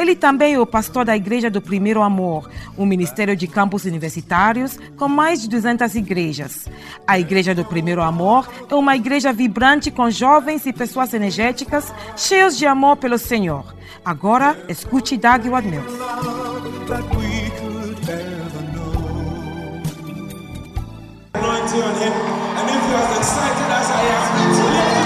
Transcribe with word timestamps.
Ele 0.00 0.16
também 0.16 0.54
é 0.54 0.58
o 0.58 0.64
pastor 0.64 1.04
da 1.04 1.14
Igreja 1.14 1.50
do 1.50 1.60
Primeiro 1.60 2.00
Amor, 2.00 2.48
um 2.78 2.86
ministério 2.86 3.36
de 3.36 3.46
campos 3.46 3.84
universitários 3.84 4.78
com 4.96 5.06
mais 5.06 5.42
de 5.42 5.48
200 5.50 5.94
igrejas. 5.94 6.66
A 7.06 7.18
Igreja 7.18 7.54
do 7.54 7.66
Primeiro 7.66 8.00
Amor 8.00 8.48
é 8.70 8.74
uma 8.74 8.96
igreja 8.96 9.30
vibrante 9.30 9.90
com 9.90 10.10
jovens 10.10 10.64
e 10.64 10.72
pessoas 10.72 11.12
energéticas, 11.12 11.92
cheios 12.16 12.56
de 12.56 12.64
amor 12.64 12.96
pelo 12.96 13.18
Senhor. 13.18 13.74
Agora, 14.02 14.56
escute 14.70 15.18
Doug 15.18 15.44
Ward 15.48 15.68
Mills. 15.68 15.92
Love 15.98 16.86
that 16.86 17.04
we 17.18 17.50
could 17.60 18.08
ever 18.08 18.62
know. 18.72 18.90
anointing 21.34 21.82
on 21.82 21.94
him. 22.00 22.12
And 22.56 22.70
if 22.70 22.88
you're 22.88 22.96
as 22.96 23.18
excited 23.18 23.70
as 23.70 23.90
I 23.90 24.96
am, 24.96 24.99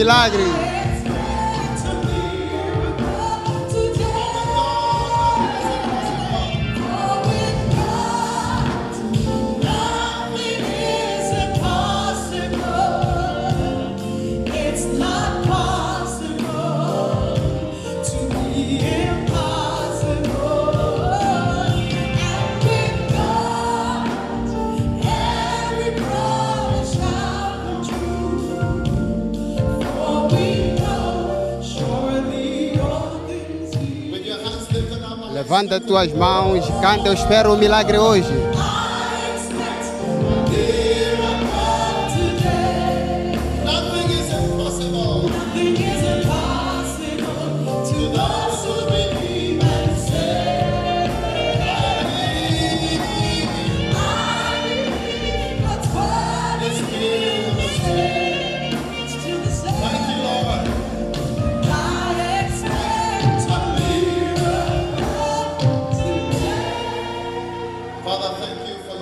milagre. 0.00 0.59
Levanta 35.50 35.80
tuas 35.80 36.12
mãos, 36.12 36.64
canta, 36.80 37.08
eu 37.08 37.12
espero 37.12 37.52
um 37.52 37.56
milagre 37.56 37.98
hoje. 37.98 38.32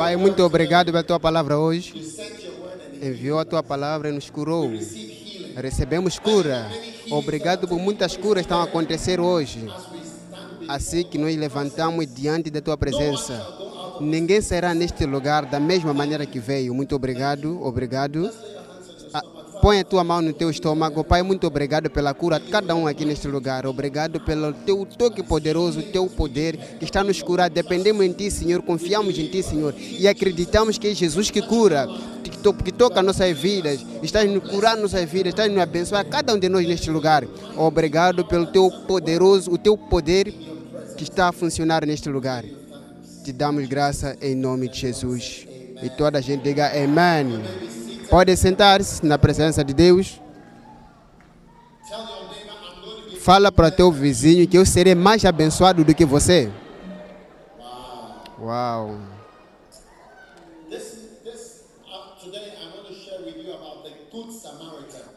Pai, 0.08 0.16
muito 0.16 0.42
obrigado 0.42 0.86
pela 0.86 1.04
tua 1.04 1.20
palavra 1.20 1.58
hoje. 1.58 1.92
Enviou 3.02 3.38
a 3.38 3.44
tua 3.44 3.62
palavra 3.62 4.08
e 4.08 4.12
nos 4.12 4.30
curou. 4.30 4.72
Recebemos 5.54 6.18
cura. 6.18 6.66
Obrigado 7.10 7.68
por 7.68 7.78
muitas 7.78 8.16
curas 8.16 8.40
que 8.40 8.46
estão 8.46 8.58
a 8.58 8.64
acontecer 8.64 9.20
hoje. 9.20 9.70
Assim 10.66 11.04
que 11.04 11.18
nós 11.18 11.36
levantamos 11.36 12.06
diante 12.06 12.48
da 12.48 12.62
tua 12.62 12.74
presença. 12.74 13.46
Ninguém 14.00 14.40
será 14.40 14.72
neste 14.72 15.04
lugar 15.04 15.44
da 15.44 15.60
mesma 15.60 15.92
maneira 15.92 16.24
que 16.24 16.40
veio. 16.40 16.74
Muito 16.74 16.96
obrigado, 16.96 17.62
obrigado. 17.62 18.32
Põe 19.60 19.80
a 19.80 19.84
tua 19.84 20.04
mão 20.04 20.22
no 20.22 20.32
teu 20.32 20.48
estômago. 20.50 21.02
Pai, 21.02 21.22
muito 21.22 21.46
obrigado 21.46 21.90
pela 21.90 22.14
cura 22.14 22.38
de 22.38 22.48
cada 22.48 22.74
um 22.76 22.86
aqui 22.86 23.04
neste 23.04 23.26
lugar. 23.26 23.66
Obrigado 23.66 24.20
pelo 24.20 24.52
teu 24.52 24.86
toque 24.86 25.22
poderoso, 25.22 25.82
teu 25.82 26.06
poder 26.06 26.56
que 26.78 26.84
está 26.84 27.02
nos 27.02 27.20
curar. 27.20 27.50
Dependemos 27.50 28.04
em 28.04 28.12
ti, 28.12 28.30
Senhor. 28.30 28.62
Confiamos 28.62 29.18
em 29.18 29.26
ti, 29.26 29.42
Senhor. 29.42 29.74
E 29.76 30.06
acreditamos 30.06 30.78
que 30.78 30.88
é 30.88 30.94
Jesus 30.94 31.30
que 31.30 31.42
cura, 31.42 31.88
que, 32.22 32.30
to- 32.38 32.54
que 32.54 32.70
toca 32.70 33.02
nossas 33.02 33.36
vidas. 33.36 33.84
Está 34.02 34.22
nos 34.24 34.48
curar 34.48 34.76
nossas 34.76 35.04
vidas, 35.10 35.32
está 35.32 35.48
nos 35.48 35.58
abençoar 35.58 36.06
cada 36.06 36.32
um 36.34 36.38
de 36.38 36.48
nós 36.48 36.66
neste 36.66 36.88
lugar. 36.90 37.26
Obrigado 37.56 38.24
pelo 38.24 38.46
teu 38.46 38.70
poderoso, 38.86 39.50
o 39.50 39.58
teu 39.58 39.76
poder 39.76 40.32
que 40.96 41.02
está 41.02 41.28
a 41.28 41.32
funcionar 41.32 41.84
neste 41.84 42.08
lugar. 42.08 42.44
Te 43.24 43.32
damos 43.32 43.66
graça 43.66 44.16
em 44.22 44.34
nome 44.36 44.68
de 44.68 44.78
Jesus. 44.78 45.46
E 45.82 45.90
toda 45.90 46.18
a 46.18 46.20
gente 46.20 46.42
diga 46.44 46.68
amém. 46.68 47.40
Pode 48.10 48.36
sentar-se 48.36 49.04
na 49.04 49.18
presença 49.18 49.62
de 49.62 49.74
Deus. 49.74 50.20
Fala 53.20 53.52
para 53.52 53.70
teu 53.70 53.92
vizinho 53.92 54.48
que 54.48 54.56
eu 54.56 54.64
serei 54.64 54.94
mais 54.94 55.24
abençoado 55.24 55.84
do 55.84 55.94
que 55.94 56.06
você. 56.06 56.50
Uau. 58.40 58.90
uh. 58.90 59.18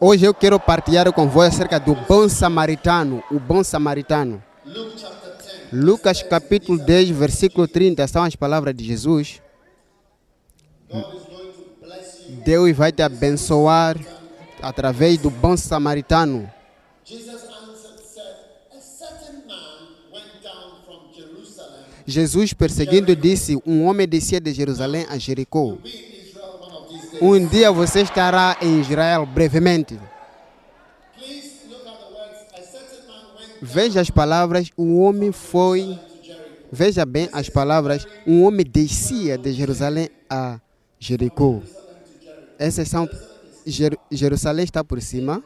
Hoje 0.03 0.25
eu 0.25 0.33
quero 0.33 0.59
partilhar 0.59 1.13
com 1.13 1.29
você 1.29 1.49
acerca 1.49 1.79
do 1.79 1.93
bom 1.93 2.27
samaritano, 2.27 3.23
o 3.31 3.39
bom 3.39 3.63
samaritano. 3.63 4.43
Luke 4.65 4.99
chapter 4.99 5.31
10. 5.71 5.71
Lucas 5.71 6.23
capítulo 6.23 6.79
10, 6.79 7.09
versículo 7.11 7.67
30, 7.67 8.07
são 8.07 8.23
as 8.23 8.35
palavras 8.35 8.75
de 8.75 8.83
Jesus. 8.83 9.41
Deus 12.43 12.75
vai 12.75 12.91
te 12.91 13.01
abençoar 13.01 13.97
através 14.61 15.17
do 15.17 15.29
bom 15.29 15.55
samaritano. 15.55 16.49
Jesus 22.05 22.53
perseguindo 22.53 23.15
disse: 23.15 23.57
Um 23.65 23.85
homem 23.85 24.07
descia 24.07 24.39
de 24.39 24.53
Jerusalém 24.53 25.05
a 25.09 25.17
Jericó. 25.17 25.77
Um 27.21 27.45
dia 27.45 27.71
você 27.71 28.01
estará 28.01 28.57
em 28.61 28.81
Israel 28.81 29.25
brevemente. 29.25 29.99
Veja 33.61 34.01
as 34.01 34.09
palavras: 34.09 34.69
Um 34.77 34.99
homem 34.99 35.31
foi. 35.31 35.97
Veja 36.71 37.05
bem 37.05 37.29
as 37.31 37.49
palavras: 37.49 38.07
Um 38.25 38.43
homem 38.43 38.65
descia 38.65 39.37
de 39.37 39.53
Jerusalém 39.53 40.09
a 40.29 40.59
Jericó. 40.99 41.61
São. 42.69 43.09
Jer- 43.65 43.97
Jerusalém 44.11 44.63
está 44.65 44.83
por 44.83 45.01
cima 45.01 45.43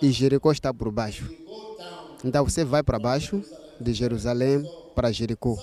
e 0.00 0.10
Jericó 0.10 0.50
está 0.52 0.72
por 0.72 0.90
baixo. 0.90 1.30
Então 2.24 2.44
você 2.44 2.64
vai 2.64 2.82
para 2.82 2.98
baixo 2.98 3.44
de 3.80 3.92
Jerusalém 3.92 4.68
para 4.94 5.12
Jericó. 5.12 5.56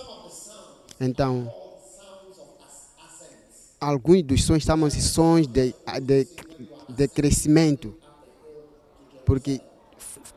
Então, 0.99 1.51
alguns 3.79 4.23
dos 4.23 4.43
sonhos 4.43 4.63
chamam-se 4.63 5.01
sonhos 5.01 5.47
de, 5.47 5.73
de, 6.01 6.27
de 6.89 7.07
crescimento, 7.07 7.93
porque 9.25 9.59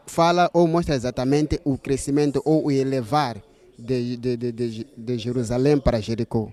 fala 0.06 0.50
ou 0.52 0.66
mostra 0.66 0.94
exatamente 0.94 1.60
o 1.64 1.76
crescimento 1.76 2.40
ou 2.44 2.66
o 2.66 2.70
elevar 2.70 3.42
de, 3.78 4.16
de, 4.16 4.36
de, 4.36 4.52
de, 4.52 4.86
de 4.96 5.18
Jerusalém 5.18 5.78
para 5.78 6.00
Jericó. 6.00 6.50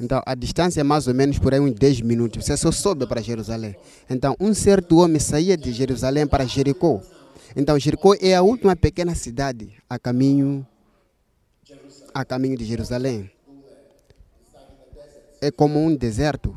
Então, 0.00 0.20
a 0.26 0.34
distância 0.34 0.80
é 0.80 0.84
mais 0.84 1.06
ou 1.06 1.14
menos 1.14 1.38
por 1.38 1.54
aí 1.54 1.60
uns 1.60 1.74
10 1.74 2.00
minutos. 2.00 2.44
Você 2.44 2.56
só 2.56 2.72
sobe 2.72 3.06
para 3.06 3.20
Jerusalém. 3.20 3.76
Então, 4.10 4.34
um 4.40 4.52
certo 4.52 4.98
homem 4.98 5.20
saía 5.20 5.56
de 5.56 5.72
Jerusalém 5.72 6.26
para 6.26 6.44
Jericó. 6.44 7.00
Então, 7.54 7.78
Jericó 7.78 8.14
é 8.20 8.34
a 8.34 8.42
última 8.42 8.74
pequena 8.74 9.14
cidade 9.14 9.72
a 9.88 9.98
caminho, 9.98 10.66
a 12.12 12.24
caminho 12.24 12.56
de 12.56 12.64
Jerusalém. 12.64 13.30
É 15.40 15.50
como 15.50 15.78
um 15.78 15.94
deserto. 15.94 16.56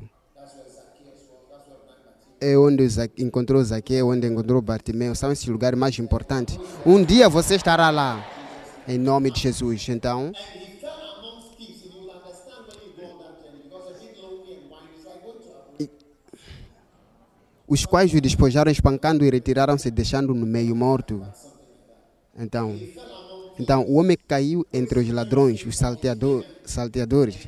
É 2.40 2.57
onde 2.57 2.88
encontrou 3.18 3.63
Zaqueu, 3.63 4.07
onde 4.07 4.28
encontrou 4.28 4.62
Bartimeu. 4.62 5.13
São 5.13 5.31
esses 5.31 5.45
lugares 5.48 5.78
mais 5.78 5.98
importantes. 6.00 6.60
Um 6.86 7.04
dia 7.04 7.30
você 7.30 7.56
estará 7.56 7.90
lá. 7.90 8.25
Em 8.88 8.98
nome 8.98 9.30
de 9.31 9.42
Jesus. 9.42 9.90
Então, 9.90 10.31
os 17.68 17.86
quais 17.86 18.14
o 18.14 18.22
despojaram 18.22 18.72
espancando 18.72 19.25
e 19.25 19.30
retiraram-se, 19.30 19.92
deixando 19.92 20.34
no 20.34 20.46
meio 20.46 20.75
morto. 20.75 21.22
Então, 22.38 22.80
então 23.60 23.84
o 23.84 23.96
homem 23.96 24.18
caiu 24.28 24.66
entre 24.72 25.00
os 25.00 25.10
ladrões, 25.10 25.66
os 25.66 25.78
salteador, 25.78 26.46
salteadores, 26.64 27.48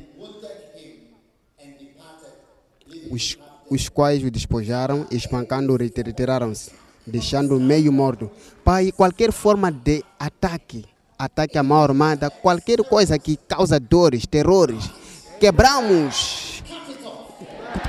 os, 3.10 3.38
os 3.70 3.88
quais 3.88 4.22
o 4.22 4.30
despojaram, 4.30 5.06
espancando 5.10 5.74
e 5.82 5.90
retiraram-se, 5.96 6.72
deixando 7.06 7.58
no 7.58 7.64
meio 7.64 7.90
morto. 7.90 8.30
Pai, 8.62 8.92
qualquer 8.92 9.32
forma 9.32 9.72
de 9.72 10.04
ataque, 10.18 10.84
ataque 11.18 11.56
à 11.56 11.62
mão 11.62 11.82
armada, 11.82 12.28
qualquer 12.28 12.84
coisa 12.84 13.18
que 13.18 13.38
causa 13.48 13.80
dores, 13.80 14.26
terrores, 14.26 14.90
quebramos, 15.38 16.62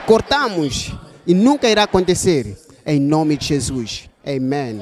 cortamos 0.06 0.94
e 1.26 1.34
nunca 1.34 1.70
irá 1.70 1.84
acontecer. 1.84 2.58
Em 2.86 3.00
nome 3.00 3.38
de 3.38 3.46
Jesus. 3.46 4.10
Amém. 4.26 4.80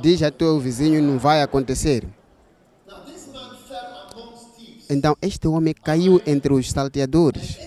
Diz 0.00 0.22
a 0.22 0.30
teu 0.30 0.58
vizinho, 0.58 1.02
não 1.02 1.18
vai 1.18 1.42
acontecer. 1.42 2.06
Então, 4.88 5.16
este 5.22 5.46
homem 5.46 5.74
caiu 5.74 6.20
entre 6.26 6.52
os 6.52 6.70
salteadores. 6.70 7.58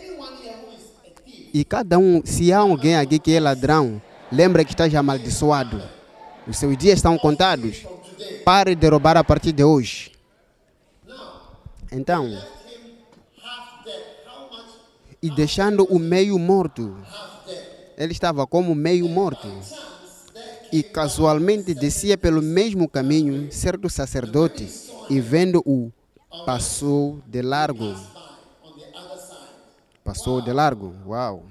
E 1.53 1.63
cada 1.63 1.97
um, 1.97 2.21
se 2.25 2.51
há 2.51 2.59
alguém 2.59 2.95
aqui 2.95 3.19
que 3.19 3.33
é 3.33 3.39
ladrão, 3.39 4.01
lembra 4.31 4.65
que 4.65 4.73
está 4.73 4.89
já 4.89 4.99
amaldiçoado. 4.99 5.81
Os 6.47 6.57
seus 6.57 6.75
dias 6.77 6.95
estão 6.95 7.17
contados. 7.17 7.85
Pare 8.43 8.75
de 8.75 8.89
roubar 8.89 9.15
a 9.15 9.23
partir 9.23 9.51
de 9.51 9.63
hoje. 9.63 10.11
Então, 11.91 12.37
e 15.21 15.29
deixando 15.29 15.85
o 15.85 15.97
meio 15.97 16.37
morto. 16.37 16.97
Ele 17.97 18.11
estava 18.11 18.45
como 18.47 18.73
meio 18.73 19.07
morto. 19.07 19.47
E 20.71 20.81
casualmente 20.81 21.73
descia 21.73 22.17
pelo 22.17 22.41
mesmo 22.41 22.89
caminho 22.89 23.51
certo 23.51 23.89
sacerdote 23.89 24.67
e 25.09 25.19
vendo-o 25.19 25.91
passou 26.45 27.21
de 27.27 27.41
largo. 27.41 27.95
Passou 30.03 30.41
de 30.41 30.51
largo. 30.51 30.93
Uau. 31.05 31.43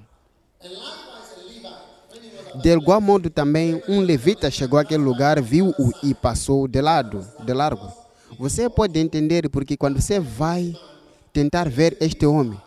De 2.61 2.69
igual 2.69 3.01
modo 3.01 3.29
também 3.29 3.81
um 3.87 3.99
levita 4.01 4.51
chegou 4.51 4.77
àquele 4.77 5.03
lugar, 5.03 5.41
viu-o 5.41 5.91
e 6.03 6.13
passou 6.13 6.67
de 6.67 6.81
lado, 6.81 7.25
de 7.43 7.53
largo. 7.53 7.91
Você 8.37 8.69
pode 8.69 8.99
entender 8.99 9.49
porque 9.49 9.75
quando 9.75 9.99
você 9.99 10.19
vai 10.19 10.75
tentar 11.31 11.67
ver 11.67 11.97
este 11.99 12.25
homem, 12.25 12.59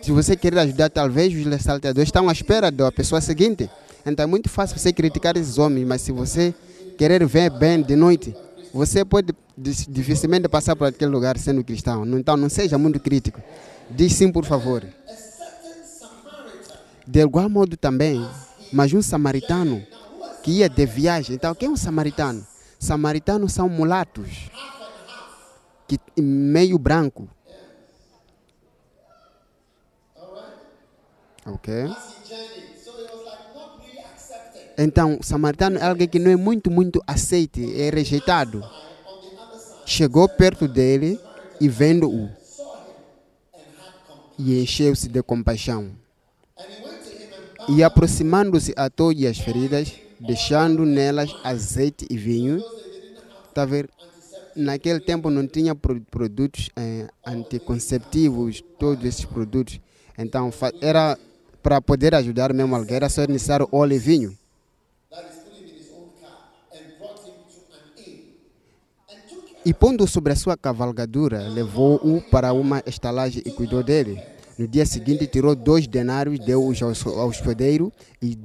se 0.00 0.10
você 0.12 0.36
querer 0.36 0.58
ajudar, 0.60 0.90
talvez 0.90 1.34
os 1.34 1.62
salteadores 1.62 2.08
estão 2.08 2.28
à 2.28 2.32
espera 2.32 2.70
da 2.70 2.90
pessoa 2.90 3.20
seguinte. 3.20 3.68
Então 4.04 4.24
é 4.24 4.26
muito 4.26 4.48
fácil 4.48 4.78
você 4.78 4.92
criticar 4.92 5.36
esses 5.36 5.58
homens, 5.58 5.86
mas 5.86 6.00
se 6.00 6.12
você 6.12 6.54
querer 6.96 7.24
ver 7.26 7.50
bem 7.50 7.82
de 7.82 7.96
noite, 7.96 8.34
você 8.72 9.04
pode 9.04 9.34
dificilmente 9.56 10.48
passar 10.48 10.74
por 10.74 10.88
aquele 10.88 11.10
lugar 11.10 11.36
sendo 11.38 11.62
cristão. 11.62 12.06
Então 12.06 12.36
não 12.36 12.48
seja 12.48 12.78
muito 12.78 12.98
crítico. 12.98 13.40
Diz 13.90 14.12
sim, 14.14 14.30
por 14.32 14.44
favor. 14.44 14.84
De 17.06 17.20
igual 17.20 17.48
modo 17.50 17.76
também, 17.76 18.24
mas 18.72 18.92
um 18.92 19.02
samaritano 19.02 19.82
que 20.42 20.52
ia 20.52 20.68
de 20.68 20.86
viagem. 20.86 21.34
Então, 21.34 21.54
quem 21.54 21.68
é 21.68 21.70
um 21.70 21.76
samaritano? 21.76 22.46
Samaritanos 22.78 23.52
são 23.52 23.68
mulatos, 23.68 24.48
que 25.86 25.98
meio 26.16 26.78
branco. 26.78 27.28
Ok? 31.46 31.96
Então, 34.78 35.18
o 35.20 35.22
samaritano 35.22 35.78
é 35.78 35.82
alguém 35.82 36.08
que 36.08 36.18
não 36.18 36.30
é 36.30 36.36
muito, 36.36 36.70
muito 36.70 37.02
aceite, 37.06 37.60
é 37.80 37.90
rejeitado. 37.90 38.62
Chegou 39.84 40.28
perto 40.28 40.68
dele 40.68 41.20
e 41.60 41.68
vendo-o, 41.68 42.30
e 44.38 44.62
encheu-se 44.62 45.08
de 45.08 45.22
compaixão. 45.22 45.90
E 47.68 47.82
aproximando-se 47.82 48.72
atou-lhe 48.76 49.26
as 49.26 49.38
feridas, 49.38 49.92
deixando 50.18 50.84
nelas 50.86 51.36
azeite 51.42 52.06
e 52.10 52.16
vinho. 52.16 52.64
Está 53.48 53.62
a 53.62 53.66
ver? 53.66 53.88
Naquele 54.54 55.00
tempo 55.00 55.30
não 55.30 55.46
tinha 55.46 55.74
pro- 55.74 56.00
produtos 56.00 56.70
eh, 56.76 57.08
anticonceptivos, 57.26 58.62
todos 58.78 59.04
esses 59.04 59.24
produtos. 59.24 59.80
Então 60.18 60.50
era 60.80 61.18
para 61.62 61.80
poder 61.80 62.14
ajudar 62.14 62.52
mesmo 62.52 62.74
alguém, 62.74 62.96
era 62.96 63.08
só 63.08 63.24
necessário 63.26 63.68
óleo 63.70 63.94
e 63.94 63.98
vinho. 63.98 64.38
E 69.64 69.74
pondo 69.74 70.06
sobre 70.06 70.32
a 70.32 70.36
sua 70.36 70.56
cavalgadura, 70.56 71.46
levou-o 71.48 72.22
para 72.30 72.52
uma 72.52 72.82
estalagem 72.86 73.42
e 73.44 73.50
cuidou 73.50 73.82
dele. 73.82 74.22
No 74.58 74.66
dia 74.66 74.86
seguinte, 74.86 75.26
tirou 75.26 75.54
dois 75.54 75.86
denários, 75.86 76.38
deu-os 76.38 76.82
ao, 76.82 77.28
hospedeiro 77.28 77.92
e 78.22 78.36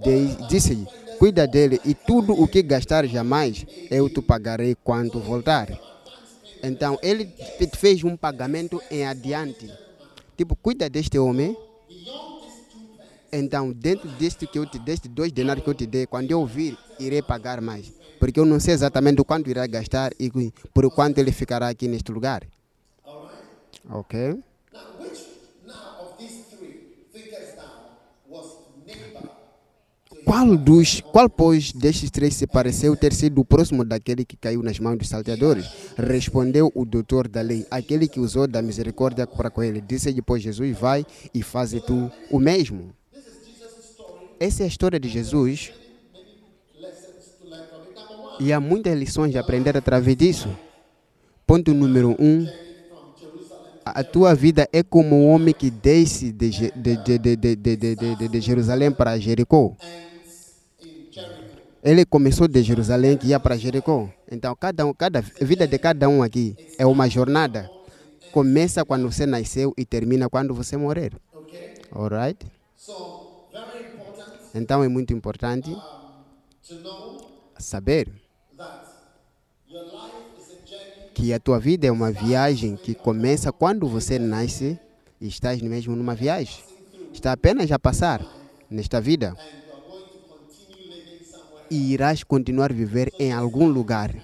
disse-lhe: 0.50 0.86
Cuida 1.18 1.48
dele, 1.48 1.80
e 1.86 1.94
tudo 1.94 2.34
o 2.34 2.48
que 2.48 2.62
gastar 2.62 3.08
jamais, 3.08 3.66
eu 3.90 4.10
te 4.10 4.22
pagarei 4.22 4.76
quando 4.84 5.20
voltar. 5.22 5.70
Então, 6.62 7.00
ele 7.02 7.30
fez 7.78 8.04
um 8.04 8.18
pagamento 8.18 8.82
em 8.92 9.06
adiante. 9.06 9.72
Tipo, 10.38 10.56
cuida 10.56 10.90
deste 10.90 11.18
homem. 11.18 11.56
Então, 13.38 13.72
dentro 13.72 14.08
deste 14.12 14.48
que 14.48 14.58
eu 14.58 14.66
te 14.66 14.80
deste 14.80 15.10
dois 15.10 15.32
denários 15.32 15.64
que 15.64 15.70
eu 15.70 15.74
te 15.74 15.86
dei, 15.86 16.06
quando 16.06 16.32
eu 16.32 16.46
vir, 16.46 16.78
irei 17.00 17.22
pagar 17.22 17.60
mais. 17.60 17.92
Porque 18.20 18.40
eu 18.40 18.46
não 18.46 18.60
sei 18.60 18.74
exatamente 18.74 19.22
o 19.22 19.26
quanto 19.26 19.50
irá 19.50 19.68
gastar 19.68 20.12
e 20.20 20.32
por 20.74 20.90
quanto 20.92 21.18
ele 21.18 21.32
ficará 21.32 21.68
aqui 21.68 21.88
neste 21.88 22.12
lugar. 22.12 22.44
Ok? 23.90 24.40
Qual 30.26 30.58
dos, 30.58 31.02
qual 31.02 31.30
pois 31.30 31.72
destes 31.72 32.10
três 32.10 32.34
se 32.34 32.48
pareceu 32.48 32.96
ter 32.96 33.14
sido 33.14 33.40
o 33.42 33.46
próximo 33.46 33.86
daquele 33.86 34.26
que 34.26 34.36
caiu 34.36 34.64
nas 34.64 34.80
mãos 34.80 34.98
dos 34.98 35.08
salteadores? 35.08 35.66
Respondeu 35.96 36.72
o 36.74 36.84
doutor 36.84 37.28
da 37.28 37.42
lei, 37.42 37.66
aquele 37.70 38.08
que 38.08 38.20
usou 38.20 38.48
da 38.48 38.60
misericórdia 38.60 39.28
para 39.28 39.52
com 39.52 39.62
ele. 39.62 39.80
Disse-lhe, 39.80 40.24
pois 40.24 40.42
Jesus, 40.42 40.76
vai 40.78 41.06
e 41.34 41.44
faze 41.44 41.80
tu 41.80 42.12
o 42.32 42.40
mesmo. 42.40 42.90
Essa 44.40 44.64
é 44.64 44.66
a 44.66 44.68
história 44.68 45.00
de 45.00 45.08
Jesus. 45.08 45.72
E 48.40 48.52
há 48.52 48.60
muitas 48.60 48.98
lições 48.98 49.32
de 49.32 49.38
aprender 49.38 49.78
através 49.78 50.16
disso. 50.18 50.50
Ponto 51.48 51.74
número 51.74 52.16
um. 52.20 52.48
A 53.86 54.04
tua 54.04 54.34
vida 54.34 54.68
é 54.74 54.82
como 54.82 55.16
um 55.16 55.30
homem 55.30 55.54
que 55.54 55.70
desce 55.70 56.32
de, 56.32 56.50
de, 56.76 56.98
de- 57.20 58.28
de 58.30 58.42
Jerusalém 58.42 58.92
para 58.92 59.18
Jericó. 59.20 59.74
Ele 61.84 62.04
começou 62.04 62.48
de 62.48 62.64
Jerusalém 62.64 63.16
que 63.16 63.28
ia 63.28 63.40
para 63.40 63.56
Jericó. 63.56 64.10
Então, 64.30 64.56
cada, 64.60 64.86
um, 64.88 64.94
cada 64.94 65.20
a 65.20 65.46
vida 65.46 65.68
de 65.68 65.78
cada 65.78 66.10
um 66.10 66.24
aqui 66.24 66.56
é 66.80 66.86
uma 66.86 67.08
jornada. 67.08 67.70
Começa 68.32 68.84
quando 68.84 69.10
você 69.10 69.26
nasceu 69.28 69.72
e 69.78 69.86
termina 69.86 70.28
quando 70.28 70.54
você 70.54 70.76
morrer. 70.76 71.14
Alright? 71.92 72.46
Então 74.56 74.82
é 74.82 74.88
muito 74.88 75.14
importante 75.14 75.76
saber 77.60 78.10
que 81.14 81.34
a 81.34 81.40
tua 81.42 81.60
vida 81.60 81.86
é 81.86 81.92
uma 81.92 82.10
viagem 82.10 82.78
que 82.78 82.96
começa 82.96 83.52
quando 83.52 83.86
você 83.86 84.18
nasce 84.18 84.80
e 85.20 85.28
estás 85.28 85.62
mesmo 85.62 85.94
numa 85.94 86.16
viagem. 86.16 86.64
Está 87.12 87.34
apenas 87.34 87.70
a 87.70 87.78
passar 87.78 88.26
nesta 88.70 89.02
vida. 89.02 89.36
E 91.70 91.92
irás 91.92 92.24
continuar 92.24 92.72
a 92.72 92.76
viver 92.76 93.12
em 93.20 93.34
algum 93.34 93.68
lugar. 93.68 94.16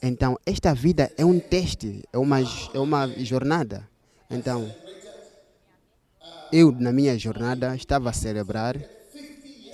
Então, 0.00 0.38
esta 0.46 0.72
vida 0.72 1.10
é 1.18 1.24
um 1.24 1.40
teste, 1.40 2.04
é 2.12 2.18
uma, 2.18 2.38
é 2.72 2.78
uma 2.78 3.08
jornada. 3.24 3.88
Então, 4.30 4.72
eu, 6.52 6.70
na 6.70 6.92
minha 6.92 7.18
jornada, 7.18 7.74
estava 7.74 8.10
a 8.10 8.12
celebrar 8.12 8.76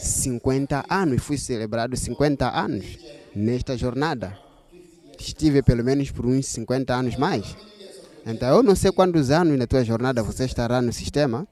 50 0.02 0.84
anos. 0.88 1.22
Fui 1.22 1.38
celebrado 1.38 1.96
50 1.96 2.48
anos 2.48 2.98
nesta 3.34 3.76
jornada. 3.76 4.38
Estive 5.18 5.62
pelo 5.62 5.84
menos 5.84 6.10
por 6.10 6.26
uns 6.26 6.46
50 6.46 6.94
anos 6.94 7.16
mais. 7.16 7.56
Então, 8.26 8.48
eu 8.48 8.62
não 8.62 8.74
sei 8.74 8.90
quantos 8.92 9.30
anos 9.30 9.58
na 9.58 9.66
tua 9.66 9.84
jornada 9.84 10.22
você 10.22 10.44
estará 10.44 10.82
no 10.82 10.92
sistema. 10.92 11.46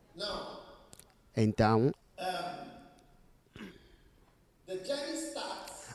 Então, 1.36 1.92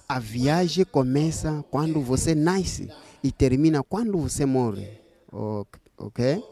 a 0.08 0.20
viagem 0.20 0.86
começa 0.86 1.64
quando 1.70 2.02
você 2.02 2.34
nasce 2.34 2.90
e 3.24 3.32
termina 3.32 3.84
quando 3.84 4.18
você 4.18 4.46
morre. 4.46 5.00
Ok? 5.98 6.44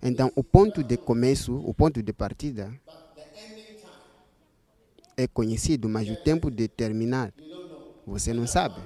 Então, 0.00 0.30
o 0.36 0.44
ponto 0.44 0.84
de 0.84 0.96
começo, 0.96 1.56
o 1.56 1.74
ponto 1.74 2.00
de 2.02 2.12
partida 2.12 2.72
é 5.18 5.26
conhecido, 5.26 5.88
mas 5.88 6.08
o 6.08 6.16
tempo 6.16 6.48
de 6.48 6.68
terminar 6.68 7.34
você 8.06 8.32
não 8.32 8.46
sabe. 8.46 8.80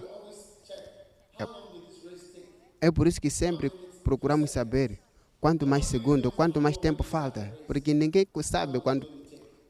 É, 1.39 2.87
é 2.87 2.91
por 2.91 3.07
isso 3.07 3.21
que 3.21 3.29
sempre 3.29 3.71
procuramos 4.03 4.51
saber 4.51 4.99
quanto 5.39 5.67
mais 5.67 5.85
segundo, 5.85 6.33
quanto 6.33 6.59
mais 6.59 6.79
tempo 6.79 7.03
falta, 7.03 7.53
porque 7.67 7.93
ninguém 7.93 8.27
sabe 8.43 8.81
quando 8.81 9.07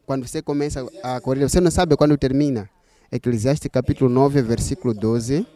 quando 0.07 0.27
você 0.27 0.41
começa 0.43 0.87
a 1.03 1.21
corrida, 1.21 1.49
você 1.49 1.61
não 1.61 1.71
sabe 1.71 1.97
quando 1.97 2.17
termina. 2.17 2.69
Eclesiastes 3.11 3.71
capítulo 3.71 4.11
9, 4.11 4.43
versículo 4.43 4.95
12. 4.95 5.47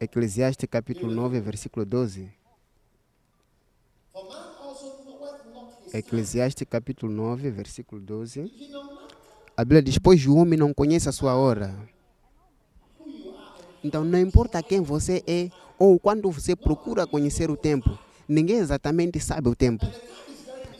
Eclesiastes 0.00 0.68
capítulo 0.70 1.12
9, 1.12 1.40
versículo 1.40 1.84
12. 1.86 2.30
Eclesiastes 5.94 6.66
capítulo 6.68 7.12
9, 7.12 7.50
versículo 7.50 8.00
12. 8.00 9.01
A 9.56 9.64
Bíblia 9.64 9.82
diz: 9.82 9.98
Pois 9.98 10.26
o 10.26 10.36
homem 10.36 10.58
não 10.58 10.72
conhece 10.72 11.08
a 11.08 11.12
sua 11.12 11.34
hora. 11.34 11.74
Então 13.84 14.04
não 14.04 14.18
importa 14.18 14.62
quem 14.62 14.80
você 14.80 15.22
é 15.26 15.50
ou 15.78 15.98
quando 15.98 16.30
você 16.30 16.54
procura 16.54 17.06
conhecer 17.06 17.50
o 17.50 17.56
tempo, 17.56 17.98
ninguém 18.28 18.58
exatamente 18.58 19.18
sabe 19.18 19.48
o 19.48 19.54
tempo. 19.54 19.86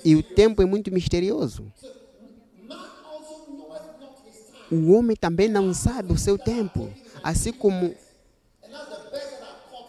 E 0.04 0.14
o 0.14 0.22
tempo 0.22 0.62
é 0.62 0.64
muito 0.64 0.92
misterioso. 0.92 1.64
O 4.70 4.92
homem 4.92 5.16
também 5.16 5.48
não 5.48 5.74
sabe 5.74 6.12
o 6.12 6.18
seu 6.18 6.38
tempo, 6.38 6.90
assim 7.22 7.52
como 7.52 7.94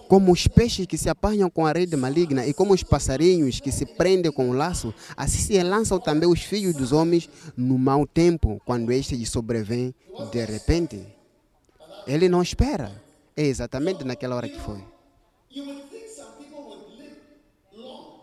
como 0.08 0.32
os 0.32 0.48
peixes 0.48 0.86
que 0.86 0.98
se 0.98 1.10
apanham 1.10 1.50
com 1.50 1.66
a 1.66 1.72
rede 1.72 1.96
maligna 1.96 2.46
e 2.46 2.54
como 2.54 2.74
os 2.74 2.84
passarinhos 2.84 3.60
que 3.60 3.72
se 3.72 3.86
prendem 3.86 4.32
com 4.32 4.50
o 4.50 4.54
laço, 4.54 4.94
assim 5.16 5.40
se 5.40 5.64
lançam 5.64 6.00
também 6.00 6.30
os 6.30 6.42
filhos 6.42 6.74
dos 6.76 6.92
homens 6.92 7.30
no 7.56 7.78
mau 7.78 8.06
tempo, 8.06 8.62
quando 8.66 8.92
este 8.92 9.16
lhe 9.16 9.26
sobrevém 9.26 9.94
de 10.32 10.46
repente. 10.46 11.06
Ele 12.06 12.28
não 12.30 12.42
espera. 12.42 13.02
É 13.36 13.44
exatamente 13.44 14.04
naquela 14.04 14.36
hora 14.36 14.48
que 14.48 14.60
foi. 14.60 14.84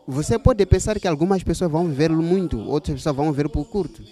Você 0.07 0.39
pode 0.39 0.65
pensar 0.67 0.99
que 0.99 1.07
algumas 1.07 1.43
pessoas 1.43 1.71
vão 1.71 1.89
viver 1.89 2.11
muito, 2.11 2.59
outras 2.59 2.97
pessoas 2.97 3.15
vão 3.15 3.31
viver 3.33 3.49
por 3.49 3.65
curto. 3.67 4.03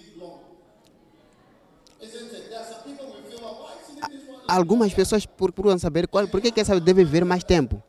Algumas 4.49 4.91
pessoas 4.93 5.25
procuram 5.27 5.77
saber 5.77 6.07
qual, 6.07 6.27
por 6.27 6.41
que 6.41 6.59
essa 6.59 6.79
deve 6.79 7.03
viver 7.03 7.23
mais 7.23 7.43
tempo. 7.43 7.81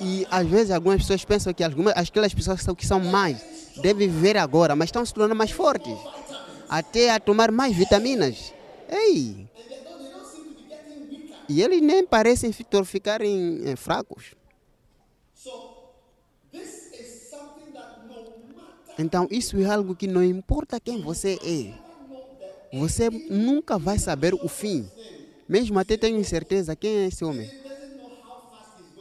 E 0.00 0.26
às 0.30 0.46
vezes 0.46 0.70
algumas 0.72 0.98
pessoas 0.98 1.24
pensam 1.24 1.54
que 1.54 1.62
algumas, 1.62 1.96
aquelas 1.96 2.34
pessoas 2.34 2.60
que 2.76 2.86
são, 2.86 3.00
mais 3.00 3.40
devem 3.80 4.08
viver 4.08 4.36
agora, 4.36 4.74
mas 4.74 4.88
estão 4.88 5.04
se 5.06 5.14
tornando 5.14 5.34
mais 5.34 5.50
fortes, 5.50 5.96
até 6.68 7.12
a 7.12 7.20
tomar 7.20 7.50
mais 7.50 7.74
vitaminas. 7.74 8.52
Ei! 8.88 9.48
E 11.48 11.62
eles 11.62 11.80
nem 11.80 12.04
parecem 12.04 12.50
ficarem 12.52 13.62
eh, 13.64 13.76
fracos. 13.76 14.34
Então 18.98 19.28
isso 19.30 19.58
é 19.58 19.66
algo 19.66 19.94
que 19.94 20.06
não 20.06 20.24
importa 20.24 20.80
quem 20.80 21.00
você 21.00 21.38
é. 21.42 21.85
Você 22.76 23.08
nunca 23.30 23.78
vai 23.78 23.98
saber 23.98 24.34
o 24.34 24.48
fim. 24.48 24.86
Mesmo 25.48 25.78
até 25.78 25.96
tenho 25.96 26.22
certeza 26.24 26.76
quem 26.76 26.90
é 26.90 27.06
esse 27.06 27.24
homem. 27.24 27.50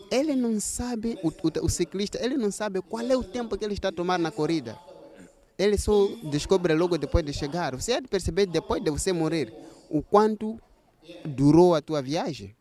Ele 0.10 0.36
não 0.36 0.60
sabe, 0.60 1.18
o, 1.22 1.30
o, 1.30 1.66
o 1.66 1.70
ciclista, 1.70 2.24
ele 2.24 2.38
não 2.38 2.52
sabe 2.52 2.82
qual 2.82 3.04
é 3.04 3.18
o 3.18 3.24
tempo 3.24 3.58
que 3.58 3.66
ele 3.66 3.74
está 3.74 3.90
a 3.90 3.92
tomar 3.92 4.18
na 4.18 4.32
corrida. 4.32 4.78
Ele 5.58 5.78
só 5.78 6.08
descobre 6.32 6.74
logo 6.74 6.98
depois 6.98 7.26
de 7.26 7.34
chegar. 7.34 7.76
Você 7.76 7.94
há 7.94 8.00
de 8.00 8.08
perceber 8.08 8.46
depois 8.46 8.84
de 8.84 8.90
você 8.90 9.12
morrer 9.12 9.52
o 9.90 10.02
quanto 10.02 10.60
durou 11.26 11.76
a 11.76 11.82
tua 11.82 12.02
viagem. 12.02 12.56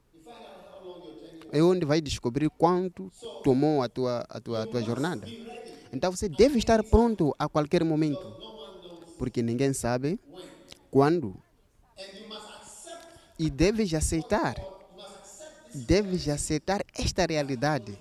É 1.52 1.62
onde 1.62 1.84
vai 1.84 2.00
descobrir 2.00 2.50
quanto 2.50 3.12
tomou 3.44 3.82
a 3.82 3.88
tua, 3.88 4.24
a 4.28 4.40
tua, 4.40 4.62
a 4.62 4.66
tua 4.66 4.82
jornada. 4.82 5.28
Então 5.92 6.10
você 6.10 6.28
deve 6.28 6.58
estar 6.58 6.82
pronto 6.82 7.34
a 7.38 7.48
qualquer 7.48 7.84
momento. 7.84 8.26
Porque 9.18 9.42
ninguém 9.42 9.72
sabe 9.72 10.18
quando. 10.94 11.34
E 13.36 13.50
deves 13.50 13.92
aceitar. 13.94 14.54
Deves 15.74 16.28
aceitar 16.28 16.84
esta 16.96 17.26
realidade 17.26 17.98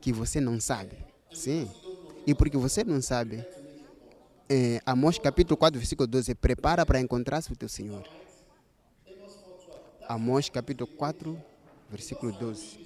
que 0.00 0.12
você 0.12 0.40
não 0.40 0.60
sabe. 0.60 0.96
Sim. 1.32 1.70
E 2.26 2.34
porque 2.34 2.56
você 2.56 2.82
não 2.82 3.00
sabe, 3.00 3.46
é, 4.48 4.80
Amós 4.84 5.16
capítulo 5.16 5.56
4, 5.56 5.78
versículo 5.78 6.08
12, 6.08 6.34
prepara 6.34 6.84
para 6.84 7.00
encontrar-se 7.00 7.52
o 7.52 7.56
teu 7.56 7.68
Senhor. 7.68 8.02
Amós 10.08 10.48
capítulo 10.48 10.90
4, 10.90 11.40
versículo 11.88 12.32
12. 12.32 12.80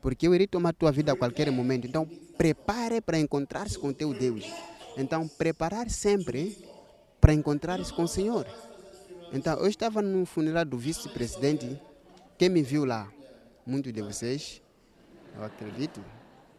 Porque 0.00 0.26
eu 0.26 0.34
irei 0.34 0.46
tomar 0.46 0.72
tua 0.72 0.90
vida 0.90 1.12
a 1.12 1.16
qualquer 1.16 1.50
momento. 1.50 1.86
Então, 1.86 2.06
prepare 2.38 3.02
para 3.02 3.18
encontrar-se 3.18 3.78
com 3.78 3.92
teu 3.92 4.14
Deus. 4.14 4.46
Então, 4.96 5.28
preparar 5.28 5.90
sempre 5.90 6.73
para 7.24 7.32
encontrar-se 7.32 7.90
com 7.90 8.02
o 8.02 8.08
Senhor. 8.08 8.46
Então, 9.32 9.58
eu 9.58 9.66
estava 9.66 10.02
no 10.02 10.26
funeral 10.26 10.62
do 10.62 10.76
vice-presidente. 10.76 11.80
Quem 12.36 12.50
me 12.50 12.62
viu 12.62 12.84
lá? 12.84 13.10
Muitos 13.64 13.94
de 13.94 14.02
vocês, 14.02 14.60
eu 15.34 15.42
acredito. 15.42 16.04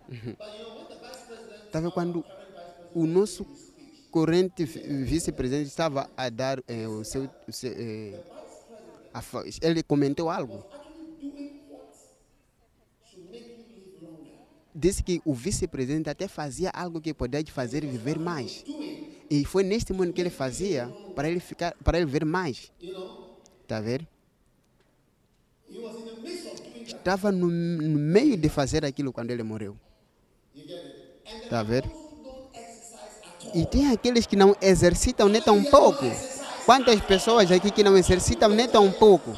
Estava 1.68 1.92
quando 1.92 2.26
o 2.96 3.06
nosso 3.06 3.46
corrente 4.10 4.66
vi- 4.66 5.04
vice-presidente 5.04 5.68
estava 5.68 6.10
a 6.16 6.30
dar 6.30 6.64
eh, 6.68 6.88
o 6.88 7.04
seu. 7.04 7.30
o 7.48 7.52
seu, 7.52 7.72
eh, 7.72 8.18
a 9.14 9.22
ele 9.62 9.84
comentou 9.84 10.30
algo. 10.30 10.64
Disse 14.74 15.04
que 15.04 15.22
o 15.26 15.34
vice-presidente 15.34 16.10
até 16.10 16.30
fazia 16.30 16.70
algo 16.70 17.02
que 17.02 17.14
te 17.44 17.52
fazer 17.52 17.86
viver 17.86 18.18
mais. 18.18 18.64
E 19.30 19.44
foi 19.46 19.64
neste 19.64 19.92
momento 19.92 20.14
que 20.14 20.22
ele 20.22 20.30
fazia 20.30 20.88
para 21.16 21.30
ele 21.30 21.40
ficar, 21.40 21.76
para 21.84 21.98
ele 21.98 22.06
ver 22.06 22.26
mais. 22.26 22.72
Está 23.64 23.78
a 23.78 23.82
ver? 23.82 24.08
Estava 26.86 27.32
no, 27.32 27.48
no 27.48 28.00
meio 28.00 28.38
de 28.38 28.50
fazer 28.50 28.86
aquilo 28.86 29.12
quando 29.12 29.32
ele 29.32 29.44
morreu. 29.44 29.76
Está 31.44 31.60
a 31.60 31.64
ver? 31.64 31.90
E 33.54 33.66
tem 33.66 33.92
aqueles 33.92 34.26
que 34.26 34.36
não 34.36 34.56
exercitam 34.62 35.30
nem 35.30 35.42
tão 35.42 35.64
pouco. 35.64 36.06
Quantas 36.66 37.00
pessoas 37.02 37.52
aqui 37.52 37.72
que 37.72 37.84
não 37.84 37.98
exercitam 37.98 38.50
nem 38.50 38.68
tão 38.68 38.92
pouco? 38.92 39.36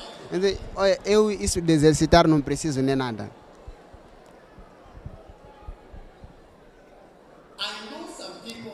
Eu, 1.05 1.31
isso 1.31 1.61
de 1.61 1.73
exercitar, 1.73 2.27
não 2.27 2.41
preciso 2.41 2.81
nem 2.81 2.95
nada. 2.95 3.29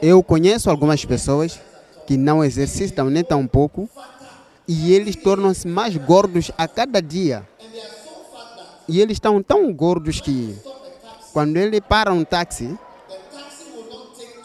Eu 0.06 0.22
conheço 0.22 0.70
algumas 0.70 1.06
pessoas 1.06 1.58
que 2.06 2.18
não 2.18 2.44
exercitam 2.44 3.10
nem 3.10 3.24
tão 3.24 3.48
pouco 3.48 3.90
e 4.68 4.92
eles 4.92 5.16
tornam-se 5.16 5.66
mais 5.66 5.96
gordos 5.96 6.52
a 6.58 6.68
cada 6.68 7.02
dia. 7.02 7.48
E 8.86 9.00
eles 9.00 9.16
estão 9.16 9.42
tão 9.42 9.72
gordos 9.74 10.20
que 10.20 10.58
quando 11.32 11.56
ele 11.56 11.80
para 11.80 12.12
um 12.12 12.26
táxi, 12.26 12.78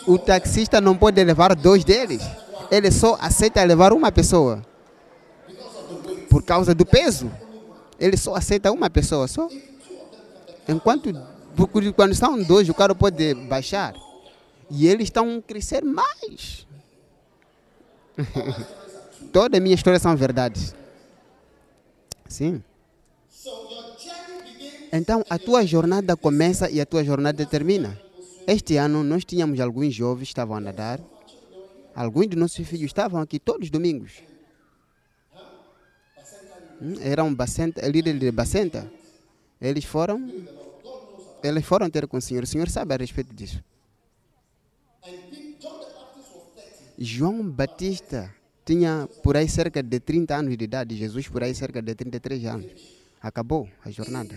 o 0.07 0.17
taxista 0.17 0.81
não 0.81 0.97
pode 0.97 1.25
levar 1.25 1.57
dois 1.57 1.83
deles. 1.83 2.23
Ele 2.71 2.93
só 2.93 3.19
aceita 3.21 3.61
levar 3.65 3.93
uma 3.93 4.13
pessoa. 4.13 4.65
por 6.31 6.45
causa 6.45 6.73
do 6.73 6.87
peso. 6.87 7.29
Ele 7.99 8.17
só 8.17 8.37
aceita 8.37 8.71
uma 8.71 8.89
pessoa 8.89 9.27
só. 9.27 9.49
Enquanto 10.69 11.13
quando 11.97 12.13
estão 12.13 12.41
dois, 12.41 12.69
o 12.69 12.75
carro 12.75 12.95
pode 12.95 13.35
baixar. 13.35 13.93
E 14.71 14.87
eles 14.87 15.05
estão 15.05 15.41
crescer 15.41 15.85
mais. 15.85 16.67
Toda 19.33 19.57
a 19.57 19.61
minha 19.61 19.75
história 19.75 19.99
são 19.99 20.17
verdades. 20.17 20.75
Sim. 22.29 22.63
Então 24.93 25.25
a 25.29 25.39
tua 25.39 25.67
jornada 25.67 26.17
começa 26.17 26.71
e 26.71 26.81
a 26.81 26.87
tua 26.87 27.05
jornada 27.05 27.45
termina. 27.45 27.99
Este 28.47 28.77
ano 28.77 29.05
nós 29.05 29.25
tínhamos 29.25 29.61
alguns 29.61 29.95
jovens 29.95 30.25
que 30.29 30.33
estavam 30.33 30.57
a 30.57 30.61
nadar. 30.61 31.01
Alguns 31.95 32.29
de 32.29 32.37
nossos 32.37 32.67
filhos 32.67 32.87
estavam 32.87 33.21
aqui 33.21 33.39
todos 33.39 33.65
os 33.65 33.71
domingos. 33.71 34.23
Hum, 36.81 36.95
Eram 37.01 37.35
Bacenta, 37.35 37.87
líderes 37.87 38.21
de 38.21 38.31
Bacenta. 38.31 38.91
Eles 39.61 39.85
foram, 39.85 40.25
eles 41.43 41.65
foram 41.65 41.91
ter 41.91 42.07
com 42.07 42.17
o 42.17 42.23
Senhor. 42.23 42.45
O 42.45 42.47
Senhor 42.47 42.69
sabe 42.71 42.95
a 42.95 42.97
respeito 42.97 43.35
disso. 43.35 43.63
João 46.99 47.49
Batista 47.49 48.35
tinha 48.65 49.09
por 49.23 49.37
aí 49.37 49.49
cerca 49.49 49.81
de 49.81 50.01
30 50.01 50.35
anos 50.35 50.57
de 50.57 50.65
idade, 50.65 50.97
Jesus 50.97 51.29
por 51.29 51.45
aí 51.45 51.55
cerca 51.55 51.81
de 51.81 51.95
33 51.95 52.45
anos. 52.47 52.67
Acabou 53.23 53.69
a 53.85 53.91
jornada. 53.91 54.35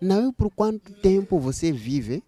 Não 0.00 0.28
é 0.28 0.32
por 0.32 0.50
quanto 0.50 0.92
tempo 0.94 1.38
você 1.38 1.70
vive. 1.70 2.22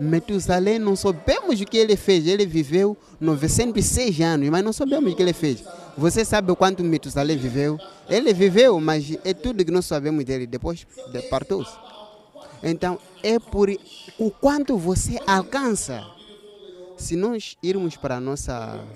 Metusalém 0.00 0.78
não 0.78 0.94
sabemos 0.96 1.60
o 1.60 1.64
que 1.64 1.76
ele 1.76 1.96
fez. 1.96 2.26
Ele 2.26 2.46
viveu 2.46 2.96
906 3.20 4.20
anos, 4.20 4.48
mas 4.48 4.64
não 4.64 4.72
sabemos 4.72 5.12
o 5.12 5.16
que 5.16 5.22
ele 5.22 5.32
fez. 5.32 5.62
Você 5.98 6.24
sabe 6.24 6.50
o 6.52 6.56
quanto 6.56 6.82
Metusalém 6.84 7.36
viveu? 7.36 7.78
Ele 8.08 8.32
viveu, 8.32 8.80
mas 8.80 9.18
é 9.24 9.34
tudo 9.34 9.64
que 9.64 9.70
nós 9.72 9.86
sabemos 9.86 10.24
dele. 10.24 10.46
Depois 10.46 10.86
partou-se. 11.28 11.72
Então, 12.62 12.96
é 13.22 13.40
por 13.40 13.68
o 14.18 14.30
quanto 14.30 14.78
você 14.78 15.18
alcança. 15.26 16.21
Se 17.02 17.16
nós 17.16 17.56
irmos 17.60 17.96
para 17.96 18.20
nossa 18.20 18.86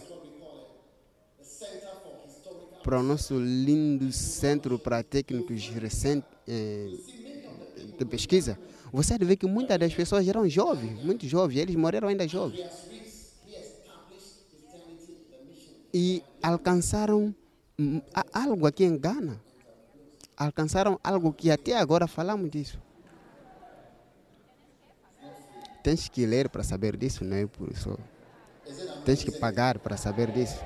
para 2.85 3.01
o 3.01 3.03
nosso 3.03 3.37
lindo 3.37 4.13
centro 4.13 4.79
para 4.79 5.03
técnicos 5.03 5.69
recentes 5.71 6.31
eh, 6.47 6.89
de 7.99 8.05
pesquisa, 8.05 8.57
você 8.93 9.19
ver 9.19 9.35
que 9.35 9.47
muitas 9.49 9.77
das 9.77 9.93
pessoas 9.93 10.27
eram 10.29 10.49
jovens, 10.49 11.05
muito 11.05 11.27
jovens, 11.27 11.59
eles 11.59 11.75
morreram 11.75 12.07
ainda 12.07 12.29
jovens. 12.29 12.65
E 15.93 16.23
alcançaram 16.41 17.35
algo 18.33 18.69
aqui 18.69 18.85
em 18.85 18.97
Gana. 18.97 19.43
Alcançaram 20.37 21.01
algo 21.03 21.33
que 21.33 21.51
até 21.51 21.77
agora 21.77 22.07
falamos 22.07 22.49
disso. 22.53 22.81
Tens 25.87 26.09
que 26.09 26.26
ler 26.26 26.49
para 26.49 26.64
saber 26.64 26.97
disso, 26.97 27.25
não 27.25 27.37
é 27.37 27.47
por 27.47 27.71
isso. 27.71 27.97
Tens 29.05 29.23
que 29.23 29.31
pagar 29.31 29.78
para 29.78 29.97
saber 29.97 30.33
disso. 30.33 30.59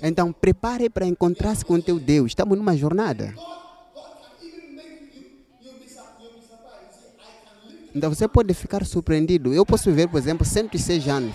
Então, 0.00 0.32
prepare 0.32 0.88
para 0.88 1.04
encontrar-se 1.04 1.64
com 1.64 1.74
o 1.74 1.82
teu 1.82 1.98
Deus. 1.98 2.30
Estamos 2.30 2.56
numa 2.56 2.76
jornada. 2.76 3.34
Então, 7.92 8.08
você 8.08 8.28
pode 8.28 8.54
ficar 8.54 8.86
surpreendido. 8.86 9.52
Eu 9.52 9.66
posso 9.66 9.90
viver, 9.90 10.06
por 10.06 10.18
exemplo, 10.18 10.46
106 10.46 11.08
anos. 11.08 11.34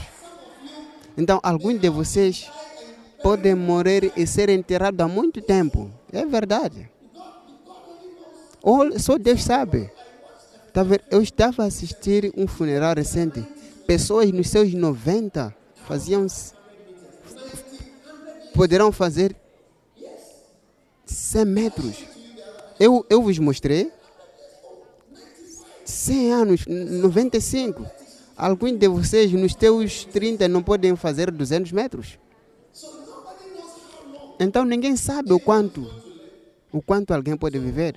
Então, 1.18 1.42
alguns 1.44 1.78
de 1.78 1.90
vocês 1.90 2.50
podem 3.22 3.54
morrer 3.54 4.14
e 4.16 4.26
ser 4.26 4.48
enterrados 4.48 5.02
há 5.02 5.10
muito 5.10 5.42
tempo. 5.42 5.92
É 6.14 6.26
verdade. 6.26 6.90
Ou 8.68 9.00
só 9.00 9.18
Deus 9.18 9.46
sabe. 9.46 9.90
Tá 10.74 10.84
vendo? 10.84 11.00
Eu 11.10 11.22
estava 11.22 11.64
a 11.64 11.68
assistir 11.68 12.34
um 12.36 12.46
funeral 12.46 12.96
recente. 12.96 13.42
Pessoas 13.88 14.30
nos 14.30 14.50
seus 14.50 14.74
90 14.74 15.56
faziam 15.86 16.28
poderão 18.54 18.92
fazer 18.92 19.34
100 21.06 21.46
metros. 21.46 22.04
Eu, 22.78 23.06
eu 23.10 23.22
vos 23.22 23.40
mostrei 23.40 23.90
100 25.86 26.34
anos, 26.34 26.66
95. 26.68 27.86
Alguns 28.36 28.78
de 28.78 28.88
vocês 28.90 29.32
nos 29.32 29.56
teus 29.56 30.04
30 30.04 30.46
não 30.50 30.62
podem 30.62 30.94
fazer 30.98 31.32
200 31.32 31.72
metros. 31.72 32.20
Então 34.38 34.66
ninguém 34.66 34.98
sabe 34.98 35.32
o 35.32 35.40
quanto, 35.40 35.90
o 36.70 36.82
quanto 36.82 37.14
alguém 37.14 37.38
pode 37.38 37.58
viver. 37.58 37.96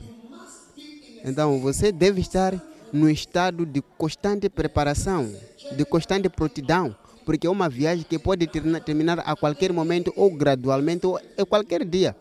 Então 1.25 1.61
você 1.61 1.93
deve 1.93 2.21
estar 2.21 2.55
no 2.93 3.09
estado 3.09 3.65
de 3.65 3.83
constante 3.83 4.49
preparação, 4.49 5.33
de 5.77 5.85
constante 5.85 6.29
prontidão, 6.29 6.97
porque 7.25 7.47
é 7.47 7.51
uma 7.51 7.69
viagem 7.69 8.05
que 8.09 8.19
pode 8.19 8.47
terminar 8.85 9.21
a 9.21 9.37
qualquer 9.37 9.73
momento, 9.73 10.13
ou 10.17 10.31
gradualmente, 10.31 11.07
ou 11.07 11.17
a 11.17 11.47
qualquer 11.47 11.85
dia. 11.85 12.17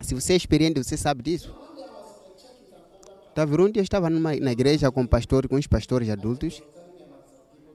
Se 0.00 0.14
você 0.14 0.32
é 0.32 0.36
experiente, 0.36 0.82
você 0.82 0.96
sabe 0.96 1.22
disso. 1.22 1.54
Eu 3.34 3.82
estava 3.82 4.10
numa, 4.10 4.34
na 4.36 4.52
igreja 4.52 4.90
com 4.90 5.06
pastor, 5.06 5.48
com 5.48 5.56
os 5.56 5.66
pastores 5.66 6.08
adultos. 6.10 6.62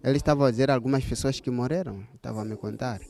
Eles 0.04 0.18
estavam 0.18 0.46
a 0.46 0.52
dizer 0.52 0.70
algumas 0.70 1.04
pessoas 1.04 1.40
que 1.40 1.50
morreram, 1.50 2.04
estavam 2.16 2.42
a 2.42 2.46
me 2.46 2.56
contar. 2.56 3.02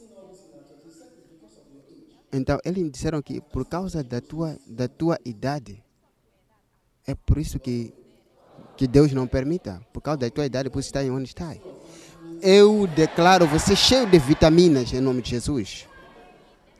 Então, 2.31 2.57
eles 2.63 2.83
me 2.83 2.89
disseram 2.89 3.21
que 3.21 3.41
por 3.41 3.65
causa 3.65 4.03
da 4.03 4.21
tua, 4.21 4.57
da 4.67 4.87
tua 4.87 5.17
idade, 5.25 5.83
é 7.07 7.15
por 7.15 7.37
isso 7.37 7.57
que, 7.57 7.93
que 8.75 8.85
Deus 8.85 9.13
não 9.13 9.25
permita. 9.25 9.81
Por 9.93 10.01
causa 10.01 10.17
da 10.19 10.29
tua 10.29 10.45
idade, 10.45 10.69
por 10.69 10.79
isso 10.79 10.89
está 10.89 10.99
onde 11.11 11.29
está. 11.29 11.55
Eu 12.41 12.85
declaro 12.85 13.47
você 13.47 13.75
cheio 13.75 14.05
de 14.05 14.19
vitaminas 14.19 14.91
em 14.91 14.99
nome 14.99 15.21
de 15.21 15.29
Jesus. 15.29 15.87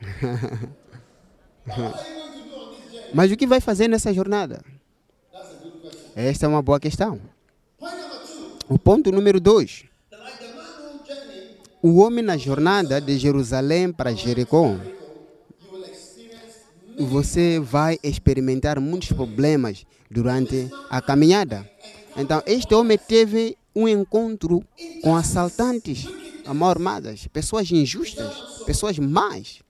Mas 3.14 3.32
o 3.32 3.36
que 3.36 3.46
vai 3.46 3.60
fazer 3.60 3.88
nessa 3.88 4.12
jornada? 4.12 4.62
Esta 6.14 6.44
é 6.44 6.48
uma 6.48 6.60
boa 6.60 6.78
questão. 6.78 7.18
O 8.68 8.78
ponto 8.78 9.10
número 9.10 9.40
dois. 9.40 9.84
O 11.80 12.00
homem 12.00 12.22
na 12.22 12.36
jornada 12.36 13.00
de 13.00 13.16
Jerusalém 13.16 13.90
para 13.90 14.12
Jericó. 14.12 14.76
Você 16.98 17.60
vai 17.60 17.98
experimentar 18.02 18.80
muitos 18.80 19.12
problemas 19.12 19.86
durante 20.10 20.68
a 20.90 21.00
caminhada. 21.00 21.68
Então, 22.16 22.42
este 22.46 22.74
homem 22.74 22.98
teve 22.98 23.56
um 23.74 23.86
encontro 23.86 24.64
com 25.02 25.14
assaltantes, 25.14 26.06
a 26.44 26.66
armadas, 26.68 27.26
pessoas 27.28 27.70
injustas, 27.70 28.34
pessoas 28.66 28.98
más. 28.98 29.60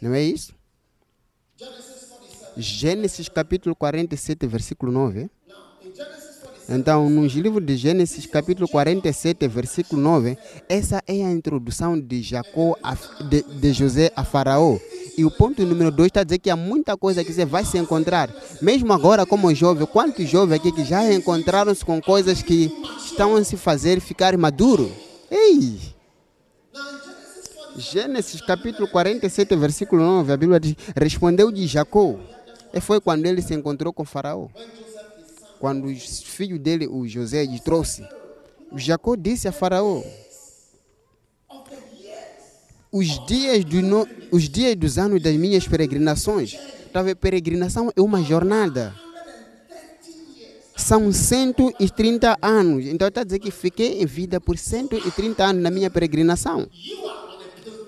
Não 0.00 0.14
é 0.14 0.22
isso? 0.22 0.54
Gênesis 2.56 3.28
capítulo 3.28 3.74
47, 3.74 4.46
versículo 4.46 4.92
9. 4.92 5.30
Então, 6.68 7.10
nos 7.10 7.32
livros 7.34 7.64
de 7.66 7.76
Gênesis, 7.76 8.24
capítulo 8.24 8.68
47, 8.68 9.46
versículo 9.48 10.00
9, 10.00 10.38
essa 10.68 11.02
é 11.06 11.24
a 11.24 11.30
introdução 11.30 12.00
de 12.00 12.22
Jacó, 12.22 12.76
de, 13.28 13.42
de 13.42 13.72
José 13.72 14.12
a 14.14 14.24
Faraó. 14.24 14.78
E 15.16 15.24
o 15.24 15.30
ponto 15.30 15.64
número 15.64 15.90
2 15.90 16.06
está 16.08 16.20
a 16.20 16.24
dizer 16.24 16.38
que 16.38 16.50
há 16.50 16.56
muita 16.56 16.96
coisa 16.96 17.24
que 17.24 17.32
você 17.32 17.44
vai 17.44 17.64
se 17.64 17.78
encontrar. 17.78 18.30
Mesmo 18.60 18.92
agora, 18.92 19.26
como 19.26 19.54
jovem, 19.54 19.86
quantos 19.86 20.28
jovens 20.28 20.56
aqui 20.56 20.72
que 20.72 20.84
já 20.84 21.12
encontraram-se 21.12 21.84
com 21.84 22.00
coisas 22.00 22.42
que 22.42 22.70
estão 23.04 23.36
a 23.36 23.44
se 23.44 23.56
fazer 23.56 24.00
ficar 24.00 24.36
maduro? 24.36 24.90
Ei! 25.30 25.78
Gênesis 27.76 28.40
capítulo 28.40 28.86
47, 28.88 29.56
versículo 29.56 30.02
9, 30.02 30.32
a 30.32 30.36
Bíblia 30.36 30.60
diz: 30.60 30.74
Respondeu 30.96 31.50
de 31.50 31.66
Jacó. 31.66 32.16
E 32.72 32.80
foi 32.80 33.00
quando 33.00 33.26
ele 33.26 33.42
se 33.42 33.54
encontrou 33.54 33.92
com 33.92 34.04
Faraó 34.04 34.48
quando 35.62 35.86
o 35.86 35.94
filho 35.94 36.58
dele, 36.58 36.88
o 36.88 37.06
José, 37.06 37.44
lhe 37.44 37.60
trouxe, 37.60 38.04
Jacó 38.74 39.14
disse 39.14 39.46
a 39.46 39.52
Faraó: 39.52 40.02
os 42.92 43.26
dias, 43.26 43.64
do 43.64 43.80
no, 43.80 44.06
os 44.30 44.48
dias 44.48 44.76
dos 44.76 44.98
anos 44.98 45.22
das 45.22 45.34
minhas 45.34 45.66
peregrinações, 45.66 46.58
talvez 46.92 47.16
peregrinação 47.16 47.90
é 47.96 48.00
uma 48.02 48.22
jornada. 48.22 48.94
São 50.76 51.10
130 51.10 52.36
anos. 52.42 52.84
Então 52.86 53.08
está 53.08 53.24
dizer 53.24 53.38
que 53.38 53.50
fiquei 53.50 54.02
em 54.02 54.06
vida 54.06 54.38
por 54.38 54.58
130 54.58 55.42
anos 55.42 55.62
na 55.62 55.70
minha 55.70 55.88
peregrinação. 55.88 56.68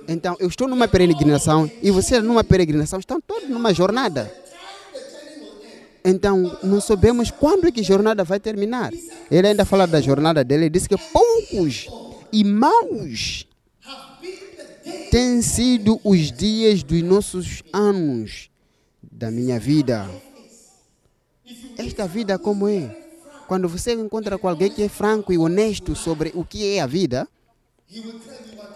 Então 0.09 0.37
eu 0.41 0.49
estou 0.49 0.67
numa 0.67 0.89
peregrinação 0.89 1.71
e 1.83 1.91
você 1.91 2.21
numa 2.21 2.43
peregrinação, 2.43 2.99
estão 2.99 3.21
todos 3.21 3.49
numa 3.49 3.75
jornada. 3.75 4.33
Então, 6.07 6.59
não 6.63 6.83
sabemos 6.83 7.31
quando 7.31 7.73
que 7.73 7.81
a 7.81 7.85
jornada 7.85 8.23
vai 8.25 8.39
terminar. 8.39 8.93
Ele 9.31 9.49
ainda 9.49 9.65
fala 9.65 9.87
da 9.87 10.03
jornada 10.03 10.45
dele, 10.45 10.65
ele 10.65 10.71
disse 10.71 10.87
que 10.87 10.99
poucos 10.99 11.89
e 12.31 12.45
maus 12.45 13.47
têm 15.11 15.41
sido 15.43 16.01
os 16.05 16.31
dias 16.33 16.83
dos 16.83 17.03
nossos 17.03 17.63
anos 17.73 18.51
da 19.03 19.31
minha 19.31 19.59
vida. 19.59 20.09
Esta 21.77 22.07
vida 22.07 22.39
como 22.39 22.69
é? 22.69 23.05
Quando 23.47 23.69
você 23.69 23.93
encontra 23.93 24.39
com 24.39 24.49
alguém 24.49 24.71
que 24.71 24.83
é 24.83 24.89
franco 24.89 25.33
e 25.33 25.39
honesto 25.39 25.95
sobre 25.95 26.33
o 26.35 26.45
que 26.45 26.77
é 26.77 26.81
a 26.81 26.87
vida, 26.87 27.29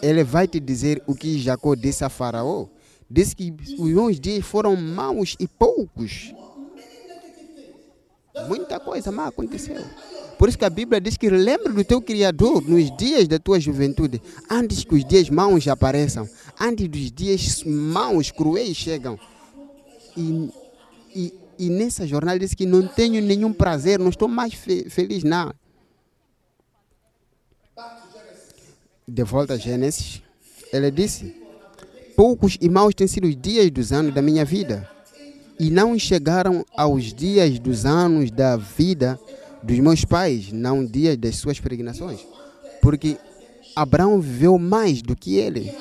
ele 0.02 0.22
vai 0.22 0.46
te 0.46 0.60
dizer 0.60 1.02
o 1.06 1.14
que 1.14 1.38
Jacó 1.38 1.74
disse 1.74 2.04
a 2.04 2.08
Faraó. 2.08 2.66
Disse 3.10 3.34
que 3.34 3.54
os 3.78 3.88
meus 3.88 4.20
dias 4.20 4.44
foram 4.44 4.76
maus 4.76 5.34
e 5.40 5.48
poucos. 5.48 6.34
Muita 8.46 8.78
coisa 8.78 9.10
má 9.10 9.28
aconteceu. 9.28 9.82
Por 10.38 10.48
isso 10.48 10.56
que 10.56 10.64
a 10.64 10.70
Bíblia 10.70 11.00
diz 11.00 11.16
que 11.16 11.28
lembra 11.28 11.72
do 11.72 11.82
teu 11.84 12.00
Criador 12.00 12.62
nos 12.62 12.96
dias 12.96 13.26
da 13.26 13.40
tua 13.40 13.58
juventude, 13.58 14.22
antes 14.48 14.84
que 14.84 14.94
os 14.94 15.04
dias 15.04 15.28
maus 15.28 15.66
apareçam, 15.66 16.28
antes 16.60 16.86
dos 16.88 17.10
dias 17.10 17.64
maus, 17.64 18.30
cruéis 18.30 18.76
chegam. 18.76 19.18
E, 20.16 20.50
e, 21.14 21.34
e 21.58 21.68
nessa 21.68 22.06
jornada 22.06 22.38
diz 22.38 22.54
que 22.54 22.64
não 22.64 22.86
tenho 22.86 23.20
nenhum 23.20 23.52
prazer, 23.52 23.98
não 23.98 24.10
estou 24.10 24.28
mais 24.28 24.54
fe- 24.54 24.88
feliz, 24.88 25.24
não. 25.24 25.52
De 29.06 29.24
volta 29.24 29.54
a 29.54 29.56
Gênesis, 29.56 30.22
ele 30.72 30.90
disse: 30.90 31.34
Poucos 32.14 32.56
e 32.60 32.68
maus 32.68 32.94
têm 32.94 33.06
sido 33.06 33.26
os 33.26 33.34
dias 33.34 33.70
dos 33.70 33.92
anos 33.92 34.14
da 34.14 34.22
minha 34.22 34.44
vida, 34.44 34.88
e 35.58 35.70
não 35.70 35.98
chegaram 35.98 36.64
aos 36.76 37.12
dias 37.12 37.58
dos 37.58 37.84
anos 37.84 38.30
da 38.30 38.56
vida 38.56 39.18
dos 39.62 39.78
meus 39.78 40.04
pais, 40.04 40.52
não 40.52 40.84
dias 40.84 41.16
das 41.16 41.36
suas 41.36 41.58
peregrinações. 41.60 42.20
Porque 42.80 43.16
Abraão 43.74 44.20
viveu 44.20 44.58
mais 44.58 45.02
do 45.02 45.14
que 45.14 45.36
ele. 45.36 45.74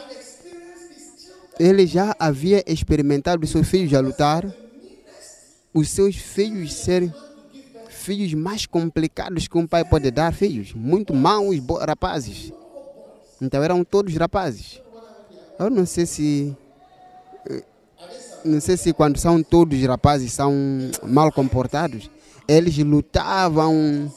Ele 1.59 1.87
já 1.87 2.15
havia 2.19 2.63
experimentado 2.67 3.43
os 3.43 3.49
seus 3.49 3.67
filhos 3.67 3.93
a 3.93 3.99
lutar, 3.99 4.45
os 5.73 5.89
seus 5.89 6.15
filhos 6.15 6.73
serem 6.73 7.11
filhos 7.89 8.33
mais 8.33 8.65
complicados 8.65 9.47
que 9.47 9.57
um 9.57 9.67
pai 9.67 9.83
pode 9.83 10.09
dar, 10.11 10.33
filhos 10.33 10.73
muito 10.73 11.13
maus 11.13 11.57
rapazes. 11.85 12.53
Então 13.41 13.63
eram 13.63 13.83
todos 13.83 14.15
rapazes. 14.15 14.81
Eu 15.59 15.69
não 15.69 15.85
sei 15.85 16.05
se 16.05 16.55
eh, 17.49 17.63
não 18.45 18.61
sei 18.61 18.77
se 18.77 18.93
quando 18.93 19.17
são 19.17 19.41
todos 19.43 19.81
rapazes 19.81 20.31
são 20.31 20.53
mal 21.03 21.31
comportados, 21.31 22.09
eles 22.47 22.77
lutavam, 22.77 24.11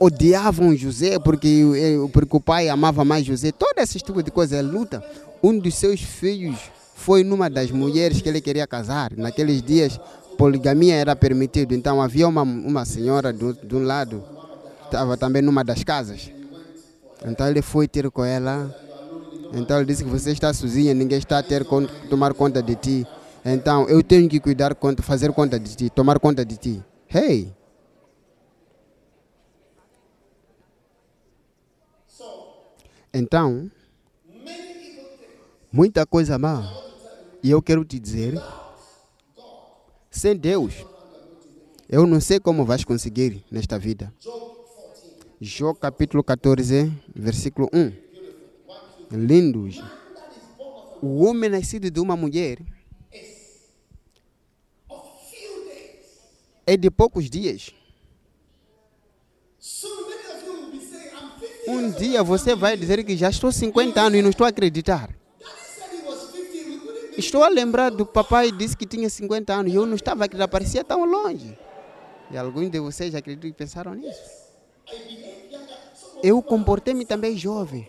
odiavam 0.00 0.76
José 0.76 1.18
porque, 1.18 1.64
eh, 1.76 2.08
porque 2.12 2.36
o 2.36 2.40
pai 2.40 2.68
amava 2.68 3.04
mais 3.04 3.24
José, 3.24 3.52
todo 3.52 3.78
esse 3.78 3.98
tipo 3.98 4.22
de 4.22 4.30
coisa, 4.30 4.58
ele 4.58 4.68
luta. 4.68 5.02
Um 5.42 5.58
dos 5.58 5.74
seus 5.74 6.00
filhos 6.00 6.58
foi 6.94 7.22
numa 7.22 7.50
das 7.50 7.70
mulheres 7.70 8.20
que 8.20 8.28
ele 8.28 8.40
queria 8.40 8.66
casar. 8.66 9.12
Naqueles 9.16 9.62
dias, 9.62 10.00
poligamia 10.38 10.94
era 10.94 11.14
permitido, 11.14 11.74
então 11.74 12.00
havia 12.02 12.26
uma, 12.26 12.42
uma 12.42 12.84
senhora 12.84 13.32
do, 13.32 13.52
de 13.52 13.74
um 13.74 13.84
lado, 13.84 14.24
estava 14.84 15.16
também 15.16 15.42
numa 15.42 15.62
das 15.62 15.84
casas. 15.84 16.30
Então 17.24 17.48
ele 17.48 17.62
foi 17.62 17.88
ter 17.88 18.10
com 18.10 18.24
ela. 18.24 18.74
Então 19.52 19.76
ele 19.76 19.86
disse 19.86 20.02
que 20.02 20.10
você 20.10 20.32
está 20.32 20.52
sozinha, 20.52 20.92
ninguém 20.92 21.18
está 21.18 21.38
a 21.38 21.42
ter 21.42 21.64
tomar 22.10 22.34
conta 22.34 22.62
de 22.62 22.74
ti. 22.74 23.06
Então 23.44 23.86
eu 23.88 24.02
tenho 24.02 24.28
que 24.28 24.40
cuidar, 24.40 24.74
fazer 25.02 25.30
conta 25.32 25.60
de 25.60 25.76
ti, 25.76 25.90
tomar 25.90 26.18
conta 26.18 26.44
de 26.44 26.56
ti. 26.56 26.82
Hey! 27.08 27.52
Então, 33.12 33.70
muita 35.70 36.04
coisa 36.06 36.38
má. 36.38 36.68
E 37.42 37.50
eu 37.50 37.62
quero 37.62 37.84
te 37.84 38.00
dizer, 38.00 38.34
sem 40.10 40.34
Deus, 40.34 40.84
eu 41.88 42.06
não 42.06 42.20
sei 42.20 42.40
como 42.40 42.64
vais 42.64 42.82
conseguir 42.82 43.44
nesta 43.50 43.78
vida. 43.78 44.12
Jó 45.40 45.74
capítulo 45.74 46.24
14, 46.24 46.90
versículo 47.14 47.68
1. 47.72 47.92
Lindos. 49.12 49.80
O 51.02 51.24
homem 51.24 51.50
nascido 51.50 51.90
de 51.90 52.00
uma 52.00 52.16
mulher 52.16 52.58
é 56.66 56.76
de 56.76 56.90
poucos 56.90 57.28
dias. 57.28 57.70
Um 61.66 61.90
dia 61.92 62.22
você 62.22 62.54
vai 62.54 62.76
dizer 62.76 63.02
que 63.04 63.16
já 63.16 63.30
estou 63.30 63.50
50 63.50 64.00
anos 64.00 64.18
e 64.18 64.22
não 64.22 64.30
estou 64.30 64.44
a 64.44 64.48
acreditar. 64.48 65.10
Estou 67.16 67.44
a 67.44 67.48
lembrar 67.48 67.90
do 67.90 68.04
papai 68.04 68.50
disse 68.50 68.76
que 68.76 68.86
tinha 68.86 69.08
50 69.08 69.52
anos 69.52 69.72
e 69.72 69.76
eu 69.76 69.86
não 69.86 69.94
estava 69.94 70.24
a 70.24 70.26
acreditar, 70.26 70.48
parecia 70.48 70.84
tão 70.84 71.04
longe. 71.04 71.56
E 72.30 72.36
alguns 72.36 72.70
de 72.70 72.80
vocês 72.80 73.14
acreditam 73.14 73.50
que 73.50 73.56
pensaram 73.56 73.94
nisso. 73.94 74.20
Eu 76.22 76.42
comportei-me 76.42 77.04
também 77.04 77.36
jovem. 77.36 77.88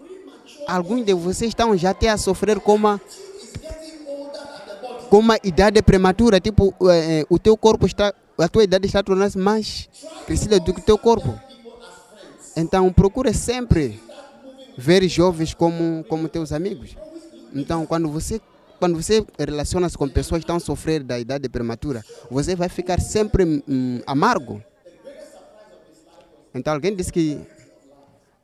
Alguns 0.68 1.06
de 1.06 1.14
vocês 1.14 1.50
estão 1.50 1.76
já 1.76 1.92
até 1.92 2.10
a 2.10 2.18
sofrer 2.18 2.60
com 2.60 2.76
uma, 2.76 3.02
com 5.10 5.20
uma 5.20 5.38
idade 5.44 5.82
prematura, 5.82 6.40
tipo, 6.40 6.74
eh, 6.90 7.22
eh, 7.22 7.26
o 7.30 7.40
teu 7.40 7.56
corpo 7.58 7.86
está, 7.86 8.14
a 8.38 8.48
tua 8.48 8.64
idade 8.64 8.86
está 8.86 9.02
tornando-se 9.02 9.38
mais 9.38 9.90
crescida 10.26 10.60
do 10.60 10.74
que 10.74 10.82
o 10.82 10.84
teu 10.84 10.98
corpo. 10.98 11.40
Então 12.56 12.92
procura 12.92 13.34
sempre 13.34 14.00
ver 14.78 15.08
jovens 15.08 15.54
como, 15.54 16.04
como 16.10 16.28
teus 16.28 16.52
amigos. 16.52 16.96
Então 17.54 17.86
quando 17.86 18.10
você 18.10 18.42
quando 18.78 19.02
você 19.02 19.26
relaciona-se 19.40 19.98
com 19.98 20.08
pessoas 20.08 20.40
que 20.40 20.44
estão 20.44 20.58
a 20.58 20.60
sofrer 20.60 21.02
da 21.02 21.18
idade 21.18 21.48
prematura, 21.48 22.04
você 22.30 22.56
vai 22.56 22.68
ficar 22.68 23.00
sempre 23.00 23.64
hum, 23.68 24.02
amargo. 24.06 24.62
Então 26.54 26.74
alguém 26.74 26.94
disse 26.94 27.12
que 27.12 27.40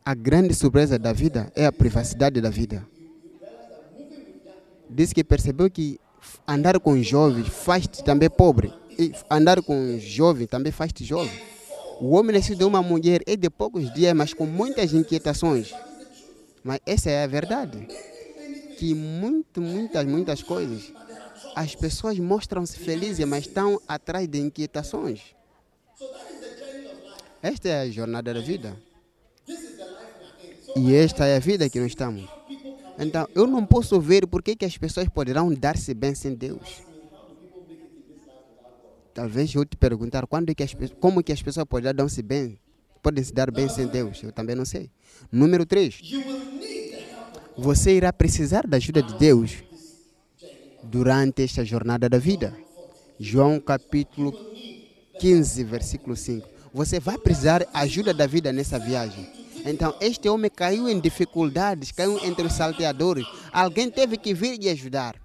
a 0.06 0.14
grande 0.14 0.54
surpresa 0.54 0.98
da 0.98 1.14
vida 1.14 1.52
é 1.56 1.66
a 1.66 1.72
privacidade 1.72 2.42
da 2.42 2.50
vida. 2.50 2.86
Diz 4.90 5.14
que 5.14 5.24
percebeu 5.24 5.70
que 5.70 6.00
andar 6.48 6.80
com 6.80 7.02
jovens 7.02 7.48
faz-te 7.48 8.04
também 8.04 8.30
pobre. 8.30 8.74
Andar 9.30 9.62
com 9.62 9.98
jovens 10.00 10.48
também 10.48 10.72
faz-te 10.72 11.04
jovem. 11.04 11.32
O 12.00 12.16
homem 12.16 12.36
nascido 12.36 12.58
de 12.58 12.64
uma 12.64 12.82
mulher 12.82 13.22
é 13.28 13.36
de 13.36 13.50
poucos 13.50 13.94
dias, 13.94 14.14
mas 14.14 14.34
com 14.34 14.46
muitas 14.46 14.94
inquietações. 14.94 15.74
Mas 16.64 16.80
essa 16.86 17.10
é 17.10 17.24
a 17.24 17.28
verdade. 17.28 17.88
Que 18.78 18.94
muito, 18.94 19.62
muitas, 19.62 20.06
muitas 20.06 20.42
coisas, 20.42 20.92
as 21.56 21.76
pessoas 21.76 22.18
mostram-se 22.18 22.78
felizes, 22.78 23.26
mas 23.26 23.46
estão 23.46 23.80
atrás 23.88 24.28
de 24.28 24.40
inquietações. 24.40 25.22
Esta 27.42 27.70
é 27.70 27.82
a 27.82 27.90
jornada 27.90 28.34
da 28.34 28.40
vida. 28.40 28.76
E 30.76 30.96
esta 30.96 31.26
é 31.26 31.36
a 31.36 31.40
vida 31.40 31.70
que 31.70 31.80
nós 31.80 31.90
estamos. 31.90 32.28
Então, 32.98 33.28
eu 33.36 33.48
não 33.48 33.66
posso 33.66 34.00
ver 34.00 34.28
por 34.28 34.42
que 34.42 34.66
as 34.66 34.78
pessoas 34.78 35.08
poderão 35.10 35.54
dar-se 35.54 35.94
bem 35.94 36.16
sem 36.16 36.34
Deus. 36.34 36.91
Talvez 39.14 39.54
eu 39.54 39.66
te 39.66 39.76
perguntar 39.76 40.26
quando 40.26 40.50
é 40.50 40.56
que 40.56 40.64
as, 40.64 40.74
como 41.00 41.22
que 41.22 41.32
as 41.32 41.42
pessoas 41.42 41.66
podem 41.66 41.94
dar-se 41.94 42.22
bem, 42.22 42.58
podem 43.02 43.24
se 43.24 43.34
dar 43.34 43.52
bem 43.52 43.68
sem 43.68 43.88
Deus. 43.88 44.24
Eu 44.24 44.32
também 44.32 44.56
não 44.56 44.66
sei. 44.66 44.90
Número 45.32 45.66
3. 45.66 46.02
Você 47.58 47.96
irá 47.96 48.14
precisar 48.14 48.66
da 48.66 48.78
ajuda 48.78 49.04
de 49.04 49.14
Deus 49.16 49.64
durante 50.84 51.44
esta 51.44 51.66
jornada 51.66 52.08
da 52.08 52.18
vida. 52.18 52.56
João 53.20 53.60
capítulo 53.60 54.34
15, 55.20 55.64
versículo 55.66 56.16
5. 56.16 56.48
Você 56.74 57.00
vai 57.00 57.18
precisar 57.18 57.60
da 57.60 57.80
ajuda 57.80 58.14
da 58.14 58.26
vida 58.26 58.54
nessa 58.54 58.80
viagem. 58.80 59.28
Então, 59.66 59.94
este 60.02 60.28
homem 60.28 60.50
caiu 60.50 60.90
em 60.90 61.00
dificuldades, 61.00 61.92
caiu 61.92 62.18
entre 62.26 62.48
os 62.48 62.54
salteadores. 62.54 63.28
Alguém 63.52 63.92
teve 63.92 64.18
que 64.18 64.34
vir 64.34 64.58
e 64.64 64.70
ajudar. 64.70 65.16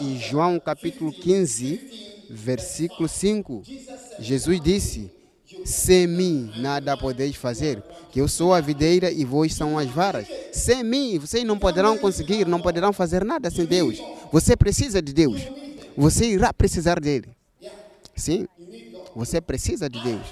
Em 0.00 0.18
João 0.20 0.60
capítulo 0.60 1.12
15, 1.12 2.11
versículo 2.32 3.06
5, 3.06 3.62
Jesus 4.18 4.60
disse: 4.60 5.12
Sem 5.64 6.06
mim 6.06 6.50
nada 6.56 6.96
podeis 6.96 7.36
fazer, 7.36 7.82
que 8.10 8.20
eu 8.20 8.26
sou 8.26 8.54
a 8.54 8.60
videira 8.60 9.10
e 9.10 9.24
vós 9.24 9.54
são 9.54 9.78
as 9.78 9.88
varas. 9.88 10.26
Sem 10.52 10.82
mim 10.82 11.18
vocês 11.18 11.44
não 11.44 11.58
poderão 11.58 11.98
conseguir, 11.98 12.46
não 12.46 12.60
poderão 12.60 12.92
fazer 12.92 13.24
nada 13.24 13.50
sem 13.50 13.66
Deus. 13.66 13.98
Você 14.32 14.56
precisa 14.56 15.02
de 15.02 15.12
Deus. 15.12 15.42
Você 15.96 16.30
irá 16.30 16.52
precisar 16.54 16.98
dele. 16.98 17.28
Sim, 18.16 18.46
você 19.14 19.40
precisa 19.40 19.90
de 19.90 20.02
Deus. 20.02 20.26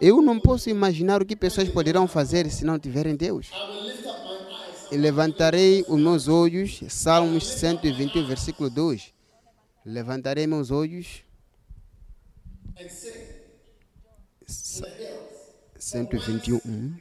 Eu 0.00 0.22
não 0.22 0.38
posso 0.38 0.70
imaginar 0.70 1.20
o 1.20 1.26
que 1.26 1.36
pessoas 1.36 1.68
poderão 1.68 2.06
fazer 2.06 2.48
se 2.50 2.64
não 2.64 2.78
tiverem 2.78 3.16
Deus. 3.16 3.50
E 4.90 4.96
levantarei 4.96 5.84
os 5.86 6.00
meus 6.00 6.28
olhos, 6.28 6.80
Salmos 6.88 7.46
121, 7.46 8.26
versículo 8.26 8.70
2. 8.70 9.17
Levantarei 9.88 10.46
meus 10.46 10.70
olhos. 10.70 11.22
Sa- 14.46 14.86
121. 15.78 16.94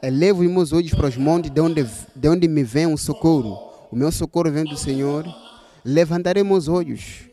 Elevo 0.00 0.42
os 0.42 0.48
meus 0.48 0.72
olhos 0.72 0.92
para 0.94 1.08
os 1.08 1.16
montes, 1.16 1.50
de 1.50 1.60
onde, 1.60 1.84
de 2.14 2.28
onde 2.28 2.46
me 2.46 2.62
vem 2.62 2.86
o 2.86 2.96
socorro. 2.96 3.88
O 3.90 3.96
meu 3.96 4.12
socorro 4.12 4.52
vem 4.52 4.62
do 4.62 4.76
Senhor. 4.76 5.24
Levantarei 5.84 6.44
meus 6.44 6.68
olhos. 6.68 7.24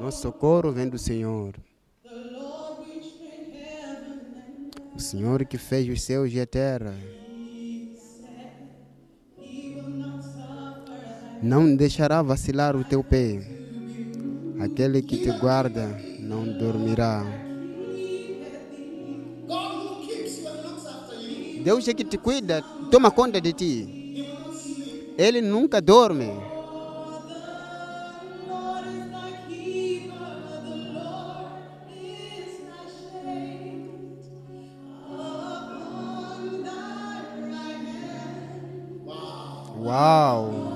Nosso 0.00 0.22
socorro 0.22 0.72
vem 0.72 0.88
do 0.88 0.96
Senhor. 0.96 1.54
Senhor 5.00 5.44
que 5.44 5.58
fez 5.58 5.88
os 5.88 6.02
céus 6.02 6.32
e 6.32 6.40
a 6.40 6.46
terra. 6.46 6.94
Não 11.42 11.74
deixará 11.74 12.22
vacilar 12.22 12.76
o 12.76 12.84
teu 12.84 13.02
pé. 13.02 13.40
Aquele 14.60 15.00
que 15.00 15.16
te 15.16 15.30
guarda 15.38 15.86
não 16.18 16.44
dormirá. 16.46 17.24
Deus 21.64 21.86
é 21.88 21.94
que 21.94 22.04
te 22.04 22.16
cuida, 22.16 22.62
toma 22.90 23.10
conta 23.10 23.40
de 23.40 23.52
ti. 23.52 24.26
Ele 25.16 25.40
nunca 25.40 25.80
dorme. 25.80 26.49
Soul. 39.90 40.70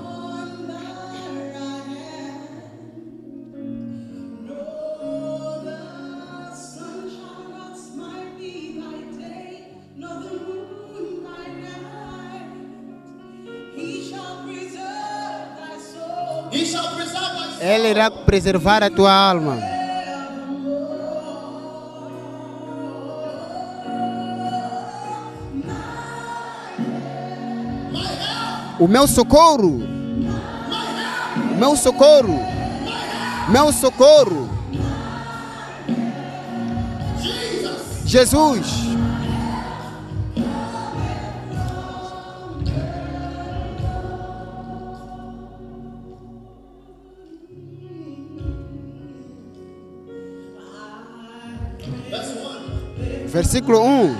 Ele 17.61 17.89
irá 17.89 18.11
preservar 18.11 18.83
a 18.83 18.89
tua 18.89 19.11
alma. 19.11 19.74
O 28.79 28.87
meu 28.87 29.07
socorro. 29.07 29.81
Meu 31.57 31.75
socorro. 31.75 32.39
Meu 33.49 33.71
socorro. 33.71 34.49
Jesus. 38.05 38.67
Versículo 53.27 53.81
1. 53.81 54.15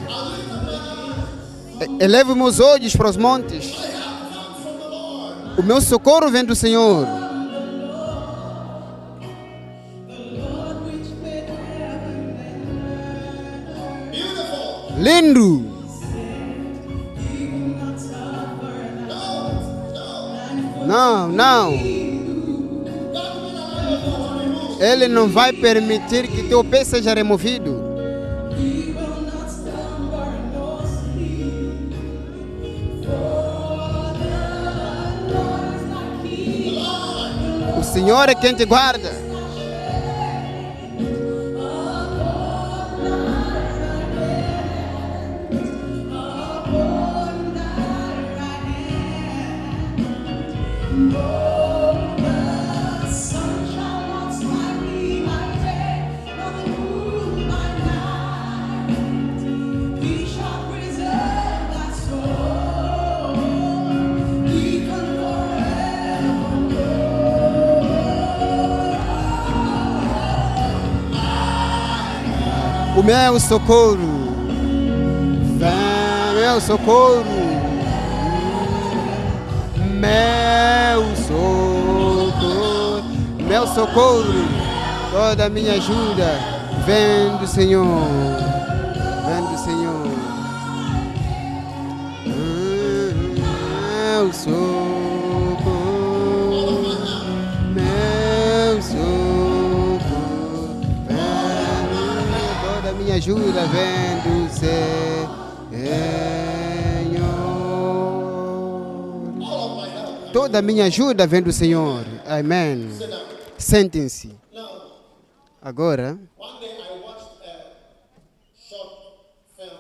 Eleve 2.02 2.34
meus 2.36 2.60
olhos 2.60 2.96
para 2.96 3.10
os 3.10 3.16
montes. 3.16 3.85
O 5.58 5.64
meu 5.64 5.80
socorro 5.82 6.30
vem 6.30 6.44
do 6.44 6.56
Senhor. 6.56 7.08
Lindo. 14.98 15.76
Não, 20.86 21.28
não. 21.28 21.72
Ele 24.80 25.08
não 25.08 25.28
vai 25.30 25.54
permitir 25.54 26.28
que 26.28 26.44
teu 26.44 26.64
pé 26.64 26.84
seja 26.84 27.14
removido. 27.14 27.85
Senhor 37.96 38.28
é 38.28 38.36
quem 38.36 38.54
te 38.54 38.66
guarda. 38.66 39.25
Meu 73.06 73.40
socorro. 73.40 74.26
Vem, 75.60 76.42
meu 76.42 76.60
socorro. 76.60 77.24
Meu 80.00 81.16
socorro. 81.16 83.04
Meu 83.48 83.68
socorro. 83.68 84.46
Toda 85.12 85.46
a 85.46 85.50
minha 85.50 85.74
ajuda 85.74 86.40
vem 86.86 87.38
do 87.38 87.48
Senhor. 87.48 88.45
Ajuda 103.26 103.66
vem 103.66 104.22
do 104.22 104.54
Senhor. 104.54 104.86
Toda 110.32 110.62
minha 110.62 110.86
ajuda 110.86 111.26
vem 111.26 111.42
do 111.42 111.52
Senhor. 111.52 112.06
Amém. 112.24 112.88
Sentem-se. 113.58 114.38
Agora, 115.60 116.20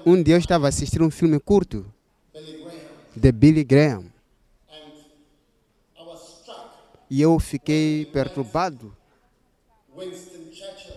um 0.04 0.24
dia 0.24 0.34
eu 0.34 0.40
estava 0.40 0.68
assistindo 0.68 1.06
um 1.06 1.12
filme 1.12 1.40
curto 1.40 1.86
de 3.16 3.32
Billy 3.32 3.64
Graham 3.64 4.06
e 7.12 7.22
eu 7.22 7.40
fiquei 7.40 8.08
perturbado. 8.08 8.92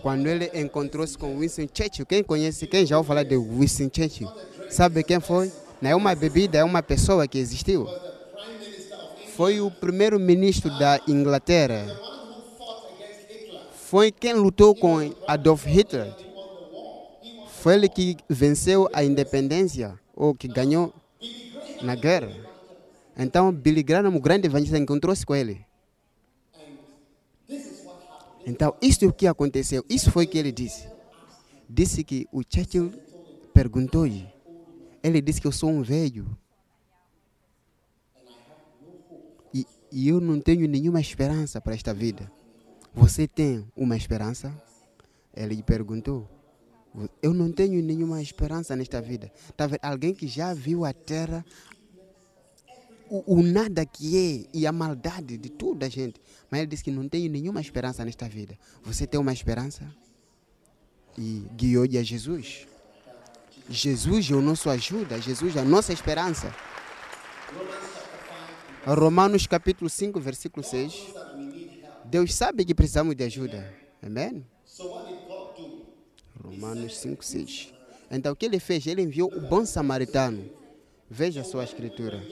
Quando 0.01 0.27
ele 0.27 0.49
encontrou-se 0.53 1.17
com 1.17 1.37
Winston 1.37 1.67
Churchill. 1.73 2.05
Quem 2.05 2.23
conhece, 2.23 2.67
quem 2.67 2.85
já 2.85 2.97
ouviu 2.97 3.07
falar 3.07 3.23
de 3.23 3.37
Winston 3.37 3.89
Churchill? 3.93 4.29
Sabe 4.69 5.03
quem 5.03 5.19
foi? 5.19 5.51
Não 5.81 5.89
é 5.89 5.95
uma 5.95 6.15
bebida, 6.15 6.57
é 6.57 6.63
uma 6.63 6.83
pessoa 6.83 7.27
que 7.27 7.37
existiu. 7.37 7.87
Foi 9.35 9.61
o 9.61 9.71
primeiro-ministro 9.71 10.69
da 10.77 10.99
Inglaterra. 11.07 11.87
Foi 13.73 14.11
quem 14.11 14.33
lutou 14.33 14.75
com 14.75 15.13
Adolf 15.27 15.65
Hitler. 15.65 16.13
Foi 17.61 17.73
ele 17.73 17.89
que 17.89 18.17
venceu 18.29 18.89
a 18.93 19.03
independência, 19.03 19.99
ou 20.15 20.35
que 20.35 20.47
ganhou 20.47 20.93
na 21.81 21.95
guerra. 21.95 22.31
Então, 23.17 23.51
Billy 23.51 23.83
Graham, 23.83 24.15
o 24.15 24.19
grande 24.21 24.47
evangelista, 24.47 24.77
encontrou-se 24.77 25.25
com 25.25 25.35
ele. 25.35 25.65
Então, 28.45 28.75
isso 28.81 29.05
é 29.05 29.11
que 29.11 29.27
aconteceu. 29.27 29.85
Isso 29.89 30.11
foi 30.11 30.25
o 30.25 30.27
que 30.27 30.37
ele 30.37 30.51
disse. 30.51 30.87
Disse 31.69 32.03
que 32.03 32.27
o 32.31 32.41
Churchill 32.41 32.91
perguntou-lhe. 33.53 34.27
Ele 35.03 35.21
disse 35.21 35.39
que 35.39 35.47
eu 35.47 35.51
sou 35.51 35.69
um 35.69 35.81
velho. 35.81 36.25
E, 39.53 39.65
e 39.91 40.07
eu 40.07 40.19
não 40.19 40.39
tenho 40.39 40.67
nenhuma 40.67 40.99
esperança 40.99 41.61
para 41.61 41.73
esta 41.73 41.93
vida. 41.93 42.31
Você 42.93 43.27
tem 43.27 43.65
uma 43.75 43.95
esperança? 43.95 44.53
Ele 45.35 45.55
lhe 45.55 45.63
perguntou. 45.63 46.27
Eu 47.21 47.33
não 47.33 47.51
tenho 47.51 47.83
nenhuma 47.83 48.21
esperança 48.21 48.75
nesta 48.75 48.99
vida. 48.99 49.31
Tá? 49.55 49.69
Alguém 49.81 50.13
que 50.13 50.27
já 50.27 50.53
viu 50.53 50.83
a 50.83 50.91
terra 50.91 51.45
o, 53.09 53.39
o 53.39 53.43
nada 53.43 53.85
que 53.85 54.17
é 54.17 54.57
e 54.57 54.67
a 54.67 54.71
maldade 54.71 55.37
de 55.37 55.49
toda 55.49 55.85
a 55.85 55.89
gente. 55.89 56.21
Mas 56.49 56.61
ele 56.61 56.69
disse 56.69 56.83
que 56.83 56.91
não 56.91 57.07
tem 57.07 57.27
nenhuma 57.27 57.59
esperança 57.59 58.05
nesta 58.05 58.27
vida. 58.27 58.57
Você 58.83 59.07
tem 59.07 59.19
uma 59.19 59.33
esperança? 59.33 59.83
E 61.17 61.45
guiou-lhe 61.55 61.97
a 61.97 62.03
Jesus. 62.03 62.67
Jesus 63.69 64.31
é 64.31 64.33
o 64.33 64.41
nosso 64.41 64.69
ajuda, 64.69 65.21
Jesus 65.21 65.55
é 65.55 65.59
a 65.59 65.65
nossa 65.65 65.93
esperança. 65.93 66.53
Romanos 68.85 69.45
capítulo 69.45 69.89
5, 69.89 70.19
versículo 70.19 70.63
6. 70.63 71.13
Deus 72.05 72.33
sabe 72.33 72.65
que 72.65 72.73
precisamos 72.73 73.15
de 73.15 73.23
ajuda. 73.23 73.71
Amém? 74.01 74.43
Romanos 76.43 76.97
5, 76.97 77.23
6. 77.23 77.73
Então 78.09 78.33
o 78.33 78.35
que 78.35 78.45
ele 78.45 78.59
fez? 78.59 78.87
Ele 78.87 79.03
enviou 79.03 79.31
o 79.31 79.41
bom 79.41 79.65
samaritano. 79.65 80.49
Veja 81.09 81.41
a 81.41 81.43
sua 81.43 81.63
escritura. 81.63 82.23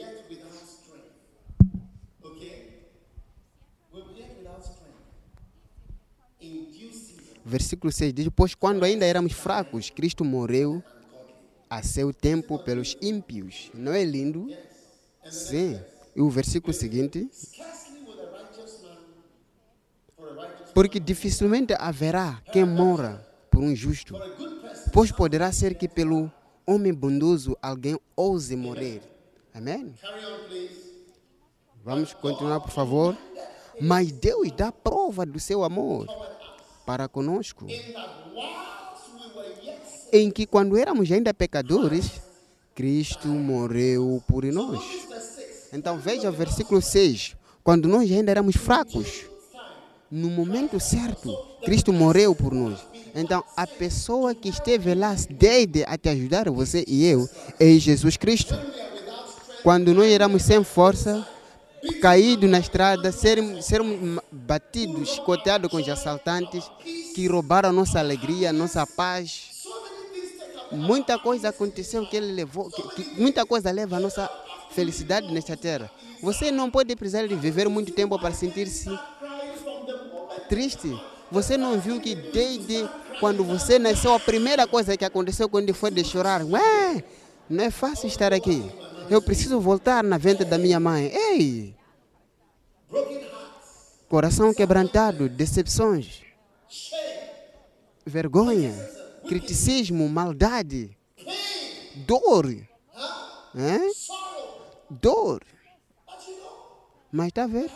Versículo 7.48 7.90
6 7.90 8.12
diz: 8.12 8.28
Pois 8.36 8.54
quando 8.54 8.84
ainda 8.84 9.06
éramos 9.06 9.32
fracos, 9.32 9.88
Cristo 9.88 10.22
morreu 10.22 10.84
a 11.70 11.82
seu 11.82 12.12
tempo 12.12 12.58
pelos 12.58 12.94
ímpios. 13.00 13.70
Não 13.72 13.90
é 13.92 14.04
lindo? 14.04 14.54
Sim. 15.30 15.80
E 16.14 16.20
o 16.20 16.28
versículo 16.28 16.74
seguinte: 16.74 17.30
Porque 20.74 21.00
dificilmente 21.00 21.74
haverá 21.78 22.42
quem 22.52 22.66
morra 22.66 23.26
por 23.50 23.62
um 23.62 23.74
justo, 23.74 24.14
pois 24.92 25.10
poderá 25.10 25.50
ser 25.50 25.74
que 25.74 25.88
pelo 25.88 26.30
homem 26.66 26.92
bondoso 26.92 27.56
alguém 27.62 27.98
ouse 28.14 28.54
morrer. 28.56 29.00
Amém? 29.54 29.94
Vamos 31.82 32.12
continuar, 32.12 32.60
por 32.60 32.72
favor. 32.72 33.16
Mas 33.80 34.12
Deus 34.12 34.52
dá 34.52 34.70
prova 34.70 35.24
do 35.24 35.40
seu 35.40 35.64
amor 35.64 36.06
para 36.88 37.06
conosco 37.06 37.66
em 40.10 40.30
que 40.30 40.46
quando 40.46 40.74
éramos 40.74 41.12
ainda 41.12 41.34
pecadores, 41.34 42.12
Cristo 42.74 43.28
morreu 43.28 44.24
por 44.26 44.42
nós. 44.46 44.82
Então 45.70 45.98
veja 45.98 46.30
o 46.30 46.32
versículo 46.32 46.80
6. 46.80 47.36
Quando 47.62 47.86
nós 47.88 48.10
ainda 48.10 48.30
éramos 48.30 48.56
fracos, 48.56 49.26
no 50.10 50.30
momento 50.30 50.80
certo, 50.80 51.30
Cristo 51.62 51.92
morreu 51.92 52.34
por 52.34 52.54
nós. 52.54 52.78
Então 53.14 53.44
a 53.54 53.66
pessoa 53.66 54.34
que 54.34 54.48
esteve 54.48 54.94
lá 54.94 55.14
desde 55.28 55.84
a 55.84 55.98
te 55.98 56.08
ajudar, 56.08 56.48
você 56.48 56.84
e 56.88 57.04
eu, 57.04 57.28
é 57.60 57.72
Jesus 57.74 58.16
Cristo. 58.16 58.54
Quando 59.62 59.92
nós 59.92 60.10
éramos 60.10 60.42
sem 60.42 60.64
força, 60.64 61.28
caídos 62.00 62.48
na 62.48 62.58
estrada, 62.58 63.12
sermos, 63.12 63.64
sermos 63.64 64.22
batidos, 64.30 65.10
chicoteados 65.10 65.70
com 65.70 65.78
os 65.78 65.88
assaltantes 65.88 66.70
que 67.14 67.26
roubaram 67.26 67.72
nossa 67.72 67.98
alegria, 67.98 68.52
nossa 68.52 68.86
paz, 68.86 69.64
muita 70.70 71.18
coisa 71.18 71.48
aconteceu 71.48 72.06
que 72.06 72.16
ele 72.16 72.32
levou, 72.32 72.70
que, 72.70 72.82
que 73.02 73.20
muita 73.20 73.46
coisa 73.46 73.70
leva 73.70 73.96
a 73.96 74.00
nossa 74.00 74.28
felicidade 74.70 75.32
nesta 75.32 75.56
terra. 75.56 75.90
Você 76.22 76.50
não 76.50 76.70
pode 76.70 76.94
precisar 76.96 77.26
de 77.26 77.34
viver 77.34 77.68
muito 77.68 77.92
tempo 77.92 78.18
para 78.18 78.32
sentir-se 78.32 78.90
triste. 80.48 81.00
Você 81.30 81.56
não 81.56 81.78
viu 81.78 82.00
que 82.00 82.14
desde 82.14 82.88
quando 83.20 83.44
você 83.44 83.78
nasceu, 83.78 84.14
a 84.14 84.20
primeira 84.20 84.66
coisa 84.66 84.96
que 84.96 85.04
aconteceu 85.04 85.48
quando 85.48 85.72
foi 85.74 85.90
de 85.90 86.04
chorar, 86.04 86.42
ué, 86.44 87.04
não 87.48 87.64
é 87.64 87.70
fácil 87.70 88.08
estar 88.08 88.32
aqui. 88.32 88.70
Eu 89.10 89.22
preciso 89.22 89.60
voltar 89.60 90.04
na 90.04 90.18
venda 90.18 90.44
da 90.44 90.58
minha 90.58 90.78
mãe. 90.78 91.10
Ei! 91.14 91.74
Coração 94.08 94.54
quebrantado, 94.54 95.28
decepções, 95.28 96.22
vergonha 98.06 98.72
criticismo, 99.28 100.08
maldade, 100.08 100.96
dor. 102.06 102.46
Hein? 102.46 103.92
Dor. 104.90 105.42
Mas 107.12 107.28
está 107.28 107.44
a 107.44 107.46
ver? 107.46 107.70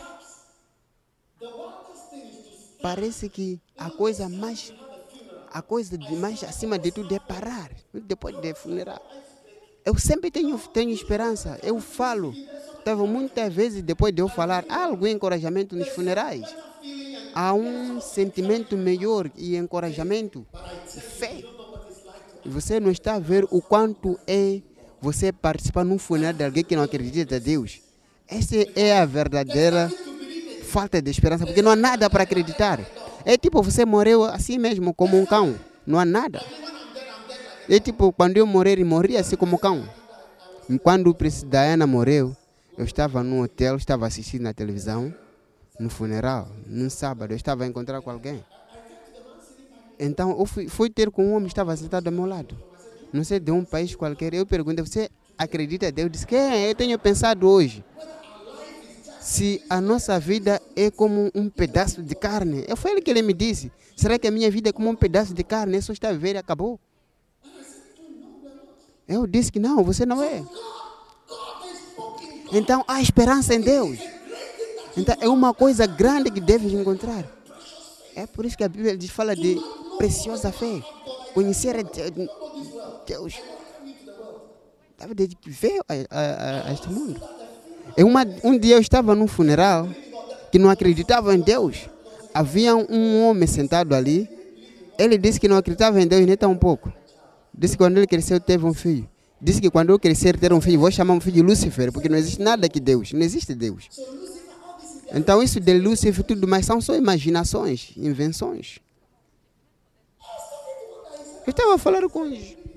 Parece 2.81 3.29
que 3.29 3.61
a 3.77 3.89
coisa 3.91 4.27
mais 4.27 4.73
a 5.51 5.61
coisa 5.61 5.95
de 5.95 6.15
mais 6.15 6.43
acima 6.43 6.79
de 6.79 6.91
tudo 6.91 7.13
é 7.13 7.19
parar 7.19 7.69
depois 7.93 8.35
de 8.41 8.55
funeral. 8.55 9.01
Eu 9.85 9.97
sempre 9.97 10.31
tenho, 10.31 10.57
tenho 10.57 10.91
esperança. 10.91 11.59
Eu 11.61 11.79
falo. 11.79 12.33
Estava 12.79 13.05
muitas 13.05 13.53
vezes 13.53 13.81
depois 13.81 14.13
de 14.13 14.21
eu 14.21 14.27
falar 14.27 14.65
há 14.67 14.85
algum 14.85 15.07
encorajamento 15.07 15.75
nos 15.75 15.87
funerais. 15.89 16.43
Há 17.33 17.53
um 17.53 17.99
sentimento 17.99 18.77
melhor 18.77 19.31
e 19.37 19.55
encorajamento, 19.55 20.45
fé. 20.85 21.43
Você 22.45 22.79
não 22.79 22.91
está 22.91 23.15
a 23.15 23.19
ver 23.19 23.47
o 23.49 23.61
quanto 23.61 24.19
é 24.27 24.61
você 25.01 25.31
participar 25.31 25.83
num 25.83 25.97
funeral 25.97 26.33
de 26.33 26.43
alguém 26.43 26.63
que 26.63 26.75
não 26.75 26.83
acredita 26.83 27.37
em 27.37 27.39
Deus. 27.39 27.81
Essa 28.27 28.55
é 28.75 28.97
a 28.97 29.05
verdadeira 29.05 29.91
falta 30.63 31.01
de 31.01 31.09
esperança, 31.09 31.45
porque 31.45 31.61
não 31.61 31.71
há 31.71 31.75
nada 31.75 32.09
para 32.09 32.23
acreditar. 32.23 32.79
É 33.25 33.37
tipo, 33.37 33.61
você 33.61 33.85
morreu 33.85 34.23
assim 34.23 34.57
mesmo, 34.57 34.93
como 34.93 35.17
um 35.17 35.25
cão. 35.25 35.55
Não 35.85 35.99
há 35.99 36.05
nada. 36.05 36.43
É 37.69 37.79
tipo, 37.79 38.11
quando 38.11 38.37
eu 38.37 38.45
morrer, 38.45 38.83
morri 38.83 39.17
assim 39.17 39.35
como 39.35 39.57
cão. 39.57 39.87
E 40.69 40.77
quando 40.77 41.07
o 41.07 41.15
príncipe 41.15 41.51
Diana 41.51 41.87
morreu, 41.87 42.35
eu 42.77 42.85
estava 42.85 43.23
num 43.23 43.41
hotel, 43.41 43.75
estava 43.77 44.05
assistindo 44.05 44.43
na 44.43 44.53
televisão, 44.53 45.13
no 45.79 45.89
funeral, 45.89 46.49
num 46.65 46.89
sábado, 46.89 47.31
eu 47.31 47.37
estava 47.37 47.63
a 47.63 47.67
encontrar 47.67 48.01
com 48.01 48.09
alguém. 48.09 48.43
Então 49.99 50.37
eu 50.37 50.45
fui, 50.45 50.67
fui 50.67 50.89
ter 50.89 51.09
com 51.09 51.25
um 51.25 51.33
homem 51.35 51.47
estava 51.47 51.75
sentado 51.75 52.07
ao 52.07 52.13
meu 52.13 52.25
lado. 52.25 52.57
Não 53.11 53.23
sei 53.23 53.39
de 53.39 53.51
um 53.51 53.63
país 53.63 53.95
qualquer. 53.95 54.33
Eu 54.33 54.45
perguntei, 54.45 54.83
você 54.83 55.09
acredita 55.37 55.87
em 55.87 55.93
Deus? 55.93 56.11
Disse 56.11 56.27
que 56.27 56.35
é, 56.35 56.69
eu 56.71 56.75
tenho 56.75 56.97
pensado 56.97 57.47
hoje. 57.47 57.83
Se 59.21 59.61
a 59.69 59.79
nossa 59.79 60.19
vida 60.19 60.61
é 60.75 60.91
como 60.91 61.31
um 61.33 61.47
pedaço 61.47 62.01
de 62.01 62.15
carne. 62.15 62.65
Eu 62.67 62.75
foi 62.75 62.91
ele 62.91 63.01
que 63.01 63.09
ele 63.09 63.21
me 63.21 63.33
disse. 63.33 63.71
Será 63.95 64.17
que 64.17 64.27
a 64.27 64.31
minha 64.31 64.49
vida 64.49 64.69
é 64.69 64.71
como 64.73 64.89
um 64.89 64.95
pedaço 64.95 65.33
de 65.33 65.43
carne? 65.43 65.77
Eu 65.77 65.81
só 65.81 65.93
está 65.93 66.09
a 66.09 66.11
viver 66.11 66.35
e 66.35 66.39
acabou. 66.39 66.79
Eu 69.07 69.27
disse 69.27 69.51
que 69.51 69.59
não, 69.59 69.83
você 69.83 70.05
não 70.05 70.23
é. 70.23 70.43
Então 72.51 72.83
há 72.87 73.01
esperança 73.01 73.53
em 73.53 73.61
Deus. 73.61 73.99
Então 74.95 75.15
é 75.19 75.27
uma 75.27 75.53
coisa 75.53 75.85
grande 75.85 76.29
que 76.29 76.39
deves 76.39 76.71
encontrar. 76.71 77.25
É 78.15 78.27
por 78.27 78.45
isso 78.45 78.57
que 78.57 78.63
a 78.63 78.69
Bíblia 78.69 78.97
fala 79.09 79.35
de 79.35 79.59
preciosa 79.97 80.51
fé. 80.51 80.81
Conhecer 81.33 81.75
Deus. 83.07 83.33
De 85.15 85.37
ver 85.47 85.81
a, 85.89 85.93
a, 86.09 86.69
a 86.69 86.73
este 86.73 86.89
mundo. 86.89 87.19
É 87.97 88.03
uma, 88.05 88.23
um 88.43 88.57
dia 88.57 88.75
eu 88.75 88.81
estava 88.81 89.13
num 89.15 89.27
funeral 89.27 89.87
que 90.51 90.59
não 90.59 90.69
acreditava 90.69 91.35
em 91.35 91.39
Deus. 91.39 91.89
Havia 92.33 92.75
um 92.75 93.23
homem 93.25 93.47
sentado 93.47 93.93
ali. 93.93 94.29
Ele 94.97 95.17
disse 95.17 95.39
que 95.39 95.47
não 95.47 95.57
acreditava 95.57 95.99
em 95.99 96.07
Deus 96.07 96.25
nem 96.25 96.37
tão 96.37 96.55
pouco. 96.55 96.93
Disse 97.53 97.73
que 97.73 97.77
quando 97.77 97.97
ele 97.97 98.07
cresceu 98.07 98.39
teve 98.39 98.65
um 98.65 98.73
filho. 98.73 99.07
Disse 99.39 99.59
que 99.59 99.69
quando 99.69 99.89
eu 99.89 99.99
crescer 99.99 100.39
ter 100.39 100.53
um 100.53 100.61
filho, 100.61 100.79
vou 100.79 100.89
chamar 100.89 101.13
um 101.13 101.19
filho 101.19 101.35
de 101.35 101.41
Lúcifer, 101.41 101.91
porque 101.91 102.07
não 102.07 102.17
existe 102.17 102.41
nada 102.41 102.69
que 102.69 102.79
Deus. 102.79 103.11
Não 103.11 103.21
existe 103.21 103.53
Deus. 103.53 103.89
Então 105.13 105.43
isso 105.43 105.59
de 105.59 105.77
Lúcifer 105.77 106.23
tudo 106.23 106.47
mais 106.47 106.65
são 106.65 106.79
só 106.79 106.95
imaginações, 106.95 107.91
invenções. 107.97 108.79
Eu 111.45 111.51
estava 111.51 111.77
falando 111.77 112.09
com, 112.09 112.31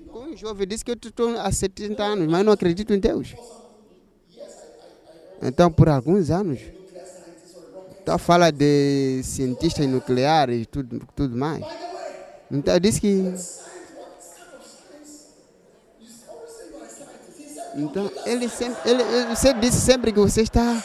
com 0.09 0.19
um 0.19 0.37
jovem, 0.37 0.67
disse 0.67 0.85
que 0.85 0.91
eu 0.91 0.97
estou 1.01 1.39
há 1.39 1.53
70 1.53 2.03
anos, 2.03 2.27
mas 2.29 2.45
não 2.45 2.53
acredito 2.53 2.93
em 2.93 2.99
Deus. 2.99 3.35
Então, 5.41 5.71
por 5.71 5.89
alguns 5.89 6.31
anos, 6.31 6.59
então 8.03 8.19
fala 8.19 8.51
de 8.51 9.21
cientistas 9.23 9.87
nucleares 9.87 10.63
e 10.63 10.67
tudo, 10.67 11.01
tudo 11.15 11.37
mais. 11.37 11.65
Então, 12.51 12.79
disse 12.81 13.01
que. 13.01 13.35
Então, 17.77 18.11
ele 18.25 18.49
sempre. 18.49 18.91
Ele, 18.91 19.03
você 19.35 19.53
disse 19.55 19.81
sempre 19.81 20.13
que 20.13 20.19
você 20.19 20.43
está. 20.43 20.83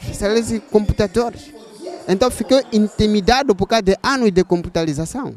especialista 0.00 0.54
em 0.54 0.60
computadores. 0.60 1.52
Então, 2.06 2.30
ficou 2.30 2.60
intimidado 2.72 3.54
por 3.54 3.66
causa 3.66 3.82
de 3.82 3.96
anos 4.02 4.30
de 4.30 4.42
computarização. 4.44 5.36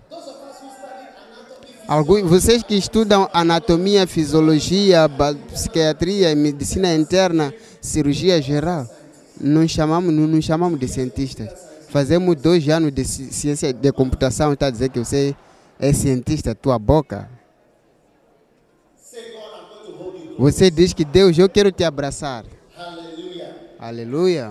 Alguns, 1.88 2.22
vocês 2.22 2.64
que 2.64 2.76
estudam 2.76 3.28
anatomia, 3.34 4.08
fisiologia, 4.08 5.10
psiquiatria, 5.52 6.34
medicina 6.36 6.94
interna, 6.96 7.54
cirurgia 7.82 8.42
geral, 8.42 8.88
não 9.40 9.68
chamamos, 9.68 10.14
não 10.14 10.28
nos 10.28 10.46
chamamos 10.46 10.80
de 10.80 10.88
cientistas. 10.88 11.50
Fazemos 11.90 12.36
dois 12.38 12.70
anos 12.70 12.94
de 12.94 13.04
ci- 13.04 13.34
ciência 13.34 13.74
de 13.74 13.92
computação, 13.92 14.54
está 14.54 14.68
a 14.68 14.72
dizer 14.72 14.88
que 14.90 15.00
você 15.00 15.36
é 15.78 15.92
cientista, 15.92 16.56
tua 16.56 16.80
boca. 16.80 17.28
Você 20.42 20.72
diz 20.72 20.92
que 20.92 21.06
Deus, 21.06 21.38
eu 21.38 21.48
quero 21.48 21.72
te 21.72 21.84
abraçar. 21.84 22.44
Aleluia. 23.78 24.50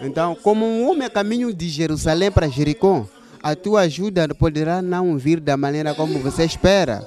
Então, 0.00 0.34
como 0.36 0.64
um 0.64 0.88
homem 0.88 1.04
a 1.04 1.10
caminho 1.10 1.52
de 1.52 1.68
Jerusalém 1.68 2.32
para 2.32 2.48
Jericó, 2.48 3.06
a 3.42 3.54
tua 3.54 3.80
ajuda 3.80 4.26
poderá 4.34 4.80
não 4.80 5.18
vir 5.18 5.38
da 5.38 5.54
maneira 5.54 5.94
como 5.94 6.18
você 6.18 6.46
espera. 6.46 7.06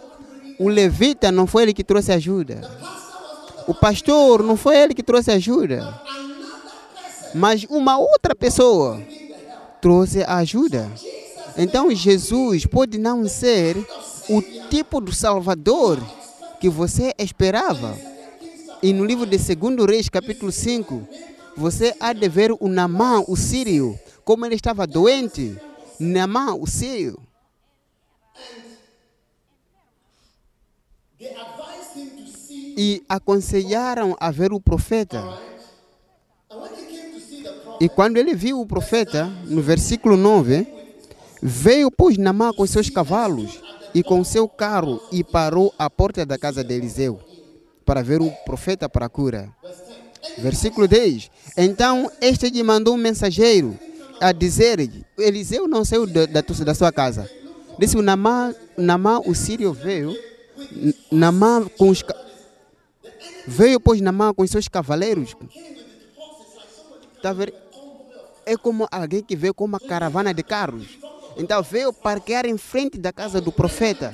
O 0.59 0.69
levita 0.69 1.31
não 1.31 1.47
foi 1.47 1.63
ele 1.63 1.73
que 1.73 1.83
trouxe 1.83 2.11
ajuda. 2.11 2.61
O 3.65 3.73
pastor 3.73 4.43
não 4.43 4.55
foi 4.55 4.77
ele 4.77 4.93
que 4.93 5.01
trouxe 5.01 5.31
ajuda. 5.31 5.99
Mas 7.33 7.65
uma 7.71 7.97
outra 7.97 8.35
pessoa 8.35 9.01
trouxe 9.81 10.21
a 10.21 10.35
ajuda. 10.35 10.87
Então, 11.57 11.89
Jesus 11.89 12.67
pode 12.67 12.99
não 12.99 13.27
ser 13.27 13.75
o 14.29 14.43
tipo 14.69 15.01
do 15.01 15.11
Salvador 15.11 15.99
que 16.61 16.69
você 16.69 17.11
esperava. 17.17 17.97
E 18.83 18.93
no 18.93 19.03
livro 19.03 19.25
de 19.25 19.55
2 19.55 19.83
Reis, 19.83 20.07
capítulo 20.07 20.51
5, 20.51 21.07
você 21.57 21.95
há 21.99 22.13
de 22.13 22.29
ver 22.29 22.51
o 22.51 22.67
Namã, 22.67 23.23
o 23.27 23.35
sírio, 23.35 23.99
como 24.23 24.45
ele 24.45 24.53
estava 24.53 24.85
doente. 24.85 25.57
Namã, 25.99 26.53
o 26.53 26.67
sírio. 26.67 27.19
E 32.77 33.03
aconselharam 33.09 34.15
a 34.19 34.29
ver 34.29 34.53
o 34.53 34.61
profeta. 34.61 35.23
E 37.79 37.89
quando 37.89 38.17
ele 38.17 38.35
viu 38.35 38.61
o 38.61 38.67
profeta, 38.67 39.25
no 39.45 39.63
versículo 39.63 40.15
9, 40.15 40.67
veio, 41.41 41.89
pois, 41.89 42.19
Namã 42.19 42.53
com 42.53 42.67
seus 42.67 42.87
cavalos 42.87 43.70
e 43.93 44.03
com 44.03 44.23
seu 44.23 44.47
carro 44.47 45.01
e 45.11 45.23
parou 45.23 45.73
à 45.77 45.89
porta 45.89 46.25
da 46.25 46.37
casa 46.37 46.63
de 46.63 46.73
Eliseu 46.73 47.19
para 47.85 48.01
ver 48.01 48.21
o 48.21 48.29
profeta 48.45 48.87
para 48.87 49.05
a 49.05 49.09
cura. 49.09 49.49
Versículo 50.37 50.87
10. 50.87 51.29
Então 51.57 52.09
este 52.21 52.49
lhe 52.49 52.63
mandou 52.63 52.93
um 52.93 52.97
mensageiro 52.97 53.77
a 54.19 54.31
dizer-lhe: 54.31 55.03
Eliseu 55.17 55.67
não 55.67 55.83
saiu 55.83 56.05
da, 56.05 56.25
da, 56.25 56.41
da 56.41 56.73
sua 56.75 56.91
casa. 56.91 57.29
Disse 57.79 57.97
o 57.97 58.01
Namã, 58.01 58.53
Namã, 58.77 59.19
o 59.25 59.33
sírio 59.33 59.73
veio, 59.73 60.15
N- 60.71 60.93
Namã 61.11 61.65
com 61.77 61.89
os. 61.89 62.03
Veio, 63.47 63.79
pois, 63.79 63.99
Namã 64.01 64.33
com 64.33 64.43
os 64.43 64.51
seus 64.51 64.67
cavaleiros. 64.67 65.35
Tá 67.21 67.33
vendo? 67.33 67.53
É 68.45 68.55
como 68.57 68.87
alguém 68.91 69.23
que 69.23 69.35
veio 69.35 69.53
com 69.53 69.65
uma 69.65 69.79
caravana 69.79 70.33
de 70.33 70.43
carros. 70.43 70.87
Então 71.37 71.61
veio 71.63 71.93
parquear 71.93 72.45
em 72.45 72.57
frente 72.57 72.97
da 72.97 73.11
casa 73.11 73.39
do 73.39 73.51
profeta. 73.51 74.13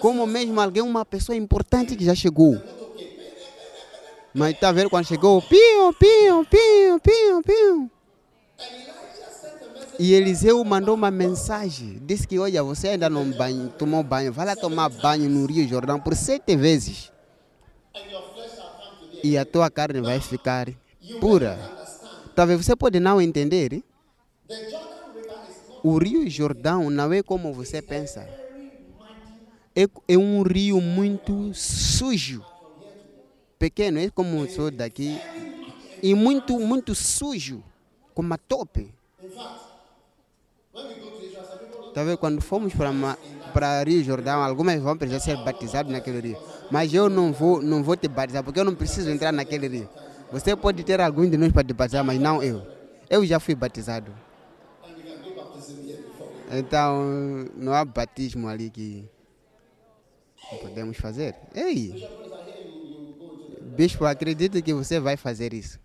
Como 0.00 0.26
mesmo 0.26 0.60
alguém, 0.60 0.82
uma 0.82 1.04
pessoa 1.04 1.36
importante 1.36 1.96
que 1.96 2.04
já 2.04 2.14
chegou. 2.14 2.60
Mas 4.34 4.54
está 4.54 4.70
vendo 4.70 4.90
quando 4.90 5.06
chegou? 5.06 5.40
Piu, 5.40 5.94
piu, 5.98 6.44
piu, 6.44 7.00
piu, 7.00 7.42
piu. 7.42 7.90
E 9.98 10.12
Eliseu 10.12 10.62
mandou 10.62 10.94
uma 10.94 11.10
mensagem. 11.10 11.98
Disse 12.04 12.28
que, 12.28 12.38
olha, 12.38 12.62
você 12.62 12.88
ainda 12.88 13.08
não 13.08 13.30
banho, 13.30 13.70
tomou 13.70 14.02
banho. 14.02 14.30
Vai 14.32 14.44
lá 14.44 14.54
tomar 14.54 14.90
banho 14.90 15.28
no 15.30 15.46
Rio 15.46 15.66
Jordão 15.66 15.98
por 15.98 16.14
sete 16.14 16.54
vezes. 16.54 17.10
E 19.24 19.38
a 19.38 19.44
tua 19.46 19.70
carne 19.70 20.02
vai 20.02 20.20
ficar 20.20 20.68
pura. 21.18 21.58
Talvez 22.34 22.62
você 22.62 22.76
pode 22.76 23.00
não 23.00 23.22
entender. 23.22 23.82
O 25.86 25.98
Rio 25.98 26.28
Jordão 26.28 26.90
não 26.90 27.12
é 27.12 27.22
como 27.22 27.52
você 27.52 27.80
pensa. 27.80 28.28
É, 29.72 29.86
é 30.08 30.18
um 30.18 30.42
rio 30.42 30.80
muito 30.80 31.54
sujo. 31.54 32.44
Pequeno, 33.56 34.00
é 34.00 34.10
como 34.10 34.48
sou 34.48 34.68
daqui. 34.72 35.16
E 36.02 36.12
muito, 36.12 36.58
muito 36.58 36.92
sujo. 36.92 37.62
Como 38.12 38.34
a 38.34 38.36
tope. 38.36 38.92
Vendo? 41.94 42.18
Quando 42.18 42.40
fomos 42.40 42.74
para 42.74 42.90
para 43.52 43.84
Rio 43.84 44.02
Jordão, 44.02 44.42
algumas 44.42 44.82
vão 44.82 44.98
precisar 44.98 45.20
ser 45.20 45.36
batizados 45.44 45.92
naquele 45.92 46.20
rio. 46.30 46.38
Mas 46.68 46.92
eu 46.92 47.08
não 47.08 47.32
vou, 47.32 47.62
não 47.62 47.84
vou 47.84 47.96
te 47.96 48.08
batizar, 48.08 48.42
porque 48.42 48.58
eu 48.58 48.64
não 48.64 48.74
preciso 48.74 49.08
entrar 49.08 49.30
naquele 49.30 49.68
rio. 49.68 49.88
Você 50.32 50.56
pode 50.56 50.82
ter 50.82 51.00
algum 51.00 51.30
de 51.30 51.36
nós 51.36 51.52
para 51.52 51.62
te 51.62 51.72
batizar, 51.72 52.04
mas 52.04 52.18
não 52.18 52.42
eu. 52.42 52.66
Eu 53.08 53.24
já 53.24 53.38
fui 53.38 53.54
batizado. 53.54 54.25
Então, 56.50 57.48
não 57.56 57.72
há 57.72 57.84
batismo 57.84 58.48
ali 58.48 58.70
que 58.70 59.08
podemos 60.60 60.96
fazer. 60.96 61.34
Ei! 61.54 62.08
Bispo, 63.76 64.04
acredito 64.04 64.62
que 64.62 64.72
você 64.72 65.00
vai 65.00 65.16
fazer 65.16 65.52
isso. 65.52 65.78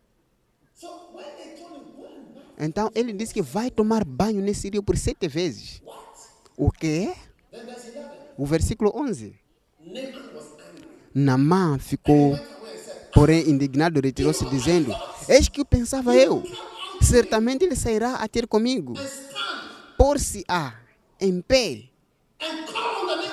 Então, 2.57 2.91
ele 2.93 3.11
disse 3.11 3.33
que 3.33 3.41
vai 3.41 3.71
tomar 3.71 4.05
banho 4.05 4.39
nesse 4.39 4.69
rio 4.69 4.83
por 4.83 4.95
sete 4.95 5.27
vezes. 5.27 5.81
O 6.55 6.71
quê? 6.71 7.13
O 8.37 8.45
versículo 8.45 8.91
11. 8.95 9.35
Namã 11.13 11.79
ficou, 11.79 12.39
porém, 13.13 13.49
indignado, 13.49 13.99
retirou-se, 13.99 14.45
dizendo: 14.45 14.95
Eis 15.27 15.49
que 15.49 15.65
pensava 15.65 16.15
eu, 16.15 16.43
certamente 17.01 17.65
ele 17.65 17.75
sairá 17.75 18.15
a 18.15 18.27
ter 18.27 18.47
comigo. 18.47 18.93
Por-se-á 20.01 20.73
em 21.19 21.41
pé, 21.41 21.83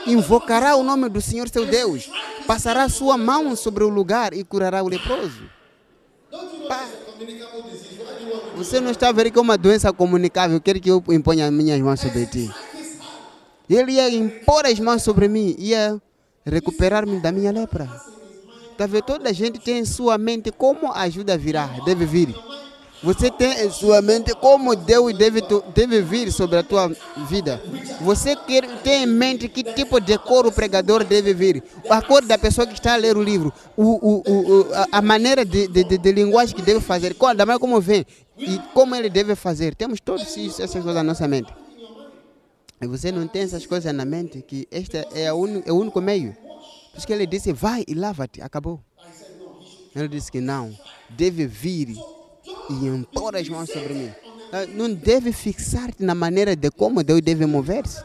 invocará 0.07 0.77
o 0.77 0.83
nome 0.83 1.09
do 1.09 1.19
Senhor 1.19 1.49
seu 1.49 1.65
Deus, 1.65 2.11
passará 2.47 2.91
sua 2.91 3.17
mão 3.17 3.57
sobre 3.57 3.85
o 3.85 3.89
lugar 3.89 4.35
e 4.35 4.45
curará 4.45 4.83
o 4.83 4.89
leproso. 4.89 5.49
Pá. 6.69 6.87
Você 8.55 8.81
não 8.81 8.91
está 8.91 9.09
a 9.09 9.13
ver 9.13 9.31
que 9.31 9.39
é 9.39 9.41
uma 9.41 9.57
doença 9.57 9.91
comunicável, 9.95 10.61
quer 10.61 10.79
que 10.79 10.91
eu 10.91 11.03
imponha 11.09 11.47
as 11.47 11.53
minhas 11.55 11.81
mãos 11.81 12.01
sobre 12.01 12.27
ti. 12.27 12.51
Ele 13.67 13.93
ia 13.93 14.11
impor 14.11 14.67
as 14.67 14.79
mãos 14.79 15.03
sobre 15.03 15.27
mim, 15.27 15.57
ia 15.59 15.99
recuperar-me 16.45 17.19
da 17.19 17.33
minha 17.33 17.51
lepra. 17.51 17.89
Tá 18.77 18.87
vendo? 18.87 19.05
Toda 19.05 19.33
gente 19.33 19.59
tem 19.59 19.79
em 19.79 19.85
sua 19.87 20.19
mente 20.19 20.53
como 20.53 20.93
a 20.93 21.01
ajuda 21.01 21.39
virá, 21.39 21.67
deve 21.87 22.05
vir. 22.05 22.35
Você 23.03 23.31
tem 23.31 23.65
em 23.65 23.71
sua 23.71 24.03
mente 24.03 24.35
como 24.35 24.75
Deus 24.75 25.17
deve, 25.17 25.41
deve 25.73 26.03
vir 26.03 26.33
sobre 26.33 26.59
a 26.59 26.63
tua 26.65 26.89
vida. 27.29 27.63
Você 28.01 28.35
quer, 28.35 28.67
tem 28.83 29.05
em 29.05 29.07
mente 29.07 29.49
que 29.49 29.63
tipo 29.63 30.01
de 30.01 30.19
cor 30.19 30.45
o 30.47 30.51
pregador 30.53 31.05
deve 31.05 31.33
vir. 31.33 31.63
A 31.89 32.03
cor 32.03 32.25
da 32.25 32.37
pessoa 32.37 32.67
que 32.67 32.75
está 32.75 32.95
a 32.95 32.97
ler 32.97 33.17
o 33.17 33.23
livro. 33.23 33.53
O, 33.77 33.85
o, 33.85 34.23
o, 34.63 34.67
a, 34.91 35.01
maneira 35.01 35.45
de, 35.45 35.69
de, 35.69 35.85
de, 35.85 35.97
de 35.99 36.13
linguagem 36.13 36.57
que 36.57 36.63
deve 36.63 36.81
fazer. 36.81 37.15
qual- 37.15 37.35
Da 37.37 37.47
maneira 37.47 37.61
como 37.61 37.81
vem. 37.81 38.05
E 38.37 38.59
como 38.75 38.97
ele 38.97 39.09
deve 39.09 39.37
fazer. 39.37 39.77
Temos 39.77 40.01
todas 40.01 40.37
essas 40.37 40.73
coisas 40.73 40.95
na 40.95 41.05
nossa 41.05 41.29
mente. 41.29 41.53
E 42.81 42.87
você 42.87 43.13
não 43.13 43.29
tem 43.29 43.43
essas 43.43 43.65
coisas 43.65 43.93
na 43.95 44.05
mente, 44.05 44.43
que 44.43 44.67
este 44.73 44.97
é, 45.13 45.29
a 45.29 45.35
uni- 45.35 45.63
é 45.67 45.73
o 45.73 45.77
único 45.77 46.01
meio. 46.01 46.33
Por 46.93 46.99
isso 46.99 47.07
que 47.07 47.13
ele 47.13 47.27
disse, 47.27 47.53
vai 47.53 47.85
e 47.87 47.95
lava-te, 47.95 48.41
acabou. 48.43 48.81
Ele 49.95 50.09
disse 50.09 50.31
que 50.33 50.41
não, 50.41 50.77
deve 51.11 51.47
vir 51.47 51.97
e 52.71 52.87
impor 52.87 53.37
as 53.37 53.49
mãos 53.49 53.71
sobre 53.71 53.95
mim. 53.95 54.11
Ah, 54.53 54.67
Não 54.75 54.93
deve 54.93 55.33
fixar-te 55.33 56.03
na 56.03 56.15
maneira 56.15 56.57
de 56.57 56.71
como 56.71 57.03
Deus 57.03 57.21
deve 57.21 57.47
mover-se. 57.47 58.03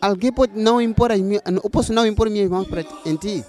Alguém 0.00 0.32
pode 0.32 0.58
não 0.58 0.80
impor 0.80 1.10
as 1.10 1.20
minhas, 1.20 1.42
eu 1.46 1.68
posso 1.70 1.92
não 1.92 2.06
impor 2.06 2.30
minhas 2.30 2.48
mãos 2.48 2.68
em 3.04 3.16
ti, 3.16 3.44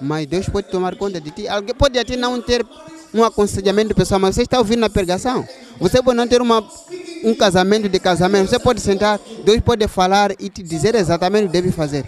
mas 0.00 0.26
Deus 0.26 0.46
pode 0.48 0.68
tomar 0.68 0.94
conta 0.96 1.20
de 1.20 1.30
ti. 1.30 1.48
Alguém 1.48 1.74
pode 1.74 1.98
até 1.98 2.16
não 2.16 2.40
ter 2.40 2.66
um 3.14 3.24
aconselhamento 3.24 3.94
pessoal, 3.94 4.20
mas 4.20 4.34
você 4.34 4.42
está 4.42 4.58
ouvindo 4.58 4.84
a 4.84 4.90
pregação. 4.90 5.46
Você 5.80 6.02
pode 6.02 6.16
não 6.16 6.28
ter 6.28 6.42
uma, 6.42 6.62
um 7.24 7.34
casamento 7.34 7.88
de 7.88 7.98
casamento. 7.98 8.50
Você 8.50 8.58
pode 8.58 8.80
sentar, 8.80 9.18
Deus 9.44 9.60
pode 9.60 9.88
falar 9.88 10.32
e 10.38 10.50
te 10.50 10.62
dizer 10.62 10.94
exatamente 10.94 11.44
o 11.44 11.46
que 11.46 11.52
deve 11.52 11.72
fazer. 11.72 12.04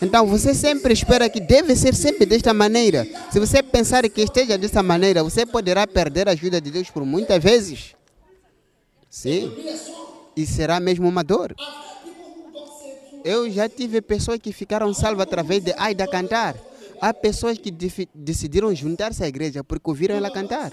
Então 0.00 0.26
você 0.26 0.54
sempre 0.54 0.92
espera 0.92 1.28
que 1.28 1.40
deve 1.40 1.74
ser 1.74 1.94
sempre 1.94 2.26
desta 2.26 2.52
maneira. 2.52 3.06
Se 3.30 3.40
você 3.40 3.62
pensar 3.62 4.08
que 4.08 4.20
esteja 4.20 4.58
desta 4.58 4.82
maneira, 4.82 5.22
você 5.22 5.46
poderá 5.46 5.86
perder 5.86 6.28
a 6.28 6.32
ajuda 6.32 6.60
de 6.60 6.70
Deus 6.70 6.90
por 6.90 7.04
muitas 7.04 7.42
vezes. 7.42 7.94
Sim. 9.08 9.50
E 10.36 10.44
será 10.46 10.78
mesmo 10.78 11.08
uma 11.08 11.24
dor. 11.24 11.54
Eu 13.24 13.50
já 13.50 13.68
tive 13.68 14.02
pessoas 14.02 14.38
que 14.38 14.52
ficaram 14.52 14.92
salvas 14.92 15.22
através 15.22 15.64
de 15.64 15.74
Aida 15.78 16.06
cantar. 16.06 16.54
Há 17.00 17.12
pessoas 17.12 17.58
que 17.58 17.70
decidiram 18.14 18.74
juntar-se 18.74 19.24
à 19.24 19.28
igreja 19.28 19.64
porque 19.64 19.88
ouviram 19.88 20.14
ela 20.14 20.30
cantar. 20.30 20.72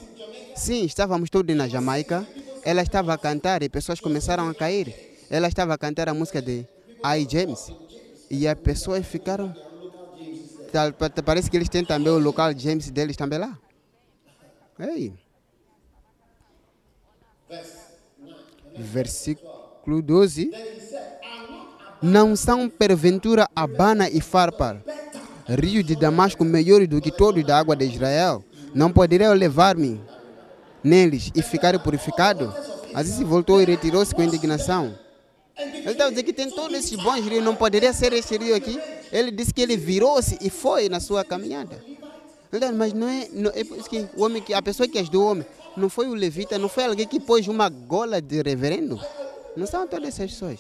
Sim, 0.56 0.84
estávamos 0.84 1.30
todos 1.30 1.56
na 1.56 1.68
Jamaica. 1.68 2.28
Ela 2.64 2.82
estava 2.82 3.14
a 3.14 3.18
cantar 3.18 3.64
e 3.64 3.70
pessoas 3.70 4.00
começaram 4.00 4.50
a 4.50 4.54
cair. 4.54 4.94
Ela 5.30 5.48
estava 5.48 5.74
a 5.74 5.78
cantar 5.78 6.10
a 6.10 6.14
música 6.14 6.42
de 6.42 6.66
I. 7.04 7.28
James. 7.30 7.72
E 8.30 8.48
as 8.48 8.58
pessoas 8.60 9.06
ficaram. 9.06 9.56
Parece 11.24 11.52
que 11.52 11.58
eles 11.58 11.70
têm 11.70 11.86
também 11.86 12.12
o 12.12 12.18
local 12.18 12.58
James 12.58 12.90
deles 12.90 13.16
também 13.16 13.40
lá. 13.40 13.58
Ei. 14.80 15.14
Versículo 18.76 20.02
12. 20.02 20.52
Não 22.02 22.36
são 22.36 22.68
porventura 22.68 23.48
Abana 23.56 24.10
e 24.10 24.20
Farpar, 24.20 24.82
rios 25.48 25.86
de 25.86 25.96
Damasco 25.96 26.44
melhores 26.44 26.88
do 26.88 27.00
que 27.00 27.12
todos 27.12 27.46
da 27.46 27.58
água 27.58 27.76
de 27.76 27.86
Israel, 27.86 28.44
não 28.74 28.92
poderiam 28.92 29.34
levar-me 29.34 30.02
neles 30.84 31.32
e 31.34 31.42
ficar 31.42 31.80
purificado? 31.80 32.54
Assim 32.94 33.14
se 33.14 33.24
voltou 33.24 33.62
e 33.62 33.66
retirou-se 33.66 34.14
com 34.14 34.22
indignação. 34.22 34.98
Ele 35.84 35.92
estava 35.92 36.10
dizendo 36.10 36.26
que 36.26 36.34
tem 36.34 36.50
todos 36.50 36.78
esses 36.78 36.98
bons 36.98 37.26
rios, 37.26 37.44
não 37.44 37.56
poderia 37.56 37.92
ser 37.92 38.14
esse 38.14 38.38
rio 38.38 38.56
aqui. 38.56 38.80
Ele 39.12 39.32
disse 39.32 39.54
que 39.54 39.62
ele 39.62 39.76
virou-se 39.76 40.38
e 40.42 40.50
foi 40.50 40.88
na 40.88 41.00
sua 41.00 41.24
caminhada. 41.26 41.84
Ele 42.52 42.60
disse, 42.60 42.72
mas 42.72 42.94
não 42.94 43.08
é, 43.08 43.28
não, 43.34 43.52
é 43.52 43.64
que 43.64 44.08
o 44.16 44.24
homem, 44.24 44.42
que, 44.42 44.54
a 44.54 44.62
pessoa 44.62 44.88
que 44.88 44.98
ajudou 44.98 45.24
o 45.24 45.32
homem, 45.32 45.46
não 45.76 45.90
foi 45.90 46.08
o 46.08 46.14
levita, 46.14 46.58
não 46.58 46.70
foi 46.70 46.86
alguém 46.86 47.06
que 47.06 47.20
pôs 47.20 47.48
uma 47.48 47.68
gola 47.68 48.22
de 48.22 48.42
reverendo. 48.42 49.00
Não 49.58 49.68
são 49.68 49.86
todas 49.88 50.08
essas 50.08 50.32
pessoas. 50.32 50.60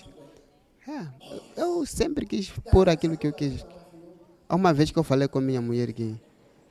É, 0.87 1.61
eu 1.61 1.85
sempre 1.85 2.25
quis 2.25 2.51
pôr 2.71 2.89
aquilo 2.89 3.15
que 3.15 3.27
eu 3.27 3.33
quis. 3.33 3.65
Há 4.49 4.55
uma 4.55 4.73
vez 4.73 4.91
que 4.91 4.99
eu 4.99 5.03
falei 5.03 5.27
com 5.29 5.39
minha 5.39 5.61
mulher 5.61 5.93
que 5.93 6.15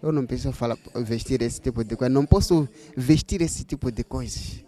eu 0.03 0.13
não 0.13 0.27
preciso 0.27 0.53
falar, 0.53 0.77
vestir 0.97 1.41
esse 1.41 1.61
tipo 1.61 1.83
de 1.83 1.97
coisa, 1.97 2.13
não 2.13 2.27
posso 2.27 2.69
vestir 2.95 3.41
esse 3.41 3.65
tipo 3.65 3.91
de 3.91 4.05
coisas. 4.05 4.65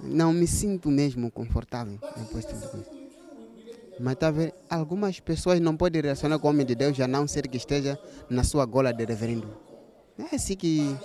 Não 0.00 0.32
me 0.32 0.46
sinto 0.46 0.90
mesmo 0.90 1.30
confortável 1.30 1.98
tipo 1.98 2.60
de 2.60 2.68
coisa. 2.68 2.86
Mas 3.98 4.16
tá 4.16 4.30
vendo? 4.30 4.52
Algumas 4.68 5.18
pessoas 5.20 5.58
não 5.58 5.76
podem 5.76 6.02
relacionar 6.02 6.38
com 6.38 6.46
o 6.46 6.50
homem 6.50 6.66
de 6.66 6.74
Deus 6.74 7.00
a 7.00 7.08
não 7.08 7.26
ser 7.26 7.48
que 7.48 7.56
esteja 7.56 7.98
na 8.28 8.44
sua 8.44 8.66
gola 8.66 8.92
de 8.92 9.04
reverendo. 9.04 9.48
É 10.18 10.36
assim 10.36 10.56
que. 10.56 10.96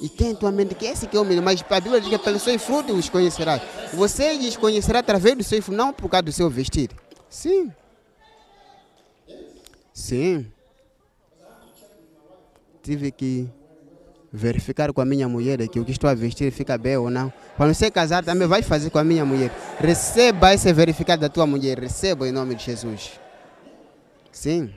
E 0.00 0.08
tem 0.08 0.30
em 0.30 0.34
tua 0.34 0.50
mente 0.50 0.74
que 0.74 0.86
esse 0.86 1.06
que 1.06 1.16
é 1.16 1.18
o 1.18 1.22
homem, 1.22 1.40
mas 1.40 1.64
a 1.68 1.80
Bíblia 1.80 2.00
diz 2.00 2.08
que 2.08 2.14
é 2.14 2.18
pelo 2.18 2.38
seu 2.38 2.58
fruto 2.58 2.92
os 2.92 3.08
conhecerás. 3.08 3.62
Você 3.94 4.32
os 4.32 4.56
conhecerá 4.56 5.00
através 5.00 5.36
do 5.36 5.42
seu 5.42 5.62
fruto, 5.62 5.76
não 5.76 5.92
por 5.92 6.08
causa 6.08 6.22
do 6.22 6.32
seu 6.32 6.48
vestir. 6.48 6.90
Sim. 7.28 7.72
Sim. 9.92 10.46
Tive 12.82 13.10
que 13.10 13.48
verificar 14.32 14.92
com 14.92 15.00
a 15.00 15.04
minha 15.04 15.28
mulher 15.28 15.66
que 15.68 15.80
o 15.80 15.84
que 15.84 15.92
estou 15.92 16.08
a 16.08 16.14
vestir 16.14 16.50
fica 16.52 16.76
bem 16.76 16.96
ou 16.96 17.10
não. 17.10 17.32
Quando 17.56 17.74
você 17.74 17.90
casar, 17.90 18.24
também 18.24 18.46
vai 18.46 18.62
fazer 18.62 18.90
com 18.90 18.98
a 18.98 19.04
minha 19.04 19.24
mulher. 19.24 19.50
Receba 19.78 20.52
esse 20.52 20.72
verificado 20.72 21.22
da 21.22 21.28
tua 21.28 21.46
mulher. 21.46 21.78
Receba 21.78 22.28
em 22.28 22.32
nome 22.32 22.54
de 22.54 22.64
Jesus. 22.64 23.18
Sim. 24.30 24.70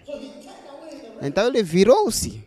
Então 1.21 1.47
ele 1.47 1.61
virou-se. 1.61 2.43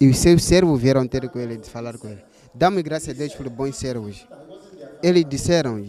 E 0.00 0.08
os 0.08 0.18
seus 0.18 0.44
servos 0.44 0.80
vieram 0.80 1.06
ter 1.06 1.28
com 1.28 1.38
ele, 1.38 1.56
de 1.56 1.68
falar 1.68 1.98
com 1.98 2.08
ele. 2.08 2.22
Damos 2.54 2.82
graças 2.82 3.08
a 3.08 3.12
Deus 3.12 3.34
pelos 3.34 3.52
bons 3.52 3.76
servos. 3.76 4.26
Eles 5.02 5.24
disseram 5.28 5.84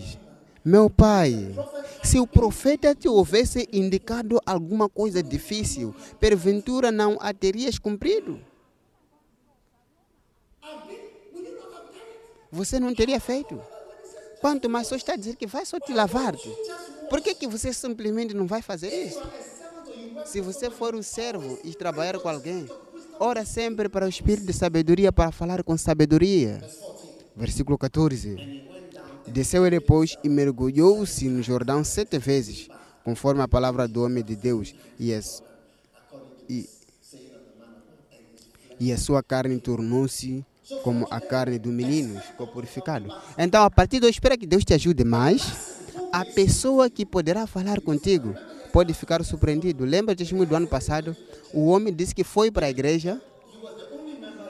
meu 0.64 0.90
pai, 0.90 1.56
se 2.04 2.20
o 2.20 2.28
profeta 2.28 2.94
te 2.94 3.08
houvesse 3.08 3.68
indicado 3.72 4.40
alguma 4.46 4.90
coisa 4.90 5.24
difícil, 5.24 5.96
porventura 6.20 6.92
não 6.92 7.18
a 7.22 7.34
terias 7.34 7.80
cumprido? 7.80 8.40
Você 12.52 12.80
não 12.80 12.94
teria 12.94 13.20
feito. 13.20 13.62
Quanto 14.42 14.70
mais 14.70 14.88
só 14.88 14.96
está 14.96 15.14
a 15.14 15.18
dizer 15.18 15.36
que 15.36 15.46
vai 15.46 15.66
só 15.66 15.80
te 15.80 15.94
lavar-te. 15.94 16.50
Por 17.10 17.22
que, 17.22 17.36
que 17.36 17.48
você 17.48 17.74
simplesmente 17.74 18.34
não 18.34 18.48
vai 18.48 18.62
fazer 18.62 18.90
isso? 18.90 19.22
Se 20.26 20.42
você 20.42 20.70
for 20.70 20.96
um 20.96 21.04
servo 21.04 21.60
e 21.64 21.74
trabalhar 21.74 22.20
com 22.20 22.30
alguém, 22.30 22.68
ora 23.20 23.46
sempre 23.46 23.90
para 23.90 24.06
o 24.06 24.10
espírito 24.10 24.48
de 24.48 24.54
sabedoria 24.54 25.12
para 25.12 25.32
falar 25.32 25.64
com 25.64 25.78
sabedoria. 25.78 26.62
Versículo 27.36 27.78
14. 27.78 28.68
Desceu 29.28 29.66
ele, 29.66 29.80
pois, 29.80 30.18
e 30.24 30.30
mergulhou-se 30.30 31.28
no 31.30 31.44
Jordão 31.44 31.84
sete 31.84 32.18
vezes, 32.18 32.68
conforme 33.04 33.42
a 33.42 33.48
palavra 33.48 33.88
do 33.88 34.04
homem 34.04 34.24
de 34.24 34.36
Deus, 34.36 34.74
e, 34.98 35.14
as, 35.14 35.44
e, 36.50 36.68
e 38.80 38.92
a 38.92 38.98
sua 38.98 39.22
carne 39.22 39.60
tornou-se 39.60 40.44
como 40.84 41.08
a 41.10 41.20
carne 41.20 41.60
do 41.60 41.70
menino, 41.70 42.20
ficou 42.22 42.48
purificado. 42.48 43.14
Então, 43.38 43.64
a 43.64 43.70
partir 43.70 44.00
de 44.00 44.06
hoje, 44.06 44.16
espera 44.16 44.38
que 44.38 44.46
Deus 44.46 44.64
te 44.64 44.74
ajude 44.74 45.04
mais. 45.04 45.80
A 46.12 46.26
pessoa 46.26 46.90
que 46.90 47.06
poderá 47.06 47.46
falar 47.46 47.82
contigo 47.82 48.36
pode 48.74 48.94
ficar 48.94 49.24
surpreendido. 49.24 49.86
Lembra 49.86 50.14
o 50.14 50.16
testemunho 50.16 50.48
do 50.48 50.56
ano 50.56 50.68
passado? 50.68 51.16
O 51.54 51.68
homem 51.68 51.94
disse 51.94 52.16
que 52.16 52.24
foi 52.24 52.52
para 52.52 52.68
a 52.68 52.70
igreja, 52.70 53.22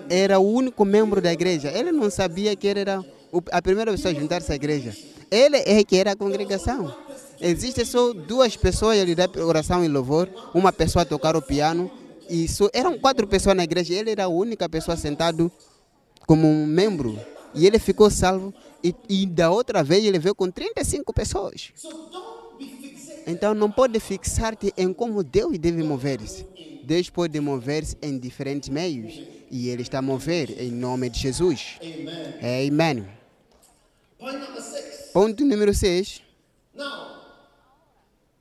era 0.10 0.40
o 0.40 0.54
único 0.54 0.84
membro 0.84 1.22
da 1.22 1.32
igreja. 1.32 1.70
Ele 1.70 1.92
não 1.92 2.10
sabia 2.10 2.56
que 2.56 2.68
ele 2.68 2.82
era 2.82 3.04
a 3.52 3.62
primeira 3.62 3.92
pessoa 3.92 4.14
a 4.14 4.16
juntar-se 4.16 4.52
à 4.52 4.56
igreja. 4.56 4.96
Ele 5.30 5.58
é 5.58 5.84
que 5.84 5.98
era 5.98 6.12
a 6.12 6.16
congregação. 6.16 6.94
Existem 7.40 7.86
só 7.86 8.12
duas 8.14 8.58
pessoas 8.58 9.00
a 9.00 9.04
lidar 9.04 9.30
oração 9.38 9.86
e 9.86 9.88
louvor, 9.88 10.28
uma 10.54 10.74
pessoa 10.74 11.04
a 11.04 11.06
tocar 11.06 11.36
o 11.36 11.42
piano. 11.42 11.90
Só, 12.50 12.70
eram 12.74 12.98
quatro 12.98 13.28
pessoas 13.28 13.56
na 13.56 13.64
igreja. 13.64 13.94
Ele 13.94 14.12
era 14.12 14.26
a 14.26 14.28
única 14.28 14.68
pessoa 14.68 14.98
sentado 14.98 15.52
como 16.30 16.48
um 16.48 16.64
membro. 16.64 17.20
E 17.56 17.66
ele 17.66 17.80
ficou 17.80 18.08
salvo. 18.12 18.54
E, 18.84 18.94
e 19.10 19.26
da 19.26 19.50
outra 19.50 19.84
vez 19.84 20.06
ele 20.06 20.20
veio 20.20 20.36
com 20.36 20.52
35 20.52 21.12
pessoas. 21.12 21.74
Então 23.26 23.56
não 23.56 23.72
pode 23.72 24.00
fixar-te 24.00 24.72
em 24.78 24.94
como 24.94 25.24
Deus 25.24 25.58
deve 25.58 25.82
mover-se. 25.82 26.46
Deus 26.84 27.10
pode 27.10 27.40
mover-se 27.40 27.98
em 28.00 28.20
diferentes 28.20 28.70
meios. 28.70 29.20
E 29.50 29.70
Ele 29.70 29.82
está 29.82 29.98
a 29.98 30.02
mover 30.04 30.62
em 30.62 30.70
nome 30.70 31.10
de 31.10 31.20
Jesus. 31.20 31.80
Amém. 32.40 33.08
Ponto 35.12 35.44
número 35.44 35.74
6. 35.74 36.22
Now, 36.76 37.24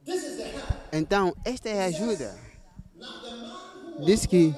this 0.04 0.22
is 0.22 0.36
the 0.36 0.42
help. 0.42 0.92
Então, 0.92 1.34
esta 1.42 1.70
é 1.70 1.84
a 1.84 1.86
ajuda. 1.86 2.38
Diz 4.04 4.26
que 4.26 4.54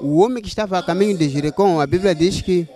o 0.00 0.18
homem 0.18 0.42
que 0.42 0.48
estava 0.48 0.78
a 0.78 0.82
caminho 0.82 1.16
de 1.16 1.28
Jericó, 1.28 1.80
a 1.80 1.86
Bíblia 1.86 2.14
diz 2.14 2.40
que 2.40 2.68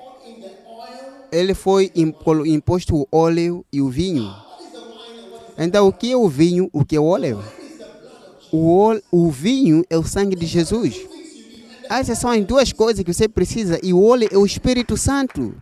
ele 1.31 1.55
foi 1.55 1.91
impo- 1.95 2.45
imposto 2.47 2.97
o 2.97 3.09
óleo 3.11 3.65
e 3.73 3.81
o 3.81 3.89
vinho. 3.89 4.31
Então, 5.57 5.87
o 5.87 5.93
que 5.93 6.13
é 6.13 6.17
o 6.17 6.29
vinho? 6.29 6.69
O 6.73 6.85
que 6.85 6.97
é 6.97 7.01
o 7.01 7.05
óleo? 7.05 7.43
O, 8.51 8.77
óleo, 8.77 9.03
o 9.11 9.31
vinho 9.31 9.85
é 9.89 9.97
o 9.97 10.05
sangue 10.05 10.37
de 10.37 10.47
Jesus. 10.47 11.01
Essas 11.89 12.19
são 12.19 12.31
as 12.31 12.45
duas 12.45 12.73
coisas 12.73 13.05
que 13.05 13.13
você 13.13 13.29
precisa. 13.29 13.79
E 13.83 13.93
o 13.93 14.03
óleo 14.03 14.29
é 14.31 14.37
o 14.37 14.47
Espírito 14.47 14.97
Santo. 14.97 15.55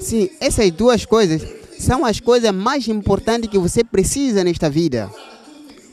Sim, 0.00 0.30
essas 0.40 0.70
duas 0.70 1.04
coisas 1.04 1.42
são 1.78 2.04
as 2.04 2.20
coisas 2.20 2.52
mais 2.52 2.86
importantes 2.88 3.50
que 3.50 3.58
você 3.58 3.82
precisa 3.82 4.44
nesta 4.44 4.70
vida. 4.70 5.10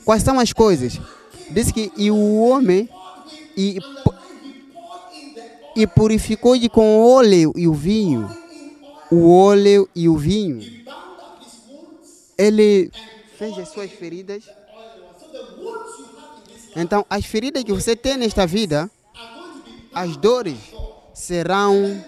Quais 0.04 0.22
são 0.22 0.38
as 0.38 0.52
coisas? 0.52 1.00
Diz 1.50 1.72
que 1.72 1.90
e 1.96 2.10
o 2.10 2.36
homem 2.40 2.88
e, 3.56 3.78
e 5.76 5.86
purificou-lhe 5.86 6.68
com 6.68 6.98
o 6.98 7.14
óleo 7.14 7.52
e 7.54 7.68
o 7.68 7.74
vinho. 7.74 8.28
O 9.10 9.30
óleo 9.30 9.88
e 9.94 10.08
o 10.08 10.16
vinho. 10.16 10.60
Ele 12.36 12.90
fez 13.38 13.56
as 13.58 13.68
suas 13.68 13.90
feridas. 13.90 14.44
Então, 16.74 17.04
as 17.08 17.24
feridas 17.26 17.62
que 17.62 17.72
você 17.72 17.94
tem 17.94 18.16
nesta 18.16 18.46
vida, 18.46 18.90
as 19.94 20.16
dores 20.16 20.58
serão 21.14 22.02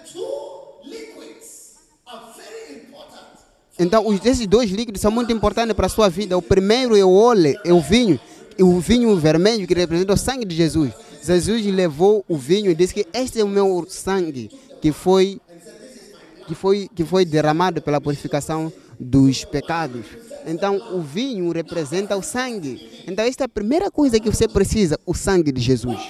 Então, 3.79 4.13
esses 4.25 4.45
dois 4.49 4.71
líquidos 4.73 5.01
são 5.01 5.11
muito 5.11 5.33
importantes 5.33 5.73
para 5.73 5.87
a 5.87 5.89
sua 5.89 6.09
vida. 6.09 6.37
O 6.37 6.43
primeiro 6.43 6.97
é 6.97 7.05
o 7.05 7.13
óleo, 7.13 7.57
é 7.65 7.73
o 7.73 7.81
vinho. 7.81 8.19
E 8.59 8.63
o 8.63 8.81
vinho 8.81 9.15
vermelho 9.17 9.69
que 9.69 9.75
representa 9.75 10.15
o 10.15 10.17
sangue 10.17 10.45
de 10.45 10.57
Jesus. 10.57 10.93
Jesus 11.23 11.65
levou 11.67 12.25
o 12.29 12.37
vinho 12.37 12.71
e 12.71 12.75
disse 12.75 12.95
que 12.95 13.07
este 13.13 13.41
é 13.41 13.45
o 13.45 13.49
meu 13.49 13.87
sangue 13.89 14.51
que 14.81 14.93
foi 14.93 15.41
que 16.47 16.55
foi 16.55 16.89
que 16.95 17.05
foi 17.05 17.25
derramado 17.25 17.83
pela 17.83 18.01
purificação 18.01 18.73
dos 18.99 19.45
pecados. 19.45 20.07
Então, 20.47 20.77
o 20.97 21.01
vinho 21.01 21.51
representa 21.53 22.17
o 22.17 22.23
sangue. 22.23 23.05
Então, 23.07 23.25
esta 23.25 23.45
é 23.45 23.47
a 23.47 23.49
primeira 23.49 23.91
coisa 23.91 24.19
que 24.19 24.31
você 24.31 24.49
precisa, 24.49 24.99
o 25.05 25.15
sangue 25.15 25.53
de 25.53 25.61
Jesus. 25.61 26.01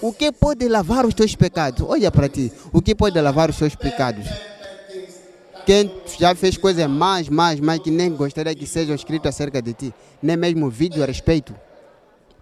O 0.00 0.12
que 0.12 0.30
pode 0.30 0.68
lavar 0.68 1.04
os 1.04 1.12
teus 1.12 1.34
pecados? 1.34 1.84
Olha 1.86 2.10
para 2.10 2.28
ti. 2.28 2.52
O 2.72 2.80
que 2.80 2.94
pode 2.94 3.20
lavar 3.20 3.50
os 3.50 3.58
teus 3.58 3.74
pecados? 3.74 4.26
Quem 5.66 5.90
já 6.18 6.34
fez 6.34 6.56
coisas 6.56 6.88
mais, 6.88 7.28
mais, 7.28 7.60
mais 7.60 7.80
que 7.80 7.90
nem 7.90 8.10
gostaria 8.10 8.54
que 8.54 8.66
sejam 8.66 8.94
escritas 8.94 9.34
acerca 9.34 9.60
de 9.60 9.74
ti, 9.74 9.94
nem 10.22 10.36
mesmo 10.36 10.70
vídeo 10.70 11.02
a 11.02 11.06
respeito. 11.06 11.54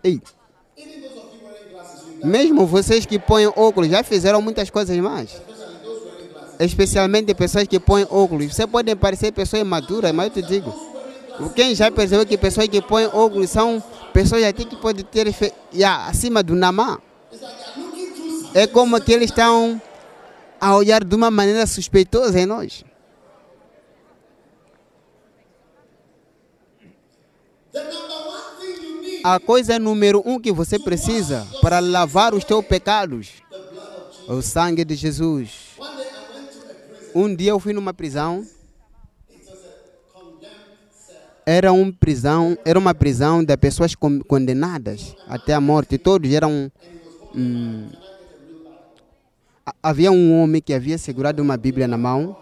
Ei. 0.05 0.21
Mesmo 2.25 2.67
vocês 2.67 3.05
que 3.07 3.19
põem 3.19 3.47
óculos 3.47 3.91
já 3.91 4.03
fizeram 4.03 4.41
muitas 4.41 4.71
coisas 4.71 4.97
mais. 4.99 5.41
Especialmente 6.59 7.35
pessoas 7.35 7.67
que 7.67 7.79
põem 7.79 8.07
óculos. 8.11 8.55
Você 8.55 8.67
pode 8.67 8.95
parecer 8.97 9.33
pessoas 9.33 9.63
maduras, 9.63 10.13
mas 10.13 10.27
eu 10.27 10.43
te 10.43 10.49
digo. 10.49 10.75
Quem 11.55 11.75
já 11.75 11.91
percebeu 11.91 12.25
que 12.25 12.39
pessoas 12.39 12.69
que 12.69 12.81
põem 12.81 13.07
óculos 13.07 13.51
são 13.51 13.83
pessoas 14.13 14.43
até 14.45 14.65
que 14.65 14.77
podem 14.77 15.05
ter 15.05 15.31
fe... 15.33 15.53
acima 16.09 16.43
do 16.43 16.55
namá. 16.55 16.99
É 18.55 18.67
como 18.67 18.99
que 19.01 19.13
eles 19.13 19.31
estão 19.31 19.81
a 20.59 20.75
olhar 20.75 21.05
de 21.05 21.15
uma 21.15 21.31
maneira 21.31 21.67
suspeitosa 21.67 22.41
em 22.41 22.47
nós. 22.47 22.85
The 27.73 27.85
number 27.85 28.16
A 29.29 29.41
coisa 29.41 29.77
número 29.77 30.23
um 30.25 30.39
que 30.39 30.53
você 30.53 30.79
precisa 30.79 31.45
para 31.61 31.81
lavar 31.81 32.33
os 32.33 32.45
teus 32.45 32.65
pecados 32.65 33.43
é 34.29 34.33
o 34.33 34.41
sangue 34.41 34.85
de 34.85 34.95
Jesus. 34.95 35.51
Um 37.13 37.35
dia 37.35 37.51
eu 37.51 37.59
fui 37.59 37.73
numa 37.73 37.93
prisão. 37.93 38.47
Era 41.45 41.73
uma 41.73 41.93
prisão, 41.93 42.57
era 42.65 42.79
uma 42.79 42.95
prisão 42.95 43.43
de 43.43 43.57
pessoas 43.57 43.97
con- 43.97 44.21
condenadas 44.21 45.17
até 45.27 45.55
a 45.55 45.61
morte. 45.61 45.99
Todos 45.99 46.33
eram. 46.33 46.71
hum, 47.35 47.89
ha- 49.67 49.75
havia 49.83 50.13
um 50.13 50.41
homem 50.41 50.63
que 50.63 50.73
havia 50.73 50.99
segurado 50.99 51.43
uma 51.43 51.57
Bíblia 51.57 51.89
na 51.89 51.99
mão. 51.99 52.37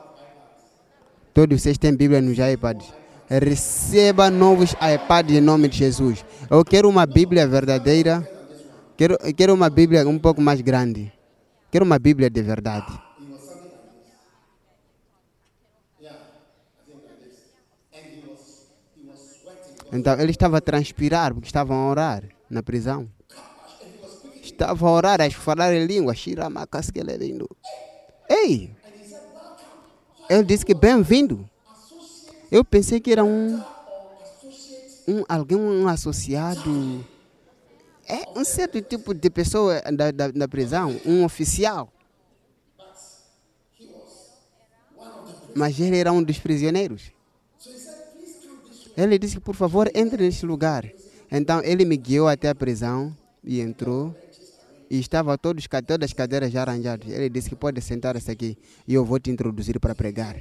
Todos 1.32 1.62
vocês 1.62 1.78
têm 1.78 1.94
Bíblia 1.96 2.20
nos 2.20 2.36
iPads. 2.38 3.03
Receba 3.28 4.30
novos 4.30 4.74
iPads 4.74 5.36
em 5.36 5.40
nome 5.40 5.68
de 5.68 5.78
Jesus. 5.78 6.24
Eu 6.50 6.64
quero 6.64 6.88
uma 6.88 7.06
Bíblia 7.06 7.46
verdadeira. 7.46 8.28
Quero, 8.96 9.16
quero 9.34 9.54
uma 9.54 9.70
Bíblia 9.70 10.06
um 10.06 10.18
pouco 10.18 10.40
mais 10.40 10.60
grande. 10.60 11.12
Quero 11.70 11.84
uma 11.84 11.98
Bíblia 11.98 12.28
de 12.28 12.42
verdade. 12.42 12.92
Então 19.92 20.18
ele 20.20 20.32
estava 20.32 20.58
a 20.58 20.60
transpirar 20.60 21.32
porque 21.32 21.46
estavam 21.46 21.76
a 21.76 21.88
orar 21.88 22.24
na 22.50 22.62
prisão. 22.62 23.08
Estava 24.42 24.86
a 24.86 24.90
orar, 24.90 25.20
a 25.20 25.30
falar 25.30 25.72
em 25.72 25.86
língua. 25.86 26.14
Ei! 28.28 28.70
Ele 30.28 30.42
disse 30.44 30.66
que 30.66 30.74
bem-vindo. 30.74 31.48
Eu 32.54 32.64
pensei 32.64 33.00
que 33.00 33.10
era 33.10 33.24
um, 33.24 33.60
um 35.08 35.24
alguém, 35.28 35.58
um 35.58 35.88
associado. 35.88 37.04
É 38.06 38.38
um 38.38 38.44
certo 38.44 38.80
tipo 38.80 39.12
de 39.12 39.28
pessoa 39.28 39.82
da, 39.92 40.12
da, 40.12 40.30
da 40.30 40.46
prisão, 40.46 41.00
um 41.04 41.24
oficial. 41.24 41.92
Mas 45.52 45.80
ele 45.80 45.98
era 45.98 46.12
um 46.12 46.22
dos 46.22 46.38
prisioneiros. 46.38 47.10
Ele 48.96 49.18
disse, 49.18 49.40
por 49.40 49.56
favor, 49.56 49.90
entre 49.92 50.22
neste 50.22 50.46
lugar. 50.46 50.88
Então 51.32 51.60
ele 51.60 51.84
me 51.84 51.96
guiou 51.96 52.28
até 52.28 52.50
a 52.50 52.54
prisão 52.54 53.12
e 53.42 53.60
entrou. 53.60 54.14
E 54.88 55.00
estava 55.00 55.36
todos, 55.36 55.66
todas 55.84 56.08
as 56.08 56.12
cadeiras 56.12 56.52
já 56.52 56.62
arranjadas. 56.62 57.08
Ele 57.08 57.28
disse 57.28 57.48
que 57.48 57.56
pode 57.56 57.80
sentar-se 57.80 58.30
aqui 58.30 58.56
e 58.86 58.94
eu 58.94 59.04
vou 59.04 59.18
te 59.18 59.28
introduzir 59.28 59.80
para 59.80 59.92
pregar. 59.92 60.36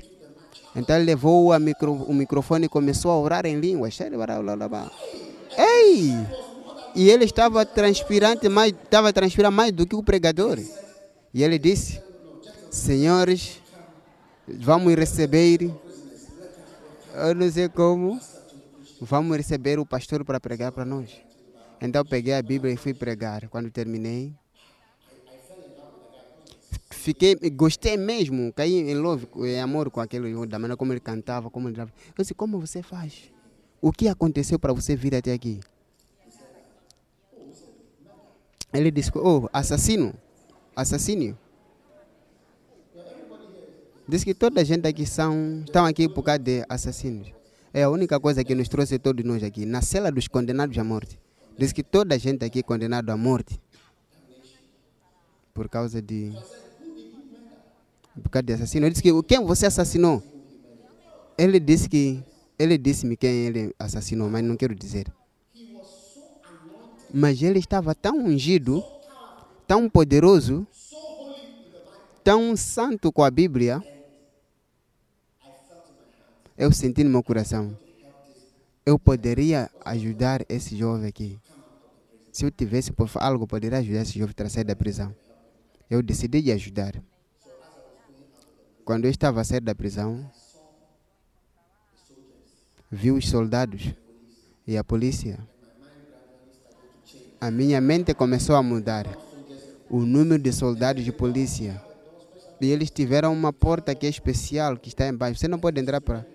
Então 0.75 0.95
ele 0.95 1.05
levou 1.05 1.53
a 1.53 1.59
micro, 1.59 1.93
o 1.93 2.13
microfone 2.13 2.65
e 2.65 2.69
começou 2.69 3.11
a 3.11 3.19
orar 3.19 3.45
em 3.45 3.59
línguas. 3.59 3.97
Ei! 5.57 6.11
E 6.95 7.09
ele 7.09 7.25
estava 7.25 7.65
transpirante, 7.65 8.47
mais, 8.49 8.71
estava 8.71 9.11
transpirando 9.11 9.55
mais 9.55 9.71
do 9.71 9.85
que 9.85 9.95
o 9.95 10.03
pregador. 10.03 10.59
E 11.33 11.43
ele 11.43 11.57
disse: 11.57 12.01
Senhores, 12.69 13.61
vamos 14.47 14.93
receber. 14.95 15.71
Eu 17.13 17.35
não 17.35 17.51
sei 17.51 17.69
como. 17.69 18.19
Vamos 19.01 19.35
receber 19.35 19.79
o 19.79 19.85
pastor 19.85 20.23
para 20.23 20.39
pregar 20.39 20.71
para 20.71 20.85
nós. 20.85 21.09
Então 21.81 22.05
peguei 22.05 22.33
a 22.33 22.41
Bíblia 22.41 22.73
e 22.73 22.77
fui 22.77 22.93
pregar. 22.93 23.49
Quando 23.49 23.69
terminei, 23.69 24.33
fiquei, 27.03 27.35
gostei 27.51 27.97
mesmo, 27.97 28.51
caí 28.53 28.89
em 28.89 28.95
love, 28.95 29.27
em 29.35 29.59
amor 29.59 29.91
com 29.91 29.99
aquele 29.99 30.33
da 30.47 30.57
maneira 30.57 30.77
como 30.77 30.93
ele 30.93 30.99
cantava, 30.99 31.49
como 31.49 31.67
ele 31.67 31.75
dava. 31.75 31.91
Eu 32.17 32.21
disse, 32.21 32.33
como 32.33 32.59
você 32.59 32.81
faz? 32.81 33.31
O 33.81 33.91
que 33.91 34.07
aconteceu 34.07 34.57
para 34.57 34.71
você 34.71 34.95
vir 34.95 35.13
até 35.13 35.33
aqui? 35.33 35.59
Ele 38.73 38.89
disse, 38.89 39.11
oh, 39.15 39.49
assassino, 39.51 40.13
assassínio. 40.75 41.37
Diz 44.07 44.23
que 44.23 44.33
toda 44.33 44.61
a 44.61 44.63
gente 44.63 44.87
aqui 44.87 45.05
são, 45.05 45.63
estão 45.65 45.85
aqui 45.85 46.09
por 46.09 46.23
causa 46.23 46.39
de 46.39 46.65
assassinos. 46.67 47.31
É 47.73 47.83
a 47.83 47.89
única 47.89 48.19
coisa 48.19 48.43
que 48.43 48.55
nos 48.55 48.67
trouxe 48.67 48.97
todos 48.97 49.23
nós 49.25 49.43
aqui, 49.43 49.65
na 49.65 49.81
cela 49.81 50.11
dos 50.11 50.27
condenados 50.27 50.77
à 50.77 50.83
morte. 50.83 51.19
Diz 51.57 51.71
que 51.71 51.83
toda 51.83 52.15
a 52.15 52.17
gente 52.17 52.43
aqui 52.43 52.59
é 52.59 52.63
condenada 52.63 53.13
à 53.13 53.17
morte. 53.17 53.59
Por 55.53 55.69
causa 55.69 56.01
de. 56.01 56.33
Por 58.21 58.29
causa 58.29 58.43
de 58.43 58.53
assassino. 58.53 58.85
Ele 58.85 58.93
disse 58.93 59.03
que 59.03 59.23
quem 59.23 59.43
você 59.43 59.65
assassinou? 59.65 60.21
Ele 61.37 61.59
disse 61.59 61.89
que. 61.89 62.23
Ele 62.57 62.77
disse-me 62.77 63.17
quem 63.17 63.31
ele 63.47 63.75
assassinou, 63.79 64.29
mas 64.29 64.43
não 64.43 64.55
quero 64.55 64.75
dizer. 64.75 65.11
Mas 67.11 67.41
ele 67.41 67.59
estava 67.59 67.95
tão 67.95 68.17
ungido, 68.17 68.83
tão 69.67 69.89
poderoso, 69.89 70.65
tão 72.23 72.55
santo 72.55 73.11
com 73.11 73.23
a 73.23 73.31
Bíblia. 73.31 73.81
Eu 76.55 76.71
senti 76.71 77.03
no 77.03 77.09
meu 77.09 77.23
coração. 77.23 77.77
Eu 78.85 78.99
poderia 78.99 79.69
ajudar 79.83 80.45
esse 80.47 80.77
jovem 80.77 81.07
aqui. 81.07 81.39
Se 82.31 82.45
eu 82.45 82.51
tivesse 82.51 82.91
algo, 83.15 83.47
poderia 83.47 83.79
ajudar 83.79 84.01
esse 84.01 84.17
jovem 84.17 84.35
a 84.37 84.49
sair 84.49 84.63
da 84.63 84.75
prisão. 84.75 85.15
Eu 85.89 86.01
decidi 86.01 86.41
de 86.41 86.51
ajudar. 86.51 86.93
Quando 88.85 89.05
eu 89.05 89.11
estava 89.11 89.41
a 89.41 89.43
sair 89.43 89.61
da 89.61 89.73
prisão, 89.73 90.29
vi 92.91 93.11
os 93.11 93.29
soldados 93.29 93.93
e 94.67 94.77
a 94.77 94.83
polícia. 94.83 95.39
A 97.39 97.49
minha 97.49 97.79
mente 97.79 98.13
começou 98.13 98.55
a 98.55 98.63
mudar. 98.63 99.07
O 99.89 100.01
número 100.01 100.41
de 100.41 100.51
soldados 100.51 101.03
de 101.03 101.11
polícia. 101.11 101.81
E 102.59 102.71
eles 102.71 102.89
tiveram 102.89 103.31
uma 103.33 103.53
porta 103.53 103.93
que 103.93 104.05
é 104.05 104.09
especial, 104.09 104.77
que 104.77 104.89
está 104.89 105.07
embaixo. 105.07 105.39
Você 105.39 105.47
não 105.47 105.59
pode 105.59 105.79
entrar 105.79 106.01
para. 106.01 106.25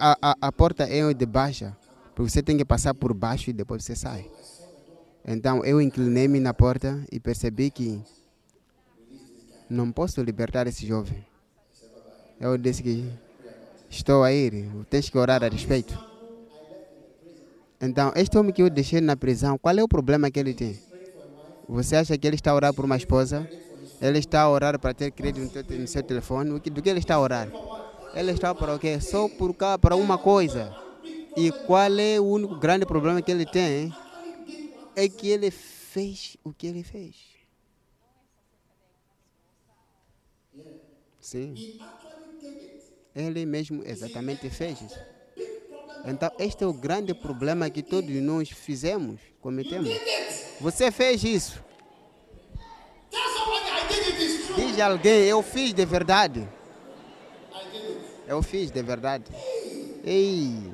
A, 0.00 0.18
a, 0.20 0.36
a 0.40 0.52
porta 0.52 0.84
é 0.84 1.12
de 1.12 1.26
baixa. 1.26 1.76
Porque 2.14 2.30
você 2.30 2.42
tem 2.42 2.56
que 2.56 2.64
passar 2.64 2.94
por 2.94 3.14
baixo 3.14 3.50
e 3.50 3.52
depois 3.52 3.84
você 3.84 3.94
sai. 3.94 4.28
Então 5.26 5.64
eu 5.64 5.80
inclinei-me 5.80 6.40
na 6.40 6.52
porta 6.54 7.04
e 7.12 7.20
percebi 7.20 7.70
que 7.70 8.00
não 9.68 9.92
posso 9.92 10.22
libertar 10.22 10.66
esse 10.66 10.86
jovem. 10.86 11.24
Eu 12.40 12.56
disse 12.56 12.82
que 12.82 13.10
estou 13.90 14.22
a 14.22 14.32
ir, 14.32 14.68
tens 14.88 15.10
que 15.10 15.18
orar 15.18 15.42
a 15.42 15.48
respeito. 15.48 15.98
Então, 17.80 18.12
este 18.16 18.36
homem 18.36 18.52
que 18.52 18.62
eu 18.62 18.70
deixei 18.70 19.00
na 19.00 19.16
prisão, 19.16 19.58
qual 19.58 19.76
é 19.76 19.82
o 19.82 19.88
problema 19.88 20.30
que 20.30 20.38
ele 20.38 20.54
tem? 20.54 20.78
Você 21.68 21.96
acha 21.96 22.16
que 22.16 22.26
ele 22.26 22.36
está 22.36 22.50
a 22.50 22.54
orar 22.54 22.74
por 22.74 22.84
uma 22.84 22.96
esposa? 22.96 23.48
Ele 24.00 24.18
está 24.18 24.42
a 24.42 24.50
orar 24.50 24.78
para 24.78 24.94
ter 24.94 25.10
crédito 25.10 25.64
no, 25.74 25.86
seu 25.86 26.02
telefone? 26.02 26.58
Do 26.58 26.82
que 26.82 26.88
ele 26.88 26.98
está 26.98 27.16
a 27.16 27.20
orar? 27.20 27.48
Ele 28.14 28.32
está 28.32 28.54
para 28.54 28.74
o 28.74 28.78
quê? 28.78 29.00
Só 29.00 29.28
por 29.28 29.54
cá, 29.54 29.78
para 29.78 29.94
uma 29.94 30.16
coisa. 30.16 30.74
E 31.36 31.52
qual 31.66 31.92
é 31.98 32.18
o 32.18 32.24
único 32.24 32.56
grande 32.56 32.86
problema 32.86 33.20
que 33.20 33.30
ele 33.30 33.46
tem? 33.46 33.92
É 34.96 35.08
que 35.08 35.28
ele 35.28 35.50
fez 35.50 36.36
o 36.42 36.52
que 36.52 36.66
ele 36.66 36.82
fez. 36.82 37.37
Sim. 41.28 41.78
Ele 43.14 43.44
mesmo 43.44 43.82
exatamente 43.84 44.48
fez 44.48 44.80
isso. 44.80 44.98
Então, 46.06 46.32
este 46.38 46.64
é 46.64 46.66
o 46.66 46.72
grande 46.72 47.12
problema 47.12 47.68
que 47.68 47.82
todos 47.82 48.10
nós 48.22 48.48
fizemos, 48.48 49.20
cometemos. 49.38 49.90
Você 50.58 50.90
fez 50.90 51.22
isso. 51.22 51.62
Diz 54.56 54.80
alguém, 54.80 55.24
eu 55.24 55.42
fiz 55.42 55.74
de 55.74 55.84
verdade. 55.84 56.48
Eu 58.26 58.42
fiz 58.42 58.70
de 58.70 58.82
verdade. 58.82 59.26
Ei. 60.02 60.72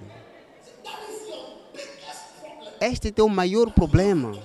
Este 2.81 3.09
é 3.09 3.11
o 3.11 3.15
teu 3.15 3.29
maior 3.29 3.73
problema. 3.73 4.41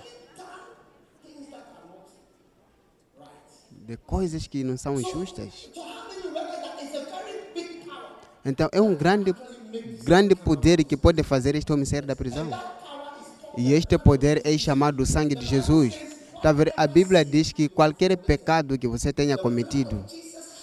De 3.90 3.98
coisas 3.98 4.46
que 4.46 4.64
não 4.64 4.78
são 4.78 5.02
justas. 5.02 5.68
Então 8.46 8.70
é 8.72 8.80
um 8.80 8.94
grande, 8.94 9.34
grande 10.04 10.36
poder 10.36 10.84
que 10.84 10.96
pode 10.96 11.24
fazer 11.24 11.56
este 11.56 11.74
homem 11.74 11.86
sair 11.86 12.04
da 12.04 12.16
prisão. 12.16 12.48
E 13.58 13.74
este 13.74 13.98
poder 13.98 14.44
é 14.46 14.56
chamado 14.60 15.04
sangue 15.08 15.34
de 15.34 15.44
Jesus. 15.44 15.96
Tá? 16.40 16.54
A 16.78 16.86
Bíblia 16.86 17.26
diz 17.26 17.52
que 17.52 17.68
qualquer 17.68 18.16
pecado 18.16 18.78
que 18.78 18.88
você 18.88 19.12
tenha 19.12 19.36
cometido, 19.40 20.06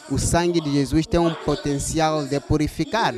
o 0.08 0.18
sangue 0.20 0.60
de 0.60 0.70
Jesus 0.70 1.04
tem 1.04 1.18
um 1.18 1.34
potencial 1.34 2.24
de 2.24 2.38
purificar. 2.38 3.12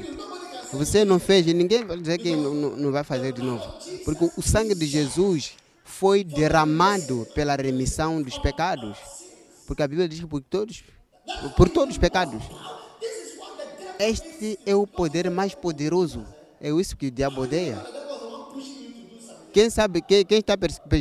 Você 0.73 1.05
não 1.05 1.19
fez, 1.19 1.45
ninguém 1.45 1.85
vai 1.85 1.99
dizer 1.99 2.17
que 2.17 2.35
não- 2.35 2.55
não 2.55 2.91
vai 2.91 3.05
fazer 3.05 3.35
de 3.35 3.43
novo. 3.43 3.63
Porque 4.07 4.31
o 4.39 4.41
sangue 4.41 4.75
de 4.75 4.87
Jesus 4.87 5.51
foi 5.85 6.25
derramado 6.25 7.29
pela 7.35 7.55
remissão 7.57 8.23
dos 8.23 8.39
pecados. 8.39 8.97
Porque 9.69 9.83
a 9.83 9.87
Bíblia 9.87 10.09
diz 10.09 10.19
que 10.19 10.27
por 10.27 10.41
todos, 10.41 10.83
por 11.55 11.69
todos 11.69 11.95
os 11.95 11.99
pecados. 11.99 12.43
Este 13.99 14.59
é 14.65 14.75
o 14.75 14.87
poder 14.87 15.31
mais 15.31 15.55
poderoso. 15.55 16.25
É 16.59 16.71
isso 16.71 16.97
que 16.97 17.09
o 17.09 17.11
diabo 17.11 17.43
odeia. 17.43 17.79
quem 19.53 19.69
sabe, 19.69 20.01
quem, 20.01 20.25
quem 20.25 20.43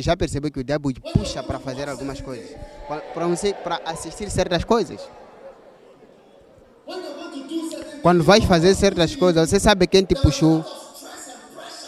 já 0.02 0.14
percebeu 0.14 0.50
que 0.50 0.60
o 0.60 0.64
diabo 0.64 0.92
puxa 1.14 1.42
para 1.42 1.58
fazer 1.58 1.88
algumas 1.88 2.20
coisas, 2.20 2.54
para 3.64 3.80
assistir 3.86 4.30
certas 4.30 4.64
coisas. 4.64 5.00
Quando 8.02 8.22
vais 8.22 8.44
fazer 8.44 8.74
certas 8.74 9.16
coisas, 9.16 9.48
você 9.48 9.58
sabe 9.58 9.86
quem 9.86 10.04
te 10.04 10.14
puxou. 10.14 10.62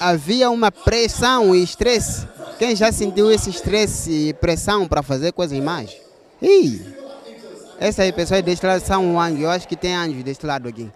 Havia 0.00 0.50
uma 0.50 0.72
pressão 0.72 1.54
e 1.54 1.62
estresse. 1.62 2.26
Quem 2.58 2.74
já 2.74 2.90
sentiu 2.90 3.30
esse 3.30 3.50
estresse 3.50 4.10
e 4.10 4.32
pressão 4.32 4.88
para 4.88 5.02
fazer 5.02 5.32
coisas 5.32 5.58
mais? 5.62 6.09
Ih, 6.42 6.80
essas 7.78 8.10
pessoas 8.12 8.42
deste 8.42 8.66
lado 8.66 8.80
são 8.80 9.04
um 9.04 9.20
anjo. 9.20 9.42
Eu 9.42 9.50
acho 9.50 9.68
que 9.68 9.76
tem 9.76 9.94
anjos 9.94 10.22
deste 10.22 10.46
lado 10.46 10.68
aqui. 10.68 10.90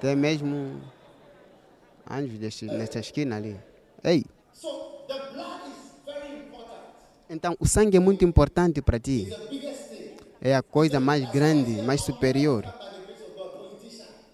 Tem 0.00 0.16
mesmo 0.16 0.80
anjos 2.10 2.38
deste, 2.38 2.66
nesta 2.66 2.98
esquina 2.98 3.36
ali. 3.36 3.58
Ei. 4.02 4.24
Então, 7.28 7.56
o 7.58 7.66
sangue 7.66 7.96
é 7.96 8.00
muito 8.00 8.24
importante 8.24 8.82
para 8.82 8.98
ti. 8.98 9.28
É 10.40 10.54
a 10.54 10.62
coisa 10.62 11.00
mais 11.00 11.28
grande, 11.30 11.82
mais 11.82 12.02
superior. 12.02 12.64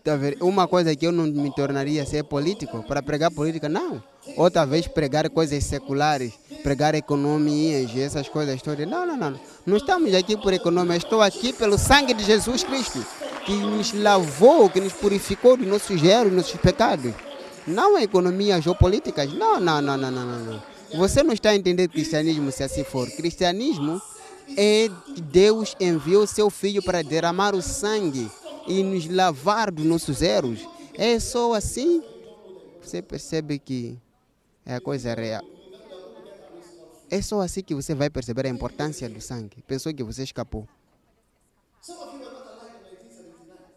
Tá? 0.03 0.19
Uma 0.41 0.67
coisa 0.67 0.95
que 0.97 1.07
eu 1.07 1.13
não 1.13 1.27
me 1.27 1.53
tornaria 1.55 2.07
ser 2.07 2.25
político, 2.25 2.83
para 2.83 3.03
pregar 3.03 3.31
política, 3.31 3.69
não. 3.69 4.03
Outra 4.37 4.65
vez 4.65 4.87
pregar 4.87 5.29
coisas 5.29 5.63
seculares, 5.65 6.33
pregar 6.63 6.95
economias 6.95 7.91
e 7.95 8.01
essas 8.01 8.29
coisas 8.29 8.61
todas. 8.63 8.89
Não, 8.89 9.07
não, 9.07 9.17
não. 9.17 9.41
Não 9.67 9.77
estamos 9.77 10.15
aqui 10.15 10.37
por 10.37 10.53
economia, 10.53 10.97
estou 10.97 11.21
aqui 11.21 11.53
pelo 11.53 11.79
sangue 11.79 12.15
de 12.15 12.25
Jesus 12.25 12.65
Cristo, 12.65 13.05
que 13.45 13.53
nos 13.53 13.93
lavou, 13.93 14.71
que 14.71 14.81
nos 14.81 14.93
purificou 14.93 15.57
dos 15.57 15.67
nossos 15.67 16.03
erros, 16.03 16.29
dos 16.29 16.37
nossos 16.37 16.61
pecados. 16.61 17.13
Não 17.67 17.99
economia 17.99 18.61
geopolíticas. 18.61 19.33
Não, 19.35 19.61
não, 19.61 19.83
não, 19.83 19.97
não, 19.97 20.11
não, 20.11 20.25
não. 20.25 20.63
Você 20.95 21.23
não 21.23 21.33
está 21.33 21.51
a 21.51 21.57
entender 21.57 21.89
cristianismo 21.89 22.51
se 22.51 22.63
assim 22.63 22.85
for. 22.85 23.09
Cristianismo 23.11 24.01
é 24.57 24.91
Deus 25.23 25.77
enviou 25.79 26.27
seu 26.27 26.51
filho 26.51 26.83
para 26.83 27.03
derramar 27.03 27.55
o 27.55 27.63
sangue 27.63 28.31
e 28.67 28.83
nos 28.83 29.07
lavar 29.09 29.71
dos 29.71 29.85
nossos 29.85 30.23
erros. 30.23 30.67
É 30.95 31.19
só 31.19 31.55
assim 31.55 32.03
você 32.83 33.03
percebe 33.03 33.59
que 33.59 33.99
é 34.65 34.75
a 34.75 34.81
coisa 34.81 35.15
real. 35.15 35.45
É 37.11 37.21
só 37.21 37.41
assim 37.41 37.63
que 37.63 37.75
você 37.75 37.95
vai 37.95 38.09
perceber 38.09 38.47
a 38.47 38.49
importância 38.49 39.09
do 39.09 39.21
sangue. 39.21 39.63
Pensou 39.67 39.93
que 39.93 40.03
você 40.03 40.23
escapou. 40.23 40.67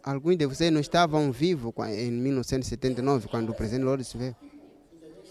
Alguns 0.02 0.36
de 0.36 0.46
vocês 0.46 0.70
não 0.70 0.80
estavam 0.80 1.32
vivos 1.32 1.72
em 1.88 2.10
1979, 2.10 3.28
quando 3.28 3.50
o 3.50 3.54
presidente 3.54 3.84
Lourenço 3.84 4.18
veio. 4.18 4.36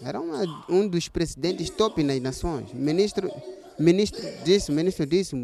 Era 0.02 0.20
uma- 0.20 0.66
um 0.68 0.86
dos 0.88 1.08
presidentes 1.08 1.70
top 1.70 2.02
nas 2.02 2.20
nações. 2.20 2.72
Ministro, 2.72 3.30
ministro 3.78 4.20
disso, 4.44 4.72
ministro 4.72 5.06
disso. 5.06 5.36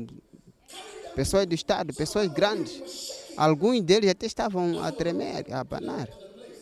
Pessoas 1.15 1.47
do 1.47 1.55
Estado, 1.55 1.95
pessoas 1.95 2.27
grandes. 2.29 3.20
Alguns 3.41 3.81
deles 3.81 4.11
até 4.11 4.27
estavam 4.27 4.85
a 4.85 4.93
tremer, 4.93 5.47
a 5.51 5.61
abanar. 5.61 6.11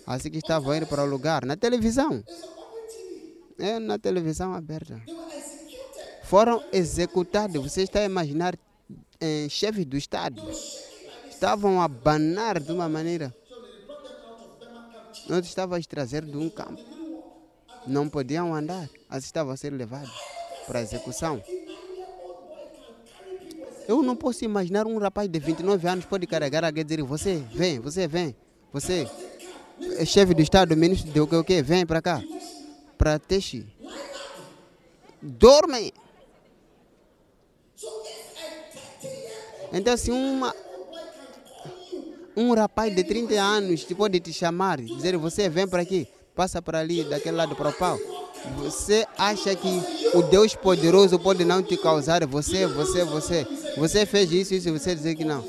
Assim 0.06 0.30
que 0.30 0.38
estavam 0.38 0.76
indo 0.76 0.86
para 0.86 1.02
o 1.02 1.06
lugar. 1.06 1.44
Na 1.44 1.56
televisão. 1.56 2.22
É, 3.58 3.80
na 3.80 3.98
televisão 3.98 4.54
aberta. 4.54 5.02
Foram 6.22 6.62
executados. 6.72 7.60
Você 7.60 7.82
está 7.82 7.98
a 7.98 8.04
imaginar 8.04 8.56
eh, 9.20 9.48
chefes 9.50 9.84
do 9.86 9.96
Estado. 9.96 10.40
Estavam 11.28 11.80
a 11.80 11.86
abanar 11.86 12.60
de 12.60 12.70
uma 12.70 12.88
maneira. 12.88 13.34
Nós 15.28 15.44
estávamos 15.46 15.84
a 15.84 15.88
trazer 15.90 16.24
de 16.24 16.36
um 16.36 16.48
campo. 16.48 16.80
Não 17.88 18.08
podiam 18.08 18.54
andar. 18.54 18.88
Assim 19.10 19.26
estavam 19.26 19.52
a 19.52 19.56
ser 19.56 19.72
levados 19.72 20.14
para 20.64 20.78
a 20.78 20.82
execução. 20.82 21.42
Eu 23.88 24.02
não 24.02 24.14
posso 24.14 24.44
imaginar 24.44 24.86
um 24.86 24.98
rapaz 24.98 25.26
de 25.30 25.38
29 25.38 25.88
anos 25.88 26.04
pode 26.04 26.26
carregar 26.26 26.62
alguém 26.62 26.82
e 26.82 26.84
dizer 26.84 27.02
você 27.02 27.42
vem, 27.50 27.80
você 27.80 28.06
vem, 28.06 28.36
você 28.70 29.08
é 29.96 30.04
chefe 30.04 30.34
do 30.34 30.42
Estado, 30.42 30.76
ministro 30.76 31.10
de 31.10 31.18
o 31.18 31.26
que 31.26 31.34
o 31.34 31.42
que, 31.42 31.62
vem 31.62 31.86
para 31.86 32.02
cá, 32.02 32.22
para 32.98 33.18
Teixi. 33.18 33.66
Dorme. 35.22 35.94
Então 39.72 39.96
se 39.96 40.10
uma 40.10 40.54
um 42.36 42.52
rapaz 42.52 42.94
de 42.94 43.02
30 43.02 43.40
anos 43.40 43.84
pode 43.84 44.20
te 44.20 44.34
chamar, 44.34 44.82
dizer 44.82 45.16
você 45.16 45.48
vem 45.48 45.66
para 45.66 45.80
aqui, 45.80 46.06
passa 46.38 46.62
para 46.62 46.78
ali, 46.78 47.02
daquele 47.02 47.36
lado 47.36 47.56
para 47.56 47.70
o 47.70 47.72
pau. 47.72 47.98
Você 48.58 49.04
acha 49.18 49.56
que 49.56 49.82
o 50.14 50.22
Deus 50.22 50.54
poderoso 50.54 51.18
pode 51.18 51.44
não 51.44 51.60
te 51.60 51.76
causar 51.76 52.24
você, 52.24 52.64
você, 52.64 53.02
você. 53.02 53.44
Você 53.76 54.06
fez 54.06 54.30
isso, 54.30 54.54
isso, 54.54 54.72
você 54.72 54.94
dizer 54.94 55.16
que 55.16 55.24
não. 55.24 55.44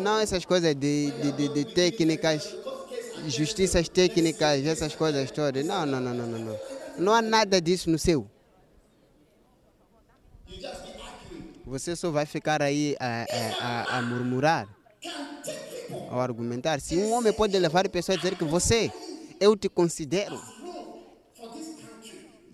Não, 0.00 0.18
essas 0.18 0.44
coisas 0.44 0.74
de, 0.74 1.12
de, 1.12 1.30
de, 1.30 1.48
de 1.48 1.64
técnicas, 1.66 2.52
justiças 3.28 3.88
técnicas, 3.88 4.66
essas 4.66 4.96
coisas 4.96 5.30
todas. 5.30 5.64
Não, 5.64 5.86
não, 5.86 6.00
não, 6.00 6.12
não, 6.12 6.26
não, 6.26 6.38
não. 6.40 6.60
Não 6.98 7.14
há 7.14 7.22
nada 7.22 7.60
disso 7.60 7.88
no 7.88 8.00
seu. 8.00 8.28
Você 11.64 11.94
só 11.94 12.10
vai 12.10 12.26
ficar 12.26 12.60
aí 12.62 12.96
a, 12.98 13.26
a, 13.30 13.94
a, 13.94 13.98
a 13.98 14.02
murmurar, 14.02 14.66
a 16.10 16.22
argumentar. 16.22 16.80
Se 16.80 16.96
um 16.96 17.12
homem 17.12 17.32
pode 17.32 17.58
levar 17.58 17.88
pessoas 17.88 18.18
a 18.18 18.20
dizer 18.20 18.36
que 18.36 18.44
você, 18.44 18.92
eu 19.40 19.56
te 19.56 19.68
considero, 19.68 20.40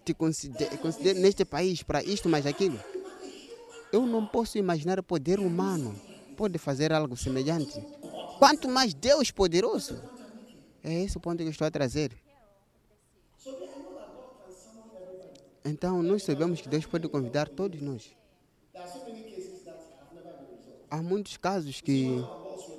te 0.04 0.14
considero, 0.14 0.78
considero 0.78 1.18
neste 1.20 1.44
país 1.44 1.82
para 1.82 2.02
isto, 2.02 2.28
mais 2.28 2.46
aquilo. 2.46 2.78
Eu 3.92 4.06
não 4.06 4.26
posso 4.26 4.58
imaginar 4.58 4.98
o 4.98 5.02
poder 5.02 5.38
humano 5.38 5.94
pode 6.34 6.58
fazer 6.58 6.92
algo 6.92 7.16
semelhante. 7.16 7.80
Quanto 8.38 8.68
mais 8.68 8.92
Deus 8.92 9.30
poderoso. 9.30 10.00
É 10.82 11.02
esse 11.02 11.16
o 11.16 11.20
ponto 11.20 11.38
que 11.38 11.44
eu 11.44 11.50
estou 11.50 11.66
a 11.66 11.70
trazer. 11.70 12.12
Então, 15.64 16.02
nós 16.02 16.22
sabemos 16.22 16.60
que 16.60 16.68
Deus 16.68 16.84
pode 16.84 17.08
convidar 17.08 17.48
todos 17.48 17.80
nós. 17.80 18.14
Há 20.90 21.02
muitos 21.02 21.38
casos 21.38 21.80
que 21.80 22.22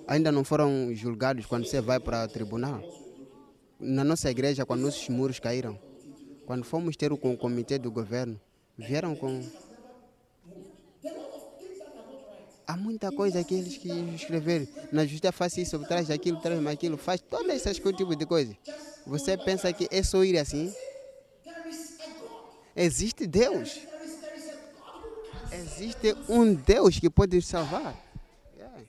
ainda 0.07 0.31
não 0.31 0.43
foram 0.43 0.93
julgados 0.93 1.45
quando 1.45 1.65
você 1.65 1.81
vai 1.81 1.99
para 1.99 2.25
o 2.25 2.27
tribunal. 2.27 2.81
Na 3.79 4.03
nossa 4.03 4.29
igreja, 4.29 4.65
quando 4.65 4.81
nossos 4.81 5.07
muros 5.09 5.39
caíram, 5.39 5.77
quando 6.45 6.63
fomos 6.63 6.95
ter 6.95 7.11
o 7.11 7.17
com 7.17 7.33
o 7.33 7.37
comitê 7.37 7.77
do 7.77 7.91
governo, 7.91 8.39
vieram 8.77 9.15
com. 9.15 9.41
Há 12.67 12.75
muita 12.75 13.11
coisa 13.11 13.43
que 13.43 13.53
eles 13.53 13.77
que 13.77 13.89
escreveram. 14.15 14.67
Na 14.91 15.05
justiça 15.05 15.31
faz 15.31 15.55
isso, 15.57 15.77
traz 15.85 16.09
aquilo, 16.09 16.39
traz 16.41 16.65
aquilo, 16.65 16.97
faz 16.97 17.21
todas 17.21 17.55
essas 17.55 17.77
co- 17.79 17.93
tipo 17.93 18.15
de 18.15 18.25
coisas. 18.25 18.55
Você 19.05 19.37
pensa 19.37 19.71
que 19.71 19.87
é 19.91 20.01
só 20.01 20.23
ir 20.23 20.37
assim? 20.37 20.73
Existe 22.75 23.27
Deus. 23.27 23.81
Existe 25.51 26.15
um 26.27 26.53
Deus 26.55 26.97
que 26.99 27.09
pode 27.09 27.39
salvar. 27.41 27.95
Yeah. 28.57 28.81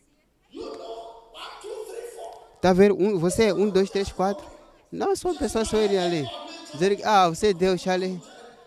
Tá 2.66 2.72
vendo? 2.72 3.00
Um, 3.00 3.16
você, 3.16 3.52
um, 3.52 3.70
dois, 3.70 3.88
três, 3.90 4.10
quatro. 4.10 4.44
Não 4.90 5.14
são 5.14 5.36
pessoas 5.36 5.68
só 5.68 5.80
irem 5.80 6.00
ali. 6.00 6.28
Dizer 6.72 6.96
que, 6.96 7.04
ah, 7.04 7.28
você 7.28 7.50
é 7.50 7.52
Deus, 7.54 7.80
Charlie. 7.80 8.20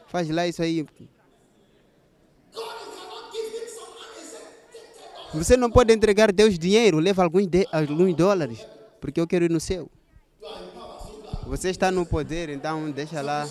Faz 0.07 0.29
lá 0.29 0.47
isso 0.47 0.61
aí. 0.61 0.85
Você 5.33 5.57
não 5.57 5.69
pode 5.69 5.93
entregar 5.93 6.31
Deus 6.31 6.57
dinheiro, 6.57 6.97
leva 6.97 7.25
alguns, 7.25 7.45
de, 7.45 7.67
alguns 7.73 8.15
dólares, 8.15 8.65
porque 9.01 9.19
eu 9.19 9.27
quero 9.27 9.43
ir 9.43 9.51
no 9.51 9.59
céu. 9.59 9.89
Você 11.47 11.69
está 11.69 11.91
no 11.91 12.05
poder, 12.05 12.47
então 12.47 12.89
deixa 12.91 13.21
lá, 13.21 13.45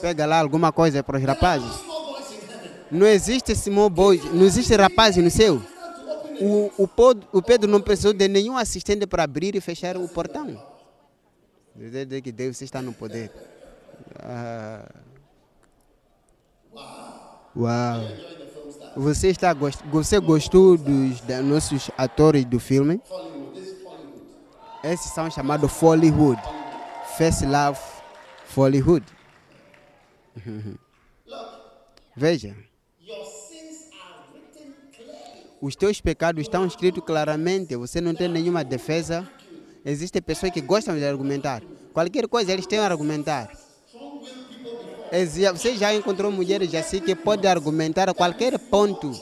pega 0.00 0.24
lá 0.24 0.40
alguma 0.40 0.72
coisa 0.72 1.02
para 1.02 1.18
os 1.18 1.22
rapazes. 1.22 1.70
Não 2.90 3.06
existe 3.06 3.54
small 3.54 3.90
boys, 3.90 4.24
não 4.32 4.46
existe 4.46 4.74
rapazes 4.74 5.22
no 5.22 5.30
céu. 5.30 5.60
O, 6.40 6.70
o, 6.82 6.88
o 7.32 7.42
Pedro 7.42 7.70
não 7.70 7.80
precisou 7.80 8.12
de 8.12 8.28
nenhum 8.28 8.56
assistente 8.56 9.06
para 9.06 9.22
abrir 9.24 9.54
e 9.54 9.60
fechar 9.60 9.96
o 9.96 10.08
portão. 10.08 10.62
Dizer 11.74 12.20
que 12.22 12.32
Deus 12.32 12.60
está 12.62 12.80
no 12.82 12.92
poder. 12.92 13.30
Ah. 14.18 14.88
Uau. 17.56 18.00
Você, 18.96 19.28
está, 19.28 19.52
gost- 19.52 19.82
você 19.86 20.18
gostou 20.20 20.76
dos 20.76 21.20
da, 21.22 21.42
nossos 21.42 21.90
atores 21.96 22.44
do 22.44 22.58
filme? 22.58 23.00
Esses 24.82 25.12
são 25.12 25.30
chamados 25.30 25.70
Follywood. 25.72 26.40
First 27.16 27.42
Love 27.42 27.78
Follywood. 28.46 29.04
Veja. 32.16 32.56
Os 35.60 35.74
teus 35.74 36.00
pecados 36.00 36.42
estão 36.42 36.66
escritos 36.66 37.02
claramente. 37.04 37.76
Você 37.76 38.00
não 38.00 38.14
tem 38.14 38.28
nenhuma 38.28 38.62
defesa. 38.62 39.28
Existem 39.84 40.20
pessoas 40.20 40.52
que 40.52 40.60
gostam 40.60 40.96
de 40.96 41.04
argumentar. 41.04 41.62
Qualquer 41.92 42.26
coisa 42.28 42.52
eles 42.52 42.66
têm 42.66 42.78
a 42.78 42.84
argumentar. 42.84 43.50
Você 45.52 45.76
já 45.76 45.94
encontrou 45.94 46.30
mulheres 46.30 46.74
assim 46.74 47.00
que 47.00 47.14
podem 47.14 47.50
argumentar 47.50 48.08
a 48.08 48.14
qualquer 48.14 48.58
ponto. 48.58 49.12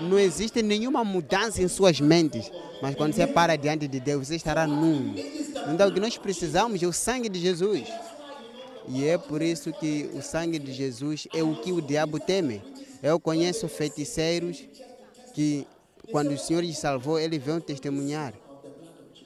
Não 0.00 0.18
existe 0.18 0.62
nenhuma 0.62 1.04
mudança 1.04 1.62
em 1.62 1.68
suas 1.68 2.00
mentes. 2.00 2.50
Mas 2.82 2.94
quando 2.94 3.14
você 3.14 3.26
para 3.26 3.56
diante 3.56 3.86
de 3.86 4.00
Deus, 4.00 4.28
você 4.28 4.36
estará 4.36 4.66
nu. 4.66 5.14
Então 5.72 5.88
o 5.88 5.92
que 5.92 6.00
nós 6.00 6.16
precisamos 6.18 6.82
é 6.82 6.86
o 6.86 6.92
sangue 6.92 7.28
de 7.28 7.38
Jesus. 7.38 7.84
E 8.88 9.04
é 9.06 9.18
por 9.18 9.42
isso 9.42 9.72
que 9.72 10.10
o 10.14 10.22
sangue 10.22 10.58
de 10.58 10.72
Jesus 10.72 11.26
é 11.34 11.42
o 11.42 11.56
que 11.56 11.72
o 11.72 11.80
diabo 11.80 12.18
teme. 12.18 12.62
Eu 13.02 13.18
conheço 13.20 13.68
feiticeiros 13.68 14.64
que, 15.34 15.66
quando 16.10 16.32
o 16.32 16.38
Senhor 16.38 16.62
lhes 16.62 16.78
salvou, 16.78 17.18
eles 17.18 17.42
vão 17.42 17.60
testemunhar. 17.60 18.32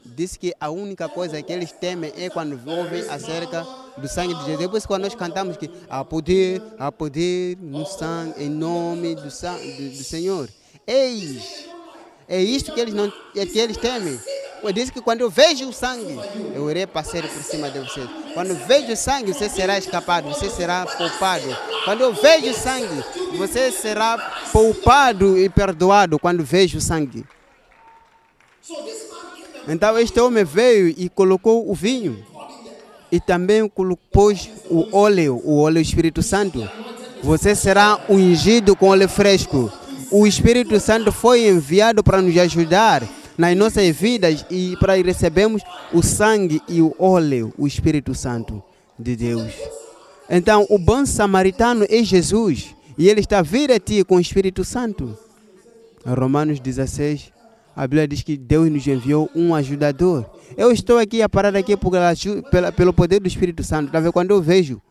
Diz 0.05 0.37
que 0.37 0.53
a 0.61 0.71
única 0.71 1.09
coisa 1.09 1.41
que 1.43 1.53
eles 1.53 1.71
temem 1.73 2.13
é 2.17 2.29
quando 2.29 2.59
ouvem 2.69 3.03
acerca 3.09 3.63
do 3.97 4.09
sangue 4.09 4.35
de 4.35 4.41
Jesus. 4.41 4.59
Depois, 4.59 4.87
quando 4.87 5.03
nós 5.03 5.15
cantamos 5.15 5.57
que 5.57 5.71
há 5.89 6.05
poder, 6.05 6.61
há 6.79 6.91
poder 6.91 7.57
no 7.61 7.87
sangue, 7.87 8.43
em 8.45 8.49
nome 8.49 9.15
do, 9.15 9.31
san- 9.31 9.57
do, 9.59 9.91
do 9.91 10.03
Senhor. 10.05 10.49
Eis, 10.87 11.67
é 12.27 12.43
isto 12.43 12.73
que 12.73 12.81
eles, 12.81 12.95
não, 12.95 13.13
é 13.37 13.47
que 13.47 13.59
eles 13.59 13.77
temem. 13.77 14.19
Pois 14.61 14.75
diz 14.75 14.91
que 14.91 15.01
quando 15.01 15.23
eu 15.23 15.31
vejo 15.31 15.69
o 15.69 15.73
sangue, 15.73 16.19
eu 16.55 16.71
irei 16.71 16.87
passar 16.87 17.23
por 17.23 17.43
cima 17.43 17.71
de 17.71 17.79
você. 17.79 18.07
Quando 18.35 18.51
eu 18.51 18.57
vejo 18.57 18.93
o 18.93 18.97
sangue, 18.97 19.33
você 19.33 19.49
será 19.49 19.79
escapado, 19.79 20.29
você 20.29 20.51
será 20.51 20.85
poupado. 20.85 21.57
Quando 21.85 22.03
eu 22.03 22.13
vejo 22.13 22.51
o 22.51 22.55
sangue, 22.55 23.05
você 23.37 23.71
será 23.71 24.19
poupado 24.53 25.39
e 25.39 25.49
perdoado 25.49 26.19
quando 26.19 26.45
vejo 26.45 26.79
o 26.79 26.81
sangue. 26.81 27.25
Então 29.67 29.99
este 29.99 30.21
homem 30.21 30.45
veio 30.45 30.89
e 30.89 31.09
colocou 31.09 31.71
o 31.71 31.75
vinho 31.75 32.25
e 33.11 33.19
também 33.19 33.71
pôs 34.13 34.49
o 34.69 34.95
óleo, 34.97 35.41
o 35.45 35.61
óleo 35.61 35.81
Espírito 35.81 36.23
Santo. 36.23 36.69
Você 37.23 37.55
será 37.55 37.99
ungido 38.09 38.77
com 38.77 38.89
óleo 38.89 39.09
fresco. 39.09 39.73
O 40.11 40.27
Espírito 40.27 40.79
Santo 40.81 41.13
foi 41.13 41.47
enviado 41.47 42.03
para 42.03 42.21
nos 42.21 42.37
ajudar 42.37 43.03
nas 43.41 43.57
nossas 43.57 43.89
vidas 43.97 44.45
e 44.51 44.77
para 44.79 44.95
recebermos 44.97 45.63
o 45.95 46.03
sangue 46.03 46.61
e 46.69 46.83
o 46.83 46.95
óleo, 46.99 47.53
o 47.57 47.67
Espírito 47.67 48.15
Santo 48.15 48.63
de 48.99 49.17
Deus. 49.17 49.55
Então, 50.29 50.67
o 50.69 50.79
bom 50.79 51.07
samaritano 51.07 51.87
é 51.89 52.05
Jesus 52.05 52.75
e 52.99 53.09
ele 53.09 53.21
está 53.21 53.39
a 53.39 53.43
vir 53.43 53.73
a 53.73 53.81
ti 53.81 54.05
com 54.05 54.17
o 54.17 54.21
Espírito 54.21 54.63
Santo. 54.63 55.19
Romanos 56.05 56.61
16, 56.61 57.33
a 57.75 57.87
Bíblia 57.87 58.07
diz 58.07 58.23
que 58.23 58.37
Deus 58.37 58.71
nos 58.71 58.87
enviou 58.87 59.31
um 59.35 59.55
ajudador. 59.55 60.29
Eu 60.55 60.71
estou 60.71 60.99
aqui 60.99 61.23
a 61.23 61.29
parar 61.29 61.57
aqui 61.57 61.73
aju- 61.75 62.43
pela- 62.51 62.71
pelo 62.71 62.93
poder 62.93 63.21
do 63.21 63.27
Espírito 63.27 63.65
Santo. 63.65 63.91
Tá 63.91 64.01
vendo? 64.01 64.13
Quando 64.13 64.33
eu 64.33 64.43
vejo 64.43 64.83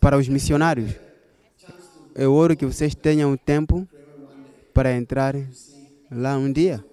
para 0.00 0.16
os 0.16 0.28
missionários, 0.28 0.92
eu 2.14 2.32
oro 2.32 2.56
que 2.56 2.64
vocês 2.66 2.94
tenham 2.94 3.36
tempo 3.36 3.86
para 4.72 4.94
entrar 4.96 5.34
lá 6.10 6.36
um 6.36 6.50
dia. 6.52 6.84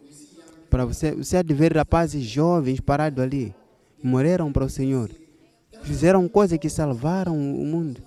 Para 0.70 0.86
você, 0.86 1.12
você 1.12 1.38
há 1.38 1.42
de 1.42 1.54
ver 1.54 1.76
rapazes 1.76 2.24
jovens 2.24 2.80
parados 2.80 3.24
ali. 3.24 3.54
Morreram 4.04 4.52
para 4.52 4.66
o 4.66 4.70
Senhor. 4.70 5.10
Fizeram 5.82 6.28
coisas 6.28 6.58
que 6.58 6.70
salvaram 6.70 7.36
o 7.36 7.66
mundo. 7.66 8.02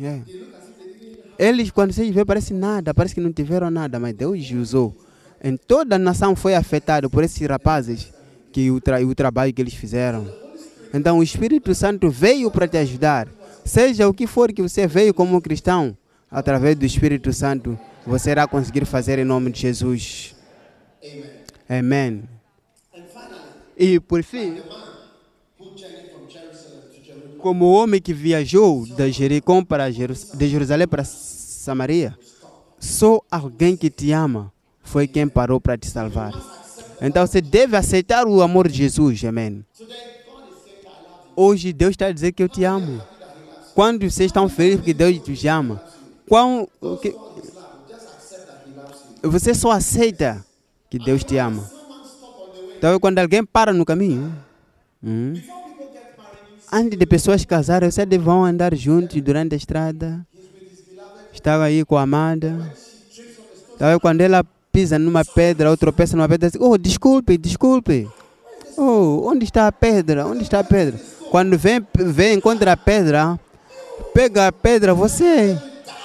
É. 0.00 0.20
Eles, 1.38 1.70
quando 1.70 1.92
vocês 1.92 2.14
vê, 2.14 2.24
parece 2.24 2.52
nada, 2.52 2.94
parece 2.94 3.14
que 3.14 3.20
não 3.20 3.32
tiveram 3.32 3.70
nada, 3.70 3.98
mas 3.98 4.14
Deus 4.14 4.50
usou. 4.52 4.94
Em 5.42 5.56
toda 5.56 5.96
a 5.96 5.98
nação 5.98 6.34
foi 6.34 6.54
afetada 6.54 7.08
por 7.08 7.22
esses 7.22 7.46
rapazes 7.46 8.12
que 8.52 8.70
o, 8.70 8.80
tra 8.80 9.00
o 9.04 9.14
trabalho 9.14 9.52
que 9.52 9.62
eles 9.62 9.74
fizeram. 9.74 10.26
Então 10.92 11.18
o 11.18 11.22
Espírito 11.22 11.74
Santo 11.74 12.10
veio 12.10 12.50
para 12.50 12.66
te 12.66 12.76
ajudar. 12.78 13.28
Seja 13.64 14.08
o 14.08 14.14
que 14.14 14.26
for 14.26 14.52
que 14.52 14.62
você 14.62 14.86
veio 14.86 15.12
como 15.12 15.40
cristão, 15.40 15.96
através 16.30 16.76
do 16.76 16.84
Espírito 16.84 17.32
Santo, 17.32 17.78
você 18.06 18.30
irá 18.30 18.46
conseguir 18.46 18.84
fazer 18.84 19.18
em 19.18 19.24
nome 19.24 19.50
de 19.50 19.60
Jesus. 19.60 20.34
Amém. 21.68 22.24
E 23.76 24.00
por 24.00 24.22
fim, 24.22 24.60
como 27.38 27.66
o 27.66 27.72
homem 27.72 28.00
que 28.00 28.12
viajou 28.12 28.84
de 28.84 29.12
Jericó 29.12 29.62
para 29.64 29.90
de 29.90 30.48
Jerusalém 30.48 30.88
para 30.88 31.04
Samaria, 31.04 32.18
só 32.80 33.20
alguém 33.30 33.76
que 33.76 33.90
te 33.90 34.10
ama 34.12 34.52
foi 34.82 35.06
quem 35.06 35.28
parou 35.28 35.60
para 35.60 35.76
te 35.76 35.88
salvar. 35.88 36.32
Então 37.00 37.26
você 37.26 37.40
deve 37.40 37.76
aceitar 37.76 38.26
o 38.26 38.42
amor 38.42 38.68
de 38.68 38.78
Jesus, 38.78 39.22
amém. 39.24 39.64
Hoje 41.36 41.72
Deus 41.72 41.90
está 41.92 42.06
a 42.06 42.12
dizer 42.12 42.32
que 42.32 42.42
eu 42.42 42.48
te 42.48 42.64
amo. 42.64 43.00
Quando 43.74 44.00
vocês 44.10 44.26
estão 44.28 44.48
felizes 44.48 44.78
porque 44.80 44.94
Deus 44.94 45.20
te 45.22 45.46
ama, 45.46 45.80
qual, 46.28 46.68
que- 47.00 47.14
você 49.22 49.54
só 49.54 49.70
aceita 49.70 50.44
que 50.90 50.98
Deus 50.98 51.24
te 51.24 51.36
ama. 51.36 51.64
Então 52.76 52.98
quando 53.00 53.18
alguém 53.18 53.44
para 53.44 53.72
no 53.72 53.84
caminho, 53.84 54.34
hum, 55.02 55.34
antes 56.72 56.98
de 56.98 57.06
pessoas 57.06 57.44
casarem, 57.44 57.90
vocês 57.90 58.08
vão 58.20 58.44
andar 58.44 58.74
juntos 58.74 59.20
durante 59.20 59.54
a 59.54 59.56
estrada. 59.56 60.26
Estava 61.32 61.64
aí 61.64 61.84
com 61.84 61.96
a 61.96 62.02
amada. 62.02 62.72
Então, 63.74 64.00
quando 64.00 64.20
ela 64.22 64.44
pisa 64.72 64.98
numa 64.98 65.24
pedra 65.24 65.70
ou 65.70 65.76
tropeça 65.76 66.16
numa 66.16 66.28
pedra, 66.28 66.50
diz, 66.50 66.60
oh, 66.60 66.76
desculpe, 66.76 67.38
desculpe. 67.38 68.08
Oh, 68.76 69.28
onde 69.28 69.44
está 69.44 69.66
a 69.66 69.72
pedra? 69.72 70.26
Onde 70.26 70.42
está 70.42 70.60
a 70.60 70.64
pedra? 70.64 70.98
Quando 71.30 71.56
vem, 71.56 71.80
vem 71.94 72.38
encontra 72.38 72.72
a 72.72 72.76
pedra, 72.76 73.38
pega 74.12 74.48
a 74.48 74.52
pedra, 74.52 74.94
você, 74.94 75.56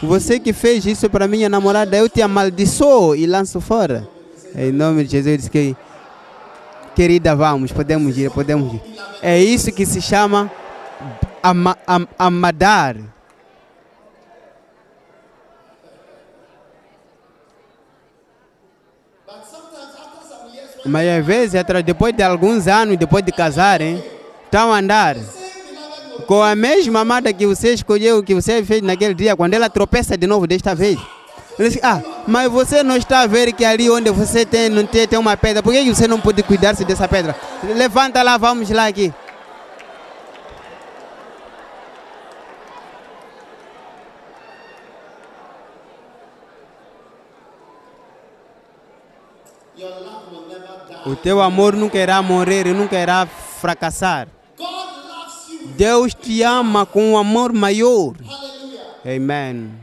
você 0.01 0.39
que 0.39 0.53
fez 0.53 0.86
isso 0.86 1.09
para 1.09 1.27
minha 1.27 1.49
namorada, 1.49 1.97
eu 1.97 2.09
te 2.09 2.21
amaldiçoo 2.21 3.15
e 3.15 3.25
lanço 3.25 3.59
fora. 3.61 4.07
Em 4.56 4.72
nome 4.72 5.04
de 5.04 5.12
Jesus, 5.12 5.49
que 5.49 5.76
Querida, 6.95 7.36
vamos, 7.36 7.72
podemos 7.72 8.16
ir, 8.18 8.30
podemos 8.30 8.74
ir. 8.74 8.82
É 9.22 9.39
isso 9.39 9.72
que 9.72 9.84
se 9.86 9.99
chama 9.99 10.51
ama, 11.41 11.76
am, 11.88 12.08
amadar. 12.20 12.95
Mas 20.86 21.08
às 21.20 21.26
vezes, 21.26 21.56
atra- 21.56 21.82
depois 21.82 22.14
de 22.14 22.22
alguns 22.24 22.68
anos, 22.68 22.97
depois 22.97 23.24
de 23.24 23.32
casarem, 23.32 24.04
estão 24.45 24.72
a 24.74 24.80
andar 24.80 25.16
com 26.28 26.41
a 26.43 26.56
mesma 26.56 26.99
amada 27.01 27.32
que 27.34 27.45
você 27.47 27.74
escolheu, 27.74 28.22
que 28.22 28.36
você 28.36 28.64
fez 28.64 28.82
naquele 28.82 29.14
dia, 29.14 29.36
quando 29.36 29.54
ela 29.54 29.70
tropeça 29.70 30.18
de 30.18 30.28
novo 30.28 30.45
desta 30.45 30.76
vez. 30.76 30.99
Ele 31.58 31.70
diz, 31.70 31.80
ah, 31.84 32.01
mas 32.28 32.51
você 32.51 32.82
não 32.82 32.97
está 32.97 33.22
a 33.22 33.28
ver 33.28 33.54
que 33.54 33.64
ali 33.64 33.89
onde 33.89 34.10
você 34.10 34.45
tem, 34.45 34.70
não 34.70 34.86
tem, 34.86 35.08
tem 35.08 35.20
uma 35.20 35.38
pedra, 35.38 35.62
por 35.62 35.72
que 35.72 35.93
você 35.93 36.08
não 36.08 36.20
pode 36.20 36.41
cuidar-se 36.41 36.84
dessa 36.84 37.08
pedra? 37.08 37.36
Levanta 37.64 38.24
lá, 38.24 38.38
vamos 38.38 38.70
lá 38.72 38.88
aqui. 38.88 39.14
O 51.06 51.18
teu 51.18 51.41
amor 51.41 51.76
nunca 51.76 51.97
irá 51.97 52.22
morrer 52.22 52.66
e 52.66 52.74
nunca 52.74 52.97
irá 52.97 53.26
fracassar. 53.28 54.28
Deus 55.76 56.14
te 56.14 56.41
ama 56.41 56.86
com 56.86 57.12
um 57.12 57.18
amor 57.18 57.51
maior. 57.51 58.14
Amém. 59.06 59.82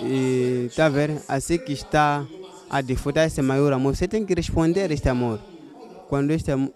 E 0.00 0.70
tá 0.76 0.88
vendo? 0.88 1.20
Assim 1.28 1.58
que 1.58 1.72
está 1.72 2.24
a 2.70 2.80
desfrutar 2.80 3.26
esse 3.26 3.42
maior 3.42 3.72
amor, 3.72 3.96
você 3.96 4.06
tem 4.06 4.24
que 4.24 4.34
responder 4.34 4.90
a 4.90 4.94
este 4.94 5.08
amor. 5.08 5.40
Quando 6.08 6.30
este 6.30 6.50
amor. 6.50 6.72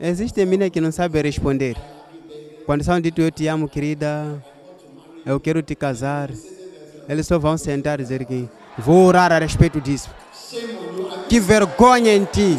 Existe 0.00 0.44
menina 0.44 0.70
que 0.70 0.80
não 0.80 0.90
sabe 0.90 1.20
responder. 1.22 1.76
Quando 2.64 2.82
são 2.82 3.00
dito 3.00 3.20
eu 3.20 3.30
te 3.30 3.46
amo, 3.46 3.68
querida, 3.68 4.42
eu 5.26 5.38
quero 5.38 5.62
te 5.62 5.74
casar, 5.74 6.30
eles 7.08 7.26
só 7.26 7.38
vão 7.38 7.58
sentar 7.58 8.00
e 8.00 8.02
dizer 8.02 8.24
que 8.24 8.48
vou 8.78 9.06
orar 9.06 9.32
a 9.32 9.38
respeito 9.38 9.80
disso. 9.80 10.08
Que 11.28 11.38
vergonha 11.38 12.14
em 12.14 12.24
ti. 12.24 12.58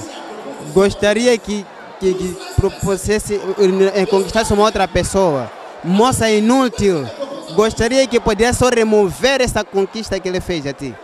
Gostaria 0.73 1.37
que, 1.37 1.65
que, 1.99 2.13
que 2.13 2.37
propusesse, 2.55 3.39
eh, 3.95 4.05
conquistasse 4.05 4.53
uma 4.53 4.63
outra 4.63 4.87
pessoa. 4.87 5.51
Moça 5.83 6.29
inútil. 6.29 7.05
Gostaria 7.55 8.07
que 8.07 8.19
pudesse 8.19 8.59
só 8.59 8.69
remover 8.69 9.41
essa 9.41 9.63
conquista 9.63 10.19
que 10.19 10.27
ele 10.27 10.39
fez 10.41 10.65
a 10.65 10.73
ti. 10.73 10.95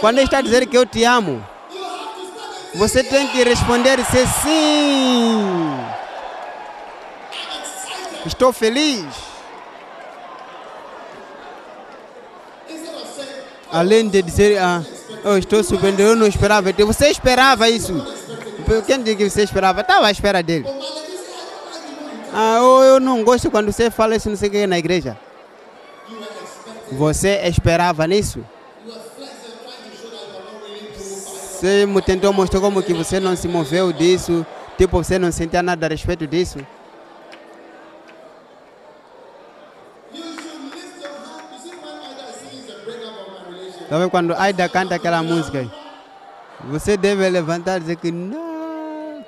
Quando 0.00 0.18
ele 0.18 0.26
está 0.26 0.40
dizendo 0.40 0.66
que 0.66 0.76
eu 0.76 0.86
te 0.86 1.04
amo, 1.04 1.44
você 2.74 3.02
tem 3.02 3.26
que 3.28 3.42
responder 3.42 3.98
se 4.04 4.26
sim. 4.42 5.40
Estou 8.26 8.52
feliz. 8.52 9.04
Além 13.70 14.08
de 14.08 14.22
dizer, 14.22 14.58
ah, 14.58 14.82
Eu 15.24 15.36
estou 15.36 15.62
surpreendido, 15.64 16.02
eu 16.10 16.16
não 16.16 16.26
esperava. 16.28 16.72
de- 16.72 16.84
Você 16.84 17.08
esperava 17.08 17.68
isso? 17.68 17.92
Quem 18.86 19.02
disse 19.02 19.16
que 19.16 19.28
você 19.28 19.42
esperava? 19.42 19.80
Estava 19.80 20.06
à 20.06 20.10
espera 20.12 20.42
dele. 20.42 20.64
Ah, 22.32 22.58
eu, 22.58 22.82
eu 22.84 23.00
não 23.00 23.24
gosto 23.24 23.50
quando 23.50 23.72
você 23.72 23.90
fala 23.90 24.14
isso, 24.14 24.28
não 24.30 24.36
sei 24.36 24.48
o 24.48 24.52
que, 24.52 24.66
na 24.66 24.78
igreja. 24.78 25.18
Você 26.92 27.40
esperava 27.46 28.06
nisso? 28.06 28.44
Você 30.96 31.84
me 31.86 32.00
tentou 32.00 32.32
mostrar 32.32 32.60
como 32.60 32.82
que 32.82 32.94
você 32.94 33.18
não 33.18 33.34
se 33.34 33.48
moveu 33.48 33.92
disso, 33.92 34.46
tipo, 34.76 34.96
você 34.96 35.18
não 35.18 35.32
sentia 35.32 35.62
nada 35.62 35.86
a 35.86 35.88
respeito 35.88 36.26
disso. 36.26 36.58
Vendo 43.90 44.10
quando 44.10 44.34
Aida 44.34 44.68
canta 44.68 44.94
aquela 44.94 45.22
música? 45.22 45.68
Você 46.70 46.96
deve 46.96 47.28
levantar 47.28 47.78
e 47.78 47.80
dizer 47.80 47.96
que 47.96 48.12
não. 48.12 49.24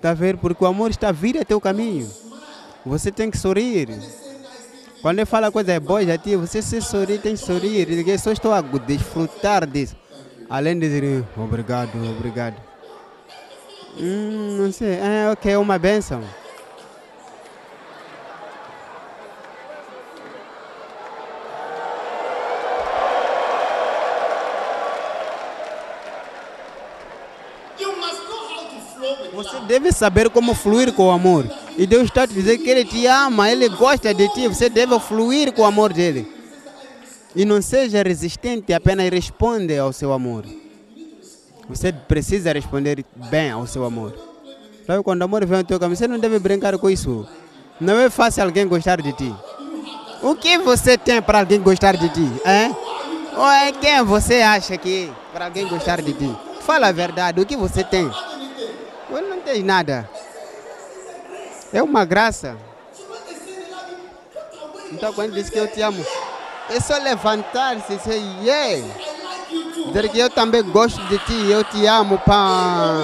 Tá 0.00 0.12
vendo? 0.12 0.38
Porque 0.38 0.64
o 0.64 0.66
amor 0.66 0.90
está 0.90 1.08
a 1.08 1.40
até 1.40 1.54
o 1.54 1.60
caminho. 1.60 2.10
Você 2.84 3.12
tem 3.12 3.30
que 3.30 3.38
sorrir. 3.38 3.88
Quando 5.02 5.18
ele 5.18 5.26
fala 5.26 5.50
coisa 5.50 5.80
boa 5.80 6.06
já 6.06 6.16
ti, 6.16 6.36
você 6.36 6.62
se 6.62 6.80
sorrir, 6.80 7.18
tem 7.18 7.34
que 7.34 7.44
sorrir. 7.44 8.08
Eu 8.08 8.18
só 8.20 8.30
estou 8.30 8.52
a 8.52 8.60
desfrutar 8.60 9.66
disso. 9.66 9.96
Além 10.48 10.78
de 10.78 10.88
dizer 10.88 11.24
obrigado, 11.36 11.90
obrigado. 12.16 12.54
Hum, 13.98 14.58
não 14.60 14.72
sei. 14.72 14.94
É, 14.94 15.28
ok, 15.32 15.52
é 15.52 15.58
uma 15.58 15.76
benção. 15.76 16.22
Você 29.34 29.60
deve 29.66 29.90
saber 29.90 30.30
como 30.30 30.54
fluir 30.54 30.92
com 30.92 31.08
o 31.08 31.10
amor. 31.10 31.61
E 31.76 31.86
Deus 31.86 32.04
está 32.04 32.26
te 32.26 32.34
dizendo 32.34 32.62
que 32.62 32.70
Ele 32.70 32.84
te 32.84 33.06
ama, 33.06 33.50
Ele 33.50 33.68
gosta 33.68 34.12
de 34.12 34.28
ti. 34.34 34.46
Você 34.48 34.68
deve 34.68 34.98
fluir 35.00 35.52
com 35.52 35.62
o 35.62 35.66
amor 35.66 35.92
dele. 35.92 36.30
E 37.34 37.44
não 37.44 37.62
seja 37.62 38.02
resistente, 38.02 38.72
apenas 38.74 39.08
responde 39.08 39.78
ao 39.78 39.92
seu 39.92 40.12
amor. 40.12 40.44
Você 41.68 41.92
precisa 41.92 42.52
responder 42.52 43.04
bem 43.14 43.50
ao 43.50 43.66
seu 43.66 43.84
amor. 43.84 44.12
Sabe 44.86 45.02
quando 45.02 45.22
o 45.22 45.24
amor 45.24 45.46
vem 45.46 45.58
ao 45.58 45.64
teu 45.64 45.78
caminho, 45.80 45.96
você 45.96 46.06
não 46.06 46.18
deve 46.18 46.38
brincar 46.38 46.76
com 46.76 46.90
isso. 46.90 47.26
Não 47.80 47.98
é 47.98 48.10
fácil 48.10 48.42
alguém 48.42 48.66
gostar 48.66 49.00
de 49.00 49.12
ti. 49.12 49.34
O 50.22 50.34
que 50.34 50.58
você 50.58 50.98
tem 50.98 51.22
para 51.22 51.40
alguém 51.40 51.60
gostar 51.60 51.96
de 51.96 52.08
ti? 52.10 52.28
Ou 53.36 53.48
é 53.48 53.72
quem 53.72 54.02
você 54.04 54.42
acha 54.42 54.76
que 54.76 55.04
é 55.04 55.32
para 55.32 55.46
alguém 55.46 55.66
gostar 55.66 56.02
de 56.02 56.12
ti? 56.12 56.36
Fala 56.60 56.88
a 56.88 56.92
verdade, 56.92 57.40
o 57.40 57.46
que 57.46 57.56
você 57.56 57.82
tem? 57.82 58.10
Eu 59.10 59.22
não 59.28 59.40
tenho 59.40 59.64
nada. 59.64 60.08
É 61.72 61.82
uma 61.82 62.04
graça. 62.04 62.56
Então 64.90 65.12
quando 65.12 65.32
diz 65.32 65.48
que 65.48 65.58
eu 65.58 65.66
te 65.66 65.80
amo, 65.80 66.04
é 66.68 66.80
só 66.80 66.96
levantar-se 66.98 67.92
e 67.92 67.96
dizer, 67.96 68.22
yeah. 68.42 68.86
Dizer 69.86 70.08
que 70.10 70.18
eu 70.18 70.30
também 70.30 70.62
gosto 70.62 71.02
de 71.06 71.18
ti, 71.18 71.50
eu 71.50 71.64
te 71.64 71.86
amo, 71.86 72.18
pá. 72.18 73.02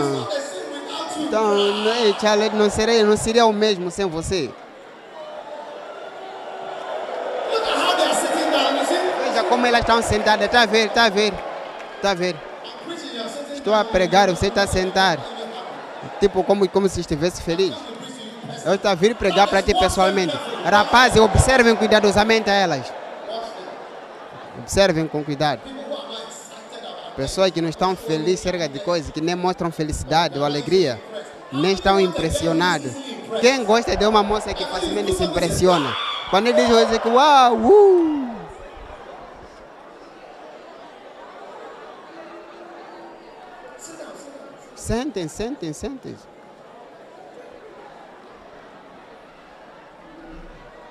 Então, 1.16 1.54
é, 1.88 2.18
Charlie, 2.20 2.50
não 2.50 2.70
seria, 2.70 3.04
não 3.04 3.16
seria 3.16 3.44
o 3.44 3.52
mesmo 3.52 3.90
sem 3.90 4.06
você. 4.06 4.50
Veja 9.24 9.44
como 9.44 9.66
elas 9.66 9.80
estão 9.80 10.00
sentadas, 10.00 10.46
está 10.46 10.62
a 10.62 10.66
ver, 10.66 10.86
está 10.86 11.04
a 11.04 11.08
ver, 11.10 11.34
está 11.96 12.10
a 12.10 12.14
ver. 12.14 12.36
Estou 13.52 13.74
a 13.74 13.84
pregar, 13.84 14.30
você 14.30 14.46
está 14.46 14.66
sentado. 14.66 15.22
Tipo, 16.20 16.44
como, 16.44 16.68
como 16.68 16.88
se 16.88 17.00
estivesse 17.00 17.42
feliz. 17.42 17.74
Eu 18.68 18.74
estou 18.74 18.90
a 18.90 18.94
vir 18.94 19.14
pregar 19.14 19.48
para 19.48 19.62
ti 19.62 19.72
pessoalmente. 19.72 20.38
Rapazes, 20.62 21.18
observem 21.18 21.74
cuidadosamente 21.74 22.50
a 22.50 22.52
elas. 22.52 22.92
Observem 24.58 25.08
com 25.08 25.24
cuidado. 25.24 25.62
Pessoas 27.16 27.50
que 27.50 27.62
não 27.62 27.70
estão 27.70 27.96
felizes 27.96 28.40
cerca 28.40 28.68
de 28.68 28.78
coisas, 28.80 29.10
que 29.10 29.22
nem 29.22 29.34
mostram 29.34 29.72
felicidade 29.72 30.38
ou 30.38 30.44
alegria, 30.44 31.00
nem 31.50 31.72
estão 31.72 31.98
impressionados. 31.98 32.92
Quem 33.40 33.64
gosta 33.64 33.96
de 33.96 34.04
uma 34.04 34.22
moça 34.22 34.52
que 34.52 34.66
facilmente 34.66 35.14
se 35.14 35.24
impressiona? 35.24 35.96
Quando 36.28 36.48
ele 36.48 36.62
diz, 36.62 36.68
digo 36.90 37.00
que 37.00 37.08
uau, 37.08 37.54
uh! 37.54 38.28
Sentem, 44.76 45.26
sentem, 45.26 45.72
sentem. 45.72 46.14
Look, 46.14 46.26
first 46.26 46.26
love 46.26 46.26
marriages 46.28 46.36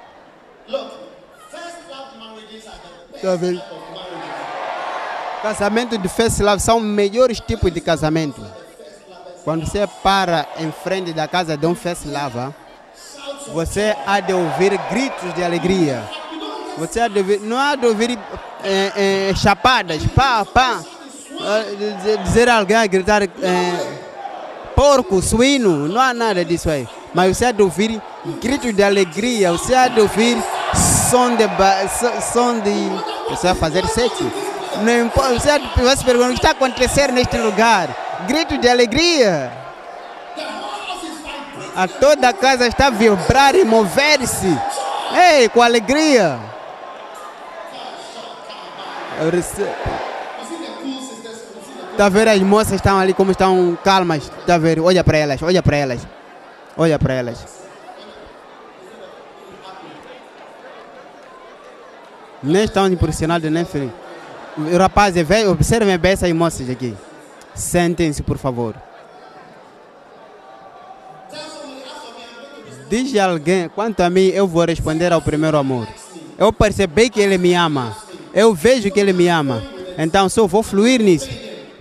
are 0.08 0.26
the 0.26 0.44
best 0.44 0.57
Tá 3.22 3.36
vendo? 3.36 3.62
Casamento 5.42 5.98
de 5.98 6.10
first 6.10 6.40
love 6.40 6.62
são 6.62 6.78
os 6.78 6.84
melhores 6.84 7.40
tipos 7.40 7.72
de 7.72 7.80
casamento. 7.82 8.44
Quando 9.44 9.66
você 9.66 9.88
para 10.04 10.46
em 10.60 10.72
frente 10.72 11.14
da 11.14 11.28
casa 11.28 11.56
de 11.56 11.66
um 11.66 11.74
first 11.76 12.06
lover, 12.06 12.50
você 13.54 13.96
há 14.06 14.20
de 14.20 14.34
ouvir 14.34 14.78
gritos 14.90 15.34
de 15.34 15.44
alegria. 15.44 16.04
Você 16.78 17.00
há 17.00 17.08
de 17.08 17.20
ouvir, 17.20 17.40
não 17.40 17.58
há 17.58 17.76
de 17.76 17.86
ouvir 17.86 18.20
eh, 18.64 19.30
eh, 19.30 19.36
chapadas, 19.36 20.04
pá, 20.08 20.44
pá. 20.46 20.82
Eh, 21.40 22.20
dizer- 22.24 22.50
a 22.50 22.58
alguém, 22.58 22.90
gritar 22.90 23.24
eh, 23.24 23.30
porco, 24.76 25.22
suíno, 25.22 25.88
não 25.88 26.02
há 26.02 26.14
nada 26.14 26.44
disso 26.44 26.70
aí. 26.70 26.88
Mas 27.14 27.38
você 27.38 27.46
há 27.46 27.52
de 27.52 27.62
ouvir 27.64 28.02
gritos 28.42 28.74
de 28.76 28.84
alegria, 28.84 29.52
você 29.52 29.74
há 29.74 29.88
de 29.88 30.02
ouvir 30.02 30.38
som 31.10 31.36
de, 31.36 31.44
som 32.34 32.60
de 32.60 32.90
vai 33.44 33.56
fazer 33.56 33.86
sexo. 33.88 34.32
Não 34.82 35.06
importa, 35.06 35.34
você 35.40 35.60
vai 35.84 35.98
se 35.98 36.04
perguntar 36.06 36.28
o 36.28 36.30
que 36.34 36.36
está 36.38 36.52
acontecendo 36.52 37.14
neste 37.14 37.38
lugar. 37.38 37.90
Gritos 38.28 38.60
de 38.60 38.70
alegria. 38.70 39.52
A 41.76 41.88
toda 41.88 42.30
a 42.30 42.34
casa 42.34 42.68
está 42.68 42.88
a 42.88 42.90
vibrar 42.90 43.56
e 43.56 43.64
mover-se. 43.64 44.48
Ei, 45.16 45.48
com 45.50 45.62
alegria. 45.62 46.40
Eu 49.20 49.30
rece- 49.32 49.68
Tá 51.98 52.10
ver 52.10 52.28
as 52.28 52.40
moças 52.42 52.74
estão 52.74 53.00
ali 53.00 53.12
como 53.14 53.32
estão 53.32 53.76
calmas. 53.84 54.32
Tá 54.46 54.58
ver? 54.60 54.80
Olha 54.80 55.04
para 55.04 55.18
elas, 55.18 55.42
olha 55.42 55.64
para 55.64 55.78
elas. 55.78 56.02
Olha 56.78 57.00
para 57.00 57.14
elas. 57.16 57.67
Nem 62.48 62.64
estão 62.64 62.88
impressionados, 62.88 63.52
nem 63.52 63.66
felizes. 63.66 63.94
Rapazes, 64.78 65.28
vem, 65.28 65.48
observem 65.48 65.98
bem 65.98 66.14
essas 66.14 66.32
moças 66.32 66.70
aqui. 66.70 66.96
Sentem-se, 67.54 68.24
por 68.24 68.38
favor. 68.38 68.76
Diz 72.90 73.16
alguém, 73.18 73.68
quanto 73.68 74.00
a 74.00 74.10
mim, 74.10 74.28
eu 74.28 74.48
vou 74.48 74.64
responder 74.66 75.12
ao 75.12 75.22
primeiro 75.22 75.58
amor. 75.58 75.88
Eu 76.38 76.54
percebi 76.54 77.10
que 77.10 77.20
ele 77.20 77.38
me 77.38 77.54
ama. 77.54 77.96
Eu 78.34 78.54
vejo 78.54 78.90
que 78.90 79.00
ele 79.00 79.12
me 79.12 79.28
ama. 79.28 79.62
Então, 79.98 80.30
só 80.30 80.48
vou 80.48 80.64
fluir 80.64 81.02
nisso. 81.02 81.30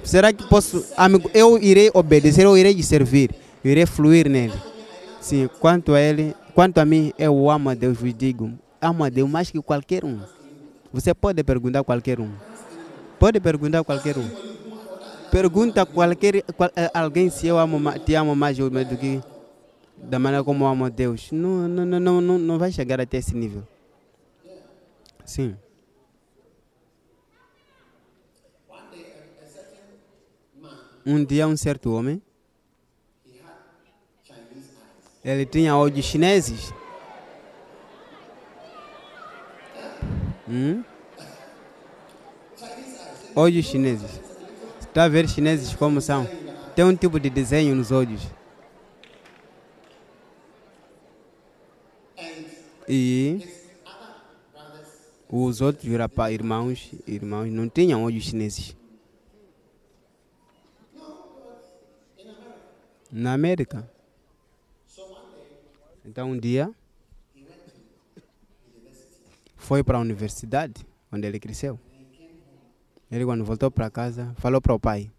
Será 0.02 0.32
que 0.32 0.46
posso, 0.48 0.84
amigo, 0.96 1.30
eu 1.32 1.58
irei 1.62 1.90
obedecer, 1.94 2.44
eu 2.44 2.58
irei 2.58 2.82
servir. 2.82 3.30
Eu 3.62 3.70
irei 3.70 3.86
fluir 3.86 4.28
nele. 4.28 4.54
Sim, 5.20 5.48
quanto 5.60 5.94
a 5.94 6.00
ele, 6.00 6.34
quanto 6.54 6.78
a 6.78 6.84
mim, 6.84 7.12
eu 7.18 7.48
amo 7.50 7.70
a 7.70 7.74
Deus, 7.74 7.96
vos 7.96 8.12
digo. 8.12 8.52
Amo 8.80 9.04
a 9.04 9.08
Deus 9.08 9.30
mais 9.30 9.50
que 9.50 9.60
qualquer 9.60 10.04
um. 10.04 10.18
Você 10.96 11.12
pode 11.12 11.44
perguntar 11.44 11.80
a 11.80 11.84
qualquer 11.84 12.18
um. 12.18 12.32
Pode 13.18 13.38
perguntar 13.38 13.80
a 13.80 13.84
qualquer 13.84 14.16
um. 14.16 14.26
Pergunta 15.30 15.84
qualquer 15.84 16.42
qual- 16.56 16.70
eh, 16.74 16.90
alguém 16.94 17.28
se 17.28 17.46
eu 17.46 17.58
amo, 17.58 17.78
te 17.98 18.14
amo 18.14 18.34
mais 18.34 18.56
do 18.56 18.70
que 18.96 19.20
da 19.94 20.18
maneira 20.18 20.42
como 20.42 20.64
eu 20.64 20.68
amo 20.68 20.88
Deus. 20.88 21.30
Não, 21.32 21.68
não, 21.68 21.84
não, 21.84 22.20
não, 22.22 22.38
não 22.38 22.58
vai 22.58 22.72
chegar 22.72 22.98
até 22.98 23.18
esse 23.18 23.36
nível. 23.36 23.62
Sim. 25.26 25.54
Um 31.04 31.22
dia 31.22 31.46
um 31.46 31.58
certo 31.58 31.92
homem 31.92 32.22
ele 35.22 35.44
tinha 35.44 35.76
olhos 35.76 36.06
chineses. 36.06 36.72
Hum? 40.48 40.84
Olhos 43.34 43.66
chineses. 43.66 44.20
Está 44.80 45.04
a 45.04 45.08
ver 45.08 45.28
chineses 45.28 45.74
como 45.74 46.00
são? 46.00 46.26
Tem 46.74 46.84
um 46.84 46.96
tipo 46.96 47.18
de 47.18 47.28
desenho 47.28 47.74
nos 47.74 47.90
olhos. 47.90 48.22
E 52.88 53.46
Os 55.28 55.60
outros 55.60 55.92
rapaz, 55.96 56.32
irmãos, 56.32 56.92
irmãos 57.06 57.50
não 57.50 57.68
tinham 57.68 58.04
olhos 58.04 58.24
chineses. 58.24 58.76
Na 63.10 63.32
América. 63.32 63.90
Então 66.04 66.30
um 66.30 66.38
dia 66.38 66.72
foi 69.66 69.82
para 69.82 69.98
a 69.98 70.00
universidade, 70.00 70.86
onde 71.12 71.26
ele 71.26 71.40
cresceu. 71.40 71.78
Ele 73.10 73.24
quando 73.24 73.44
voltou 73.44 73.68
para 73.68 73.90
casa, 73.90 74.32
falou 74.38 74.60
para 74.60 74.74
o 74.74 74.78
pai. 74.78 75.10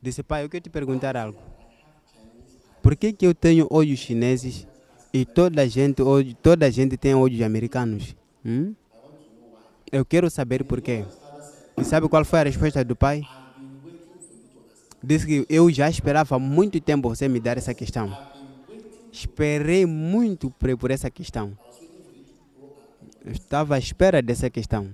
Disse, 0.00 0.22
pai, 0.22 0.44
eu 0.44 0.48
quero 0.48 0.62
te 0.62 0.70
perguntar 0.70 1.16
algo. 1.16 1.38
Por 2.80 2.96
que, 2.96 3.12
que 3.12 3.26
eu 3.26 3.34
tenho 3.34 3.66
olhos 3.70 3.98
chineses 3.98 4.66
e 5.12 5.24
toda 5.26 5.62
a 5.62 5.66
gente, 5.66 6.00
olho- 6.00 6.36
toda 6.36 6.66
a 6.66 6.70
gente 6.70 6.96
tem 6.96 7.14
olhos 7.14 7.40
americanos? 7.42 8.14
Hum? 8.44 8.74
Eu 9.90 10.04
quero 10.04 10.30
saber 10.30 10.64
por 10.64 10.80
quê. 10.80 11.04
E 11.76 11.84
sabe 11.84 12.08
qual 12.08 12.24
foi 12.24 12.40
a 12.40 12.44
resposta 12.44 12.84
do 12.84 12.96
pai? 12.96 13.26
Disse 15.02 15.26
que 15.26 15.46
eu 15.48 15.70
já 15.70 15.88
esperava 15.88 16.38
muito 16.38 16.80
tempo 16.80 17.08
você 17.08 17.28
me 17.28 17.40
dar 17.40 17.58
essa 17.58 17.74
questão. 17.74 18.16
Esperei 19.12 19.86
muito 19.86 20.50
por 20.50 20.90
essa 20.90 21.10
questão. 21.10 21.56
Eu 23.24 23.32
estava 23.32 23.74
à 23.74 23.78
espera 23.78 24.22
dessa 24.22 24.48
questão. 24.48 24.90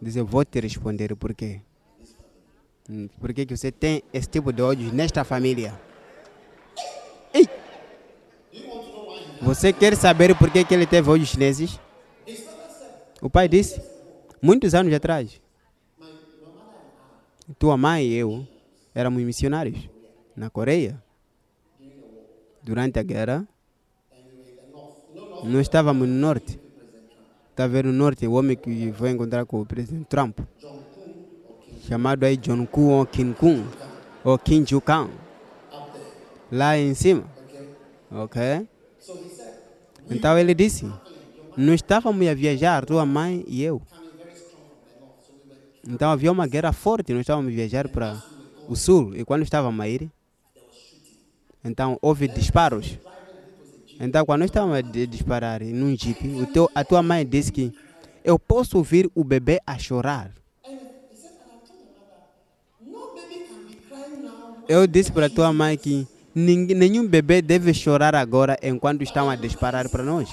Diz, 0.00 0.16
eu 0.16 0.24
vou 0.24 0.44
te 0.44 0.60
responder 0.60 1.14
por 1.16 1.34
quê. 1.34 1.60
Hum, 2.88 3.08
Por 3.20 3.32
que, 3.32 3.46
que 3.46 3.56
você 3.56 3.70
tem 3.70 4.02
esse 4.12 4.28
tipo 4.28 4.52
de 4.52 4.62
olhos 4.62 4.92
nesta 4.92 5.24
família? 5.24 5.78
Ei! 7.32 7.48
Você 9.42 9.72
quer 9.72 9.96
saber 9.96 10.36
por 10.36 10.50
que, 10.50 10.66
ele 10.70 10.86
teve 10.86 11.08
olhos 11.08 11.28
chineses? 11.28 11.78
O 13.22 13.28
pai 13.28 13.48
disse, 13.48 13.82
muitos 14.40 14.74
anos 14.74 14.92
atrás. 14.92 15.40
Tua 17.58 17.76
mãe 17.76 18.06
e 18.06 18.14
eu 18.14 18.46
éramos 18.94 19.22
missionários 19.22 19.88
na 20.36 20.48
Coreia. 20.48 21.02
Durante 22.62 22.98
a 22.98 23.02
guerra, 23.02 23.48
nós 25.44 25.62
estávamos 25.62 26.08
no 26.08 26.14
norte. 26.14 26.60
Vendo 27.66 27.86
no 27.86 27.92
norte 27.92 28.26
o 28.26 28.32
homem 28.32 28.56
que 28.56 28.92
foi 28.92 29.10
encontrar 29.10 29.44
com 29.46 29.60
o 29.60 29.66
presidente 29.66 30.06
Trump. 30.06 30.38
Chamado 31.86 32.24
aí 32.24 32.36
John 32.36 32.66
Kuo 32.66 32.90
ou 32.90 33.06
Kim 33.06 33.32
Kun 33.32 33.64
ou 34.24 34.38
Kim 34.38 34.64
Ju 34.66 34.80
Kang. 34.80 35.10
Lá 36.50 36.76
em 36.76 36.94
cima. 36.94 37.24
Ok? 38.10 38.66
Então 40.10 40.38
ele 40.38 40.54
disse: 40.54 40.84
Nós 41.56 41.76
estávamos 41.76 42.26
a 42.26 42.34
viajar, 42.34 42.84
tua 42.84 43.06
mãe 43.06 43.44
e 43.46 43.62
eu. 43.62 43.80
Então 45.86 46.10
havia 46.10 46.30
uma 46.30 46.46
guerra 46.46 46.72
forte, 46.72 47.12
nós 47.12 47.22
estávamos 47.22 47.52
a 47.52 47.54
viajar 47.54 47.88
para 47.88 48.22
o 48.68 48.76
sul. 48.76 49.14
E 49.16 49.24
quando 49.24 49.42
estávamos 49.42 49.80
a 49.80 49.88
ir, 49.88 50.10
então 51.64 51.98
houve 52.02 52.28
disparos. 52.28 52.98
Então 54.00 54.24
quando 54.24 54.44
estávamos 54.44 54.78
a 54.78 54.80
di- 54.80 55.06
disparar 55.06 55.60
num 55.60 55.94
jeep, 55.94 56.26
o 56.28 56.46
teu, 56.46 56.70
a 56.74 56.82
tua 56.82 57.02
mãe 57.02 57.26
disse 57.26 57.52
que 57.52 57.70
eu 58.24 58.38
posso 58.38 58.78
ouvir 58.78 59.10
o 59.14 59.22
bebê 59.22 59.60
a 59.66 59.78
chorar. 59.78 60.32
Eu 64.66 64.86
disse 64.86 65.12
para 65.12 65.28
tua 65.28 65.52
mãe 65.52 65.76
que 65.76 66.06
nenhum 66.34 67.06
bebê 67.06 67.42
deve 67.42 67.74
chorar 67.74 68.14
agora 68.14 68.56
enquanto 68.62 69.02
estão 69.02 69.28
a 69.28 69.36
disparar 69.36 69.88
para 69.88 70.02
nós. 70.02 70.30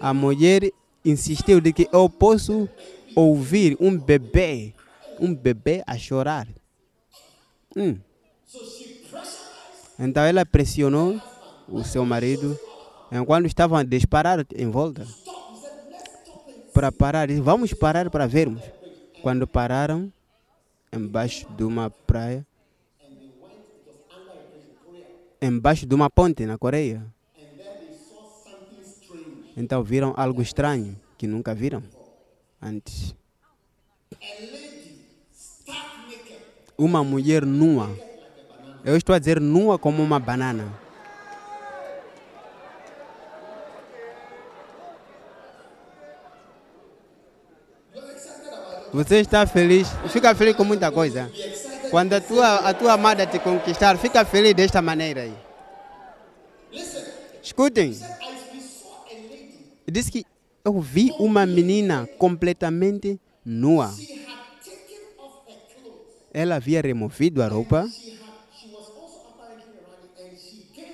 A 0.00 0.12
mulher 0.12 0.70
insistiu 1.04 1.60
de 1.60 1.72
que 1.72 1.88
eu 1.92 2.08
posso 2.08 2.68
ouvir 3.14 3.76
um 3.78 3.96
bebê, 3.96 4.74
um 5.20 5.32
bebê 5.34 5.82
a 5.86 5.96
chorar. 5.96 6.48
Hum. 7.76 7.98
Então 9.98 10.24
ela 10.24 10.44
pressionou 10.44 11.20
o 11.68 11.84
seu 11.84 12.04
marido 12.04 12.58
enquanto 13.10 13.46
estavam 13.46 13.78
a 13.78 13.82
disparar 13.82 14.44
em 14.54 14.70
volta. 14.70 15.06
Para 16.72 16.92
parar, 16.92 17.28
vamos 17.40 17.72
parar 17.72 18.10
para 18.10 18.26
vermos. 18.26 18.62
Quando 19.22 19.46
pararam, 19.46 20.12
embaixo 20.92 21.46
de 21.56 21.64
uma 21.64 21.90
praia, 21.90 22.46
embaixo 25.40 25.86
de 25.86 25.94
uma 25.94 26.10
ponte 26.10 26.44
na 26.44 26.58
Coreia. 26.58 27.04
Então 29.56 29.82
viram 29.82 30.12
algo 30.16 30.42
estranho 30.42 31.00
que 31.16 31.26
nunca 31.26 31.54
viram 31.54 31.82
antes. 32.60 33.14
Uma 36.76 37.02
mulher 37.02 37.46
nua. 37.46 37.88
Eu 38.84 38.96
estou 38.96 39.14
a 39.14 39.18
dizer 39.18 39.40
nua 39.40 39.78
como 39.78 40.02
uma 40.02 40.20
banana. 40.20 40.85
Você 48.96 49.16
está 49.16 49.46
feliz? 49.46 49.88
Fica 50.08 50.34
feliz 50.34 50.56
com 50.56 50.64
muita 50.64 50.90
coisa. 50.90 51.30
Quando 51.90 52.14
a 52.14 52.20
tua, 52.20 52.54
a 52.66 52.72
tua 52.72 52.94
amada 52.94 53.26
te 53.26 53.38
conquistar, 53.38 53.98
fica 53.98 54.24
feliz 54.24 54.54
desta 54.54 54.80
maneira 54.80 55.20
aí. 55.20 55.34
Escutem. 57.42 57.94
Diz 59.86 60.08
que 60.08 60.24
eu 60.64 60.80
vi 60.80 61.12
uma 61.18 61.44
menina 61.44 62.08
completamente 62.16 63.20
nua. 63.44 63.92
Ela 66.32 66.54
havia 66.54 66.80
removido 66.80 67.42
a 67.42 67.48
roupa 67.48 67.86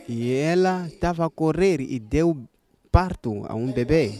e 0.08 0.32
ela 0.32 0.88
estava 0.88 1.24
a 1.24 1.30
correr 1.30 1.80
e 1.80 2.00
deu 2.00 2.36
parto 2.90 3.44
a 3.48 3.54
um 3.54 3.70
bebê. 3.70 4.12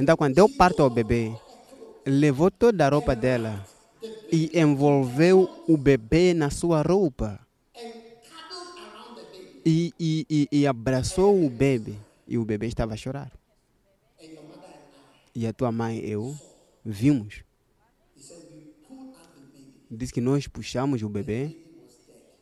Então, 0.00 0.16
quando 0.16 0.34
deu 0.34 0.48
parto 0.48 0.82
ao 0.82 0.90
bebê, 0.90 1.32
levou 2.08 2.50
toda 2.50 2.86
a 2.86 2.88
roupa 2.88 3.14
dela 3.14 3.64
e 4.32 4.58
envolveu 4.58 5.64
o 5.68 5.76
bebê 5.76 6.32
na 6.32 6.50
sua 6.50 6.82
roupa. 6.82 7.38
E, 9.64 9.92
e, 10.00 10.26
e, 10.30 10.48
e 10.50 10.66
abraçou 10.66 11.44
o 11.44 11.50
bebê. 11.50 11.94
E 12.26 12.38
o 12.38 12.44
bebê 12.44 12.66
estava 12.66 12.94
a 12.94 12.96
chorar. 12.96 13.30
E 15.34 15.46
a 15.46 15.52
tua 15.52 15.70
mãe 15.70 15.98
e 15.98 16.10
eu 16.10 16.34
vimos. 16.84 17.42
Diz 19.90 20.10
que 20.10 20.20
nós 20.20 20.46
puxamos 20.46 21.02
o 21.02 21.08
bebê. 21.08 21.56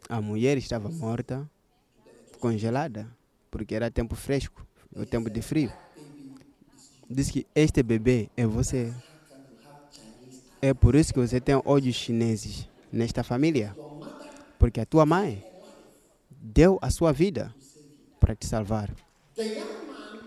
A 0.08 0.20
mulher 0.20 0.56
estava 0.56 0.88
morta, 0.88 1.48
congelada, 2.38 3.08
porque 3.50 3.74
era 3.74 3.90
tempo 3.90 4.14
fresco, 4.14 4.64
o 4.94 5.04
tempo 5.04 5.28
de 5.28 5.42
frio. 5.42 5.72
Diz 7.10 7.30
que 7.30 7.44
este 7.54 7.82
bebê 7.82 8.30
é 8.36 8.46
você. 8.46 8.92
É 10.68 10.74
por 10.74 10.96
isso 10.96 11.14
que 11.14 11.20
você 11.20 11.40
tem 11.40 11.62
olhos 11.64 11.94
chineses 11.94 12.68
nesta 12.92 13.22
família. 13.22 13.72
Porque 14.58 14.80
a 14.80 14.84
tua 14.84 15.06
mãe 15.06 15.44
deu 16.28 16.76
a 16.82 16.90
sua 16.90 17.12
vida 17.12 17.54
para 18.18 18.34
te 18.34 18.46
salvar. 18.46 18.90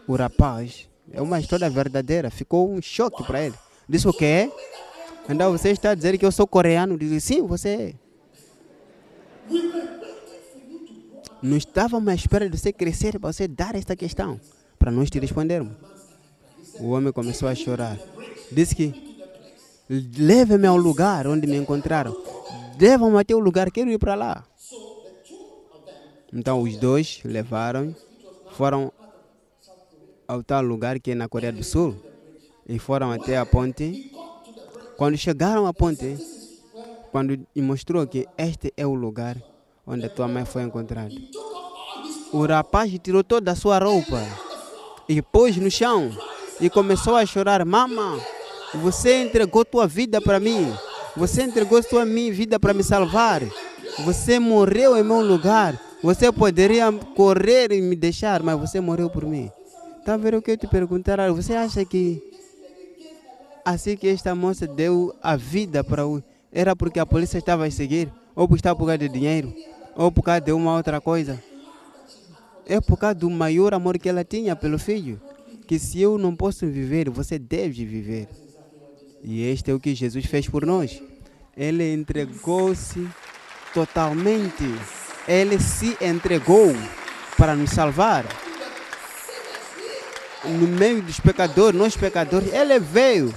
O 0.07 0.15
rapaz, 0.15 0.87
é 1.11 1.21
uma 1.21 1.41
história 1.41 1.69
verdadeira, 1.69 2.31
ficou 2.31 2.71
um 2.71 2.81
choque 2.81 3.21
para 3.25 3.47
ele. 3.47 3.55
Disse 3.87 4.07
o 4.07 4.13
quê? 4.13 4.49
Então 5.27 5.51
você 5.51 5.71
está 5.71 5.93
dizer 5.93 6.17
que 6.17 6.25
eu 6.25 6.31
sou 6.31 6.47
coreano? 6.47 6.97
Disse, 6.97 7.19
sim, 7.19 7.45
você 7.45 7.69
é. 7.69 7.93
Não 11.41 11.57
estávamos 11.57 12.07
à 12.07 12.15
espera 12.15 12.49
de 12.49 12.57
você 12.57 12.71
crescer 12.71 13.19
para 13.19 13.33
você 13.33 13.45
dar 13.45 13.75
esta 13.75 13.93
questão, 13.93 14.39
para 14.77 14.89
nós 14.89 15.09
te 15.09 15.19
respondermos. 15.19 15.73
O 16.79 16.91
homem 16.91 17.11
começou 17.11 17.49
a 17.49 17.55
chorar. 17.55 17.99
Disse 18.49 18.73
que 18.73 19.08
leve-me 19.89 20.67
ao 20.67 20.77
lugar 20.77 21.25
onde 21.25 21.47
me 21.47 21.57
encontraram. 21.57 22.15
Levam-me 22.79 23.19
até 23.19 23.35
o 23.35 23.39
lugar, 23.39 23.71
quero 23.71 23.89
ir 23.89 23.97
para 23.97 24.15
lá. 24.15 24.45
Então 26.31 26.61
os 26.61 26.77
dois 26.77 27.21
levaram, 27.25 27.95
foram 28.51 28.91
ao 30.27 30.43
tal 30.43 30.61
lugar 30.61 30.99
que 30.99 31.11
é 31.11 31.15
na 31.15 31.27
Coreia 31.27 31.51
do 31.51 31.63
Sul 31.63 31.95
e 32.67 32.77
foram 32.77 33.11
até 33.11 33.37
a 33.37 33.45
ponte. 33.45 34.11
Quando 34.95 35.17
chegaram 35.17 35.65
à 35.65 35.73
ponte, 35.73 36.17
quando 37.11 37.39
mostrou 37.55 38.05
que 38.05 38.27
este 38.37 38.71
é 38.77 38.85
o 38.85 38.93
lugar 38.93 39.41
onde 39.87 40.05
a 40.05 40.09
tua 40.09 40.27
mãe 40.27 40.45
foi 40.45 40.61
encontrada. 40.61 41.15
O 42.31 42.45
rapaz 42.45 42.91
tirou 43.01 43.23
toda 43.23 43.51
a 43.51 43.55
sua 43.55 43.79
roupa 43.79 44.21
e 45.07 45.19
pôs 45.19 45.57
no 45.57 45.71
chão 45.71 46.11
e 46.61 46.69
começou 46.69 47.15
a 47.15 47.25
chorar: 47.25 47.65
Mama, 47.65 48.19
você 48.75 49.23
entregou 49.23 49.65
tua 49.65 49.87
vida 49.87 50.21
para 50.21 50.39
mim. 50.39 50.71
Você 51.15 51.43
entregou 51.43 51.81
sua 51.81 52.05
minha 52.05 52.31
vida 52.31 52.59
para 52.59 52.73
me 52.73 52.83
salvar. 52.83 53.41
Você 54.05 54.39
morreu 54.39 54.97
em 54.97 55.03
meu 55.03 55.21
lugar. 55.21 55.79
Você 56.01 56.31
poderia 56.31 56.91
correr 56.91 57.71
e 57.71 57.81
me 57.81 57.95
deixar, 57.95 58.41
mas 58.41 58.59
você 58.59 58.79
morreu 58.79 59.09
por 59.09 59.25
mim. 59.25 59.51
Tá 60.05 60.15
vendo 60.15 60.37
o 60.37 60.41
que 60.41 60.51
eu 60.51 60.57
te 60.57 60.67
perguntar? 60.67 61.29
Você 61.31 61.53
acha 61.53 61.83
que 61.83 62.23
assim 63.65 63.97
que 63.97 64.07
esta 64.07 64.33
moça 64.33 64.65
deu 64.65 65.13
a 65.21 65.35
vida 65.35 65.83
para 65.83 66.07
o. 66.07 66.23
Era 66.51 66.75
porque 66.75 66.99
a 66.99 67.05
polícia 67.05 67.37
estava 67.37 67.65
a 67.65 67.71
seguir? 67.71 68.11
Ou 68.35 68.47
por 68.47 68.55
estar 68.55 68.75
por 68.75 68.85
causa 68.85 68.97
de 68.97 69.09
dinheiro? 69.09 69.53
Ou 69.95 70.11
por 70.11 70.23
causa 70.23 70.41
de 70.41 70.51
uma 70.51 70.75
outra 70.75 71.01
coisa? 71.01 71.43
É 72.65 72.79
por 72.79 72.97
causa 72.97 73.15
do 73.15 73.29
maior 73.29 73.73
amor 73.73 73.97
que 73.99 74.07
ela 74.07 74.23
tinha 74.23 74.55
pelo 74.55 74.79
filho. 74.79 75.19
Que 75.67 75.77
se 75.77 76.01
eu 76.01 76.17
não 76.17 76.35
posso 76.35 76.65
viver, 76.65 77.09
você 77.09 77.37
deve 77.37 77.85
viver. 77.85 78.29
E 79.23 79.43
este 79.43 79.71
é 79.71 79.73
o 79.73 79.79
que 79.79 79.93
Jesus 79.93 80.25
fez 80.25 80.47
por 80.47 80.65
nós. 80.65 81.01
Ele 81.55 81.93
entregou-se 81.93 83.07
totalmente. 83.73 84.63
Ele 85.27 85.59
se 85.59 85.97
entregou 86.01 86.73
para 87.37 87.55
nos 87.55 87.71
salvar. 87.71 88.25
No 90.45 90.67
meio 90.67 91.01
dos 91.01 91.19
pecadores, 91.19 91.79
nós 91.79 91.97
pecadores, 91.97 92.53
ele 92.53 92.79
veio. 92.79 93.33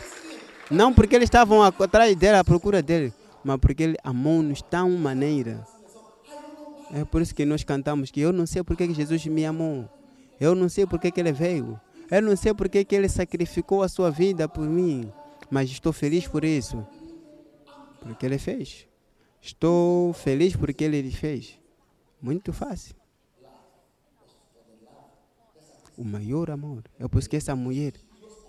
Não 0.71 0.93
porque 0.93 1.17
eles 1.17 1.27
estavam 1.27 1.63
atrás 1.63 2.17
dele, 2.17 2.37
à 2.37 2.45
procura 2.45 2.81
dele, 2.81 3.13
mas 3.45 3.59
porque 3.59 3.83
ele 3.83 3.97
amou-nos 4.03 4.63
tão 4.63 4.91
maneira. 4.91 5.67
É 6.95 7.05
por 7.05 7.21
isso 7.21 7.35
que 7.35 7.45
nós 7.45 7.65
cantamos 7.65 8.11
que 8.11 8.21
eu 8.21 8.33
não 8.33 8.47
sei 8.47 8.63
porque 8.63 8.87
que 8.87 8.95
Jesus 8.95 9.27
me 9.27 9.45
amou. 9.45 9.89
Eu 10.41 10.55
não 10.55 10.69
sei 10.69 10.87
porque 10.87 11.11
que 11.11 11.21
ele 11.21 11.33
veio. 11.33 11.79
Eu 12.11 12.23
não 12.23 12.37
sei 12.37 12.55
porque 12.55 12.85
que 12.85 12.95
ele 12.95 13.09
sacrificou 13.09 13.83
a 13.83 13.89
sua 13.89 14.11
vida 14.11 14.49
por 14.49 14.65
mim. 14.65 15.11
Mas 15.53 15.71
estou 15.71 15.93
feliz 15.93 16.27
por 16.27 16.45
isso. 16.45 16.83
Porque 18.01 18.25
ele 18.25 18.39
fez. 18.39 18.89
Estou 19.39 20.15
feliz 20.15 20.57
porque 20.57 20.83
ele 20.83 21.11
fez. 21.11 21.61
Muito 22.23 22.55
fácil. 22.55 22.97
O 25.95 26.03
maior 26.03 26.51
amor. 26.51 26.85
É 26.99 27.07
por 27.07 27.19
isso 27.19 27.29
que 27.29 27.37
essa 27.37 27.55
mulher 27.55 27.93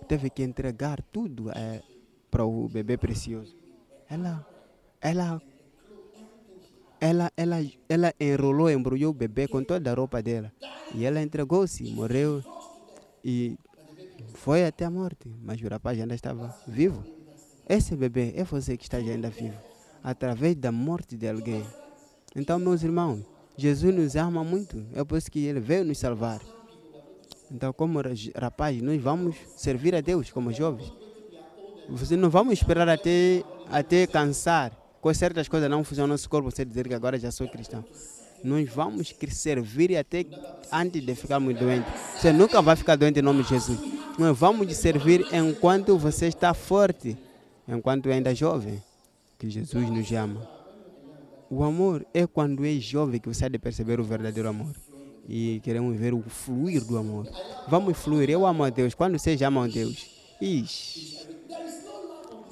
teve 0.08 0.30
que 0.30 0.42
entregar 0.42 1.02
tudo 1.12 1.50
eh, 1.50 1.82
para 2.30 2.46
o 2.46 2.70
bebê 2.70 2.96
precioso. 2.96 3.54
Ela, 4.08 4.46
ela 4.98 5.42
ela, 6.98 7.30
ela, 7.36 7.56
ela 7.86 8.14
enrolou, 8.18 8.70
embrulhou 8.70 9.10
o 9.10 9.14
bebê 9.14 9.46
com 9.46 9.62
toda 9.62 9.90
a 9.90 9.94
roupa 9.94 10.22
dela. 10.22 10.50
E 10.94 11.04
ela 11.04 11.20
entregou-se, 11.20 11.84
morreu 11.92 12.42
e 13.22 13.58
foi 14.34 14.64
até 14.64 14.84
a 14.84 14.90
morte. 14.90 15.28
Mas 15.42 15.60
o 15.60 15.68
rapaz 15.68 16.00
ainda 16.00 16.14
estava 16.14 16.54
vivo. 16.66 17.04
Esse 17.68 17.96
bebê 17.96 18.32
é 18.36 18.44
você 18.44 18.76
que 18.76 18.84
está 18.84 18.98
ainda 18.98 19.30
vivo, 19.30 19.56
através 20.02 20.54
da 20.54 20.70
morte 20.70 21.16
de 21.16 21.28
alguém. 21.28 21.64
Então, 22.36 22.58
meus 22.58 22.82
irmãos, 22.82 23.24
Jesus 23.56 23.94
nos 23.94 24.16
ama 24.16 24.44
muito. 24.44 24.84
É 24.94 25.02
por 25.04 25.16
isso 25.16 25.30
que 25.30 25.44
ele 25.44 25.60
veio 25.60 25.84
nos 25.84 25.96
salvar. 25.98 26.40
Então, 27.50 27.72
como 27.72 28.00
ra- 28.00 28.10
rapaz, 28.36 28.80
nós 28.82 29.00
vamos 29.00 29.36
servir 29.56 29.94
a 29.94 30.00
Deus 30.00 30.30
como 30.30 30.52
jovens. 30.52 30.92
Você 31.88 32.16
não 32.16 32.28
vamos 32.30 32.54
esperar 32.54 32.88
até, 32.88 33.42
até 33.70 34.06
cansar. 34.06 34.72
Com 35.00 35.12
certas 35.12 35.48
coisas 35.48 35.70
não 35.70 35.84
funcionam 35.84 36.08
no 36.08 36.14
nosso 36.14 36.28
corpo, 36.28 36.50
você 36.50 36.64
dizer 36.64 36.88
que 36.88 36.94
agora 36.94 37.18
já 37.18 37.30
sou 37.30 37.46
cristão. 37.48 37.84
Nós 38.44 38.68
vamos 38.68 39.14
servir 39.30 39.96
até 39.96 40.26
antes 40.70 41.02
de 41.02 41.14
ficarmos 41.14 41.58
doentes. 41.58 41.90
Você 42.14 42.30
nunca 42.30 42.60
vai 42.60 42.76
ficar 42.76 42.94
doente 42.94 43.18
em 43.18 43.22
nome 43.22 43.42
de 43.42 43.48
Jesus. 43.48 43.78
Nós 44.18 44.38
vamos 44.38 44.68
te 44.68 44.74
servir 44.74 45.26
enquanto 45.32 45.96
você 45.96 46.26
está 46.26 46.52
forte, 46.52 47.16
enquanto 47.66 48.10
ainda 48.10 48.32
é 48.32 48.34
jovem, 48.34 48.82
que 49.38 49.48
Jesus 49.48 49.88
nos 49.88 50.12
ama. 50.12 50.46
O 51.48 51.64
amor 51.64 52.06
é 52.12 52.26
quando 52.26 52.66
é 52.66 52.72
jovem 52.72 53.18
que 53.18 53.28
você 53.28 53.46
há 53.46 53.48
de 53.48 53.58
perceber 53.58 53.98
o 53.98 54.04
verdadeiro 54.04 54.50
amor. 54.50 54.74
E 55.26 55.58
queremos 55.64 55.96
ver 55.96 56.12
o 56.12 56.20
fluir 56.20 56.84
do 56.84 56.98
amor. 56.98 57.26
Vamos 57.66 57.96
fluir. 57.96 58.28
Eu 58.28 58.44
amo 58.44 58.62
a 58.62 58.68
Deus. 58.68 58.92
Quando 58.92 59.18
vocês 59.18 59.40
amam 59.40 59.64
a 59.64 59.68
Deus, 59.68 60.06
ixi, 60.38 61.26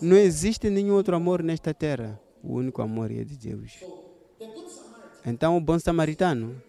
não 0.01 0.17
existe 0.17 0.71
nenhum 0.71 0.95
outro 0.95 1.15
amor 1.15 1.43
nesta 1.43 1.75
terra. 1.75 2.19
O 2.43 2.55
único 2.55 2.81
amor 2.81 3.11
é 3.11 3.25
de 3.25 3.37
Deus. 3.37 3.73
Então, 5.25 5.57
o 5.57 5.61
bom 5.61 5.79
samaritano 5.79 6.61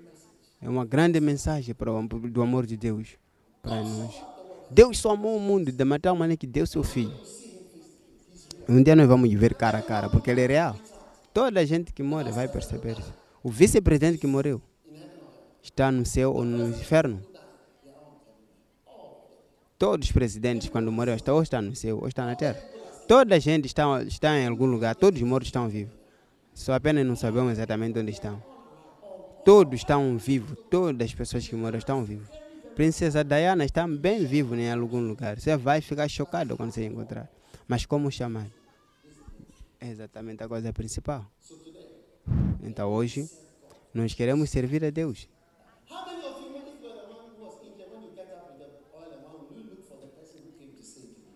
é 0.61 0.69
uma 0.69 0.85
grande 0.85 1.19
mensagem 1.19 1.73
para 1.73 1.91
o 1.91 2.07
do 2.07 2.41
amor 2.41 2.65
de 2.65 2.77
Deus 2.77 3.17
para 3.61 3.81
nós. 3.81 4.21
Deus 4.69 4.97
só 4.97 5.11
amou 5.11 5.35
o 5.37 5.39
mundo 5.39 5.71
de 5.71 5.99
tal 5.99 6.15
maneira 6.15 6.37
que 6.37 6.47
deu 6.47 6.65
seu 6.65 6.83
filho. 6.83 7.13
Um 8.67 8.81
dia 8.81 8.95
nós 8.95 9.07
vamos 9.07 9.31
ver 9.33 9.55
cara 9.55 9.79
a 9.79 9.81
cara, 9.81 10.09
porque 10.09 10.31
ele 10.31 10.41
é 10.41 10.47
real. 10.47 10.75
Toda 11.33 11.59
a 11.59 11.65
gente 11.65 11.91
que 11.91 12.03
morre 12.03 12.31
vai 12.31 12.47
perceber. 12.47 12.97
O 13.43 13.49
vice-presidente 13.49 14.17
que 14.17 14.27
morreu 14.27 14.61
está 15.61 15.91
no 15.91 16.05
céu 16.05 16.33
ou 16.33 16.45
no 16.45 16.69
inferno. 16.69 17.21
Todos 19.77 20.07
os 20.07 20.11
presidentes, 20.13 20.69
quando 20.69 20.93
estão, 21.13 21.35
ou 21.35 21.43
está 21.43 21.61
no 21.61 21.75
céu 21.75 21.99
ou 21.99 22.07
está 22.07 22.25
na 22.25 22.35
terra. 22.35 22.61
Toda 23.07 23.35
a 23.35 23.39
gente 23.39 23.65
está, 23.65 24.01
está 24.03 24.37
em 24.39 24.47
algum 24.47 24.65
lugar, 24.65 24.95
todos 24.95 25.21
os 25.21 25.27
mortos 25.27 25.47
estão 25.47 25.67
vivos. 25.67 26.02
Só 26.53 26.73
apenas 26.73 27.05
não 27.05 27.15
sabemos 27.15 27.53
exatamente 27.53 27.97
onde 27.99 28.11
estão. 28.11 28.41
Todos 29.43 29.79
estão 29.79 30.17
vivos, 30.17 30.57
todas 30.69 31.09
as 31.09 31.13
pessoas 31.13 31.47
que 31.47 31.55
moram 31.55 31.77
estão 31.77 32.03
vivas. 32.03 32.29
Princesa 32.75 33.23
Diana 33.23 33.65
está 33.65 33.87
bem 33.87 34.25
viva 34.25 34.55
em 34.55 34.71
algum 34.71 34.99
lugar. 34.99 35.39
Você 35.39 35.55
vai 35.57 35.81
ficar 35.81 36.07
chocado 36.07 36.55
quando 36.55 36.71
você 36.71 36.85
encontrar. 36.85 37.29
Mas 37.67 37.85
como 37.85 38.09
chamar? 38.11 38.47
É 39.79 39.89
exatamente 39.89 40.43
a 40.43 40.47
coisa 40.47 40.71
principal. 40.71 41.25
Então 42.61 42.89
hoje, 42.89 43.29
nós 43.93 44.13
queremos 44.13 44.49
servir 44.49 44.83
a 44.85 44.89
Deus. 44.89 45.27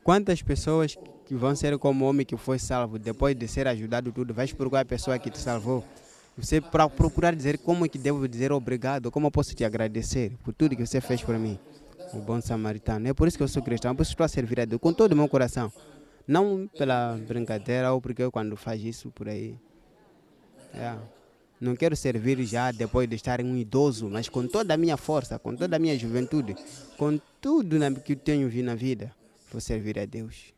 Quantas 0.04 0.42
pessoas 0.42 0.98
que 1.28 1.36
vão 1.36 1.54
ser 1.56 1.78
como 1.78 2.06
o 2.06 2.08
homem 2.08 2.26
que 2.26 2.38
foi 2.38 2.58
salvo, 2.58 2.98
depois 2.98 3.36
de 3.36 3.48
ser 3.50 3.68
ajudado 3.68 4.14
tudo, 4.14 4.34
vais 4.34 4.54
procurar 4.54 4.82
a 4.82 4.86
pessoa 4.86 5.20
que 5.20 5.30
te 5.30 5.38
salvou. 5.38 5.84
Você 6.38 6.62
para 6.62 6.88
procurar 6.88 7.36
dizer 7.36 7.58
como 7.58 7.86
é 7.86 7.90
que 7.90 7.98
devo 7.98 8.26
dizer 8.28 8.52
obrigado, 8.54 9.12
como 9.12 9.28
eu 9.28 9.32
posso 9.32 9.54
te 9.54 9.66
agradecer 9.66 10.32
por 10.44 10.54
tudo 10.54 10.76
que 10.76 10.86
você 10.86 11.02
fez 11.02 11.22
por 11.22 11.38
mim. 11.38 11.60
O 12.14 12.20
bom 12.20 12.40
samaritano. 12.40 13.10
É 13.10 13.14
por 13.14 13.28
isso 13.28 13.36
que 13.36 13.44
eu 13.44 13.48
sou 13.48 13.62
cristão, 13.62 13.94
por 13.94 14.04
isso 14.04 14.14
estou 14.14 14.24
a 14.24 14.28
servir 14.30 14.62
a 14.62 14.66
Deus 14.66 14.80
com 14.80 14.94
todo 14.94 15.12
o 15.12 15.16
meu 15.16 15.28
coração. 15.28 15.72
Não 16.26 16.70
pela 16.78 17.18
brincadeira 17.28 17.92
ou 17.92 18.00
porque 18.00 18.24
eu 18.24 18.32
quando 18.32 18.56
faz 18.56 18.82
isso 18.82 19.12
por 19.12 19.28
aí. 19.28 19.60
É. 20.74 20.96
Não 21.60 21.76
quero 21.76 21.96
servir 21.96 22.42
já 22.46 22.72
depois 22.72 23.10
de 23.10 23.16
estar 23.16 23.42
um 23.42 23.58
idoso, 23.58 24.08
mas 24.10 24.30
com 24.30 24.48
toda 24.48 24.76
a 24.76 24.78
minha 24.78 24.96
força, 24.96 25.38
com 25.38 25.56
toda 25.56 25.76
a 25.76 25.80
minha 25.80 25.98
juventude, 25.98 26.56
com 26.98 27.20
tudo 27.42 27.78
que 28.06 28.14
eu 28.14 28.18
tenho 28.18 28.64
na 28.64 28.76
vida, 28.76 29.12
vou 29.52 29.60
servir 29.60 30.00
a 30.00 30.06
Deus. 30.06 30.57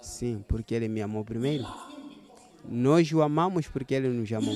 Sim, 0.00 0.44
porque 0.48 0.74
Ele 0.74 0.88
me 0.88 1.02
amou 1.02 1.24
primeiro. 1.24 1.66
Nós 2.64 3.10
o 3.12 3.22
amamos 3.22 3.66
porque 3.68 3.94
Ele 3.94 4.08
nos 4.08 4.32
amou. 4.32 4.54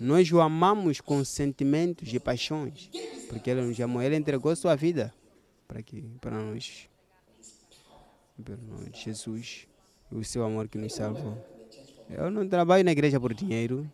Nós 0.00 0.30
o 0.30 0.40
amamos 0.40 1.00
com 1.00 1.24
sentimentos 1.24 2.12
e 2.12 2.20
paixões, 2.20 2.88
porque 3.28 3.50
Ele 3.50 3.62
nos 3.62 3.80
amou. 3.80 4.02
Ele 4.02 4.16
entregou 4.16 4.54
sua 4.54 4.76
vida 4.76 5.12
para 5.66 5.82
que 5.82 6.02
para 6.20 6.40
nós, 6.40 6.88
para 8.42 8.56
Jesus, 8.94 9.66
o 10.10 10.24
seu 10.24 10.44
amor 10.44 10.68
que 10.68 10.78
nos 10.78 10.94
salvou. 10.94 11.36
Eu 12.08 12.30
não 12.30 12.48
trabalho 12.48 12.84
na 12.84 12.92
igreja 12.92 13.20
por 13.20 13.34
dinheiro, 13.34 13.90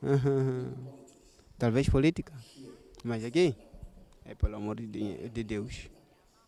talvez 1.58 1.88
política, 1.88 2.32
mas 3.02 3.24
aqui 3.24 3.56
é 4.24 4.34
pelo 4.34 4.56
amor 4.56 4.76
de, 4.76 5.44
Deus. 5.44 5.90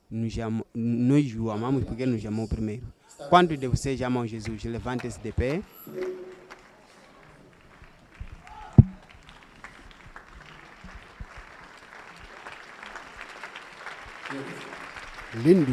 Nos 0.09 0.35
nós 0.75 1.35
o 1.35 1.51
amamos 1.51 1.85
porque 1.85 2.03
Ele 2.03 2.13
nos 2.13 2.27
amou 2.27 2.47
primeiro. 2.47 2.87
Quantos 3.29 3.59
de 3.59 3.67
vocês 3.67 4.01
amam 4.03 4.27
Jesus? 4.27 4.65
Levante-se 4.65 5.19
de 5.21 5.33
pé. 5.33 5.63
Lindo. 15.45 15.73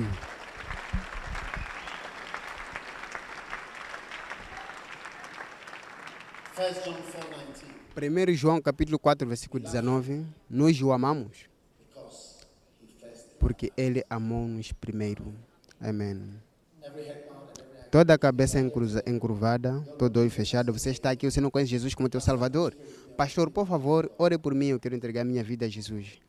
First 6.53 6.83
John 6.85 6.95
4:19. 7.95 8.31
1 8.31 8.35
João 8.35 8.61
capítulo 8.61 8.97
4, 8.97 9.27
versículo 9.27 9.63
19. 9.63 10.25
Nós 10.49 10.81
o 10.81 10.91
amamos 10.91 11.49
porque 13.39 13.71
Ele 13.75 14.03
amou-nos 14.09 14.71
primeiro. 14.73 15.33
Amém. 15.81 16.39
Toda 17.91 18.13
a 18.13 18.17
cabeça 18.17 18.59
encruza- 18.59 19.03
encurvada, 19.07 19.81
todo 19.97 20.19
olho 20.19 20.29
fechado. 20.29 20.71
Você 20.71 20.91
está 20.91 21.09
aqui, 21.09 21.29
você 21.29 21.41
não 21.41 21.49
conhece 21.49 21.71
Jesus 21.71 21.95
como 21.95 22.07
teu 22.07 22.21
Salvador. 22.21 22.75
Pastor, 23.17 23.49
por 23.49 23.65
favor, 23.65 24.11
ore 24.17 24.37
por 24.37 24.53
mim. 24.53 24.67
Eu 24.67 24.79
quero 24.79 24.95
entregar 24.95 25.23
minha 25.23 25.43
vida 25.43 25.65
a 25.65 25.69
Jesus. 25.69 26.19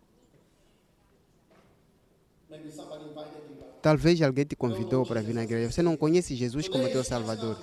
Talvez 3.82 4.20
alguém 4.23 4.45
te 4.45 4.57
convidou 4.57 5.05
para 5.07 5.20
vir 5.20 5.35
na 5.35 5.45
igreja. 5.45 5.70
Você 5.70 5.82
não 5.82 5.97
conhece 5.97 6.35
Jesus 6.35 6.69
como 6.69 6.89
teu 6.89 7.05
Salvador. 7.05 7.59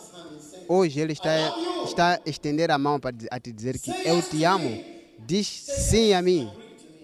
Hoje 0.67 0.99
ele 0.99 1.13
está, 1.13 1.31
está 1.85 2.15
a 2.15 2.29
estender 2.29 2.69
a 2.71 2.77
mão 2.77 2.99
para 2.99 3.15
te 3.39 3.51
dizer 3.51 3.79
que 3.79 3.91
eu 4.07 4.21
te 4.21 4.43
amo. 4.43 4.83
Diz 5.25 5.47
sim 5.47 6.13
a 6.13 6.21
mim. 6.21 6.51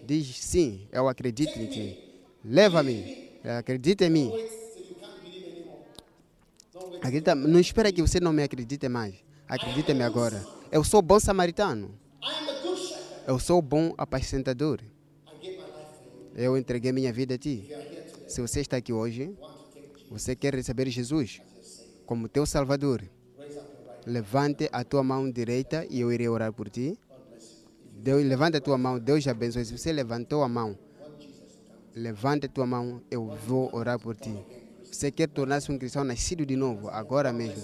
Diz 0.06 0.28
sim, 0.38 0.88
eu 0.92 1.08
acredito 1.08 1.58
em 1.58 1.68
ti. 1.68 1.98
Leva-me. 2.44 3.30
Acredita 3.58 4.06
em 4.06 4.10
mim. 4.10 4.34
Acredita, 6.98 7.36
não 7.36 7.60
espera 7.60 7.92
que 7.92 8.02
você 8.02 8.20
não 8.20 8.32
me 8.34 8.44
acredite 8.44 8.88
mais. 8.88 9.16
Acredita-me 9.48 10.04
agora. 10.04 10.44
Eu 10.72 10.84
sou 10.84 11.02
bom 11.02 11.20
samaritano. 11.20 11.92
Eu 13.28 13.40
sou 13.40 13.62
bom 13.62 13.94
apacentador. 13.98 14.80
Eu 16.36 16.58
entreguei 16.58 16.92
minha 16.92 17.14
vida 17.14 17.36
a 17.36 17.38
ti. 17.38 17.70
Se 18.28 18.42
você 18.42 18.62
está 18.62 18.78
aqui 18.78 18.92
hoje, 18.92 19.36
você 20.10 20.36
quer 20.36 20.56
receber 20.56 20.90
Jesus 20.90 21.42
como 22.06 22.28
teu 22.28 22.46
Salvador. 22.46 23.04
Levante 24.06 24.68
a 24.72 24.84
tua 24.84 25.04
mão 25.04 25.30
direita 25.30 25.86
e 25.90 26.00
eu 26.02 26.12
irei 26.12 26.28
orar 26.28 26.52
por 26.52 26.70
ti. 26.70 26.98
Deus, 27.92 28.24
a 28.32 28.60
tua 28.60 28.78
mão, 28.78 29.00
Deus 29.00 29.24
te 29.24 29.30
abençoe. 29.30 29.64
Se 29.64 29.78
você 29.78 29.92
levantou 29.92 30.44
a 30.44 30.50
mão, 30.50 30.78
levanta 31.96 32.48
a 32.48 32.50
tua 32.50 32.66
mão, 32.66 33.02
eu 33.10 33.28
vou 33.48 33.70
orar 33.74 34.00
por 34.00 34.16
ti. 34.16 34.36
Você 34.94 35.10
quer 35.10 35.28
tornar-se 35.28 35.72
um 35.72 35.78
cristão 35.78 36.04
nascido 36.04 36.46
de 36.46 36.56
novo, 36.56 36.88
agora 36.88 37.34
mesmo. 37.34 37.64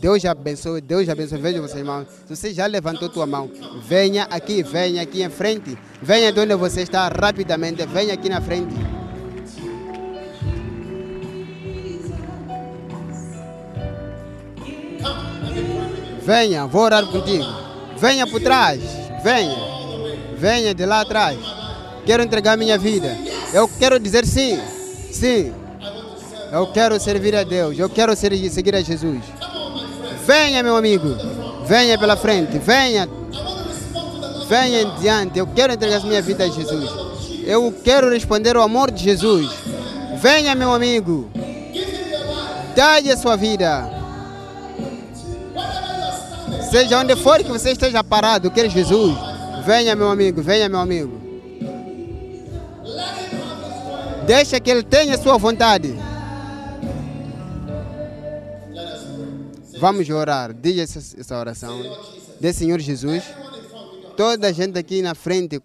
Deus 0.00 0.24
abençoe, 0.24 0.80
Deus 0.80 1.08
abençoe. 1.08 1.40
Veja 1.40 1.60
vocês, 1.60 1.78
irmãos. 1.78 2.08
Se 2.26 2.34
você 2.34 2.52
já 2.52 2.66
levantou 2.66 3.08
tua 3.08 3.24
mão, 3.24 3.48
venha 3.86 4.24
aqui, 4.24 4.60
venha 4.60 5.02
aqui 5.02 5.22
em 5.22 5.30
frente. 5.30 5.78
Venha 6.02 6.32
de 6.32 6.40
onde 6.40 6.54
você 6.56 6.82
está 6.82 7.08
rapidamente, 7.08 7.86
venha 7.86 8.12
aqui 8.12 8.28
na 8.28 8.40
frente. 8.40 8.74
Venha, 16.24 16.66
vou 16.66 16.82
orar 16.82 17.06
contigo. 17.06 17.44
Venha 17.96 18.26
por 18.26 18.42
trás, 18.42 18.82
venha. 19.22 19.56
Venha 20.36 20.74
de 20.74 20.84
lá 20.84 21.02
atrás. 21.02 21.38
Quero 22.04 22.20
entregar 22.20 22.58
minha 22.58 22.76
vida. 22.76 23.16
Eu 23.54 23.68
quero 23.68 24.00
dizer 24.00 24.26
sim, 24.26 24.58
sim. 25.12 25.61
Eu 26.52 26.66
quero 26.66 27.00
servir 27.00 27.34
a 27.34 27.44
Deus. 27.44 27.78
Eu 27.78 27.88
quero 27.88 28.14
seguir 28.14 28.74
a 28.74 28.82
Jesus. 28.82 29.22
Venha, 30.26 30.62
meu 30.62 30.76
amigo. 30.76 31.16
Venha 31.66 31.98
pela 31.98 32.14
frente. 32.14 32.58
Venha. 32.58 33.08
Venha 34.46 34.82
em 34.82 34.94
diante. 35.00 35.38
Eu 35.38 35.46
quero 35.46 35.72
entregar 35.72 36.04
minha 36.04 36.20
vida 36.20 36.44
a 36.44 36.48
Jesus. 36.48 36.90
Eu 37.46 37.74
quero 37.82 38.10
responder 38.10 38.54
ao 38.54 38.62
amor 38.62 38.90
de 38.90 39.02
Jesus. 39.02 39.50
Venha, 40.20 40.54
meu 40.54 40.74
amigo. 40.74 41.30
Dá-lhe 42.76 43.10
a 43.10 43.16
sua 43.16 43.34
vida. 43.34 43.88
Seja 46.70 46.98
onde 46.98 47.16
for 47.16 47.42
que 47.42 47.50
você 47.50 47.70
esteja 47.70 48.04
parado, 48.04 48.50
quer 48.50 48.68
Jesus. 48.68 49.16
Venha, 49.64 49.96
meu 49.96 50.10
amigo. 50.10 50.42
Venha, 50.42 50.68
meu 50.68 50.80
amigo. 50.80 51.18
Deixa 54.26 54.60
que 54.60 54.70
ele 54.70 54.82
tenha 54.82 55.16
sua 55.16 55.38
vontade. 55.38 56.11
Vamos 59.82 60.08
orar. 60.10 60.54
Diga 60.54 60.80
essa, 60.80 61.00
essa 61.18 61.36
oração. 61.36 61.82
Diz 62.40 62.54
Senhor 62.54 62.78
Jesus. 62.78 63.24
Toda 64.16 64.46
a 64.46 64.52
gente 64.52 64.78
aqui 64.78 65.02
na 65.02 65.12
frente 65.12 65.60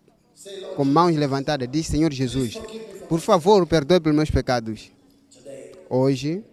com 0.76 0.84
mãos 0.84 1.16
levantadas 1.16 1.70
diz 1.72 1.86
Senhor 1.86 2.12
Jesus. 2.12 2.60
Por 3.08 3.20
favor, 3.20 3.68
perdoe 3.68 4.00
pelos 4.00 4.16
meus 4.16 4.32
pecados. 4.32 4.90
Hoje 5.88 6.44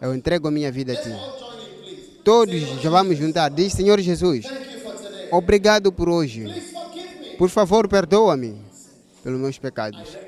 eu 0.00 0.12
entrego 0.12 0.48
a 0.48 0.50
minha 0.50 0.72
vida 0.72 0.94
a 0.94 0.96
ti. 0.96 1.10
Todos 2.24 2.60
já 2.82 2.90
vamos 2.90 3.16
juntar. 3.16 3.50
Diz 3.50 3.72
Senhor 3.72 4.00
Jesus. 4.00 4.46
Obrigado 5.30 5.92
por 5.92 6.08
hoje. 6.08 6.44
Por 7.38 7.48
favor, 7.50 7.86
perdoa-me 7.86 8.60
pelos 9.22 9.38
meus 9.38 9.56
pecados. 9.60 10.18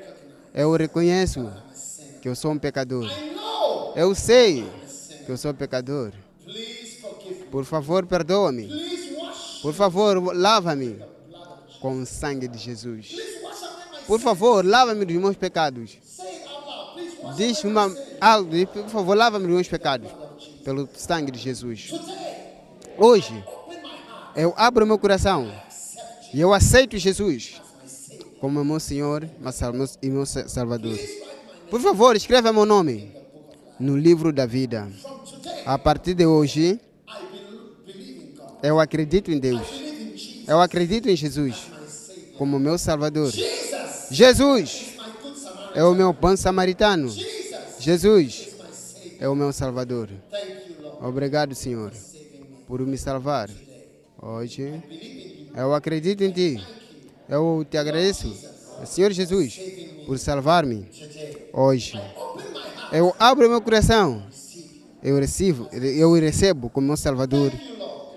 Eu 0.53 0.73
reconheço 0.77 1.51
que 2.21 2.29
eu 2.29 2.35
sou 2.35 2.51
um 2.51 2.57
pecador. 2.57 3.11
Eu 3.97 4.15
sei 4.15 4.65
que 5.25 5.29
eu 5.29 5.35
sou 5.35 5.53
pecador. 5.53 6.13
Por 7.53 7.65
favor, 7.65 8.03
perdoa-me. 8.07 8.67
Por 9.61 9.75
favor, 9.75 10.35
lava-me 10.35 10.99
com 11.79 12.01
o 12.01 12.03
sangue 12.03 12.47
de 12.47 12.57
Jesus. 12.57 13.15
Por 14.07 14.19
favor, 14.19 14.65
lava-me 14.65 15.05
dos 15.05 15.15
meus 15.17 15.35
pecados. 15.35 15.99
Diz 17.37 17.63
uma 17.63 17.95
algo, 18.19 18.65
por 18.65 18.89
favor, 18.89 19.15
lava-me 19.15 19.45
dos 19.45 19.53
meus 19.53 19.67
pecados 19.67 20.09
pelo 20.65 20.89
sangue 20.95 21.29
de 21.29 21.37
Jesus. 21.37 21.91
Hoje, 22.97 23.45
eu 24.35 24.51
abro 24.57 24.87
meu 24.87 24.97
coração 24.97 25.53
e 26.33 26.41
eu 26.41 26.55
aceito 26.55 26.97
Jesus 26.97 27.61
como 28.39 28.65
meu 28.65 28.79
Senhor 28.79 29.29
e 30.01 30.09
meu 30.09 30.25
Salvador. 30.25 30.97
Por 31.69 31.79
favor, 31.79 32.15
escreva 32.15 32.51
meu 32.51 32.65
nome 32.65 33.15
no 33.79 33.95
livro 33.95 34.33
da 34.33 34.47
vida. 34.47 34.91
A 35.67 35.77
partir 35.77 36.15
de 36.15 36.25
hoje, 36.25 36.81
eu 38.63 38.79
acredito 38.79 39.29
em 39.29 39.37
Deus. 39.37 39.67
Eu 40.47 40.61
acredito 40.61 41.09
em 41.09 41.15
Jesus 41.17 41.67
como 42.37 42.57
meu 42.57 42.77
Salvador. 42.77 43.31
Jesus 44.09 44.95
é 45.75 45.83
o 45.83 45.93
meu 45.93 46.13
bom 46.13 46.35
samaritano. 46.37 47.13
Jesus 47.77 48.49
é 49.19 49.27
o 49.27 49.35
meu 49.35 49.51
Salvador. 49.51 50.09
Obrigado, 51.01 51.53
Senhor, 51.53 51.91
por 52.65 52.79
me 52.87 52.97
salvar. 52.97 53.49
Hoje, 54.21 54.81
eu 55.55 55.73
acredito 55.73 56.23
em 56.23 56.31
Ti. 56.31 56.65
Eu 57.27 57.65
te 57.69 57.77
agradeço, 57.77 58.33
Senhor 58.85 59.11
Jesus, 59.11 59.59
por 60.05 60.17
salvar-me. 60.17 60.87
Hoje, 61.51 61.99
eu 62.93 63.13
abro 63.19 63.49
meu 63.49 63.61
coração. 63.61 64.23
Eu 65.03 65.19
recebo, 65.19 65.67
eu 65.73 66.13
recebo 66.13 66.69
como 66.69 66.87
meu 66.87 66.95
Salvador. 66.95 67.51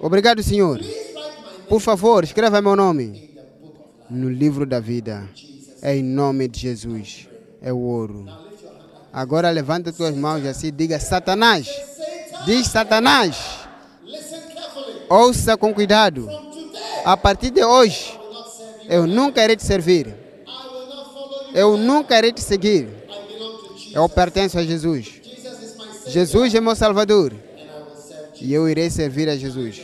Obrigado, 0.00 0.42
Senhor. 0.42 0.80
Por 1.68 1.80
favor, 1.80 2.22
escreva 2.24 2.62
meu 2.62 2.76
nome 2.76 3.30
no 4.08 4.30
livro 4.30 4.66
da 4.66 4.80
vida. 4.80 5.28
Em 5.82 6.02
nome 6.02 6.48
de 6.48 6.60
Jesus. 6.60 7.28
Eu 7.62 7.82
oro. 7.82 8.26
Agora 9.12 9.50
levanta 9.50 9.92
tuas 9.92 10.14
mãos 10.14 10.44
assim, 10.44 10.72
diga 10.72 11.00
Satanás. 11.00 11.68
Diz 12.44 12.66
Satanás. 12.68 13.36
Ouça 15.08 15.56
com 15.56 15.72
cuidado. 15.72 16.28
A 17.04 17.16
partir 17.16 17.50
de 17.50 17.64
hoje, 17.64 18.18
eu 18.88 19.06
nunca 19.06 19.42
irei 19.42 19.56
te 19.56 19.64
servir. 19.64 20.14
Eu 21.54 21.76
nunca 21.76 22.18
irei 22.18 22.32
te 22.32 22.42
seguir. 22.42 22.88
Eu 23.92 24.08
pertenço 24.08 24.58
a 24.58 24.64
Jesus. 24.64 25.20
Jesus 26.06 26.54
é 26.54 26.60
meu 26.60 26.76
Salvador. 26.76 27.32
E 28.40 28.52
eu 28.52 28.68
irei 28.68 28.90
servir 28.90 29.28
a 29.28 29.36
Jesus. 29.36 29.82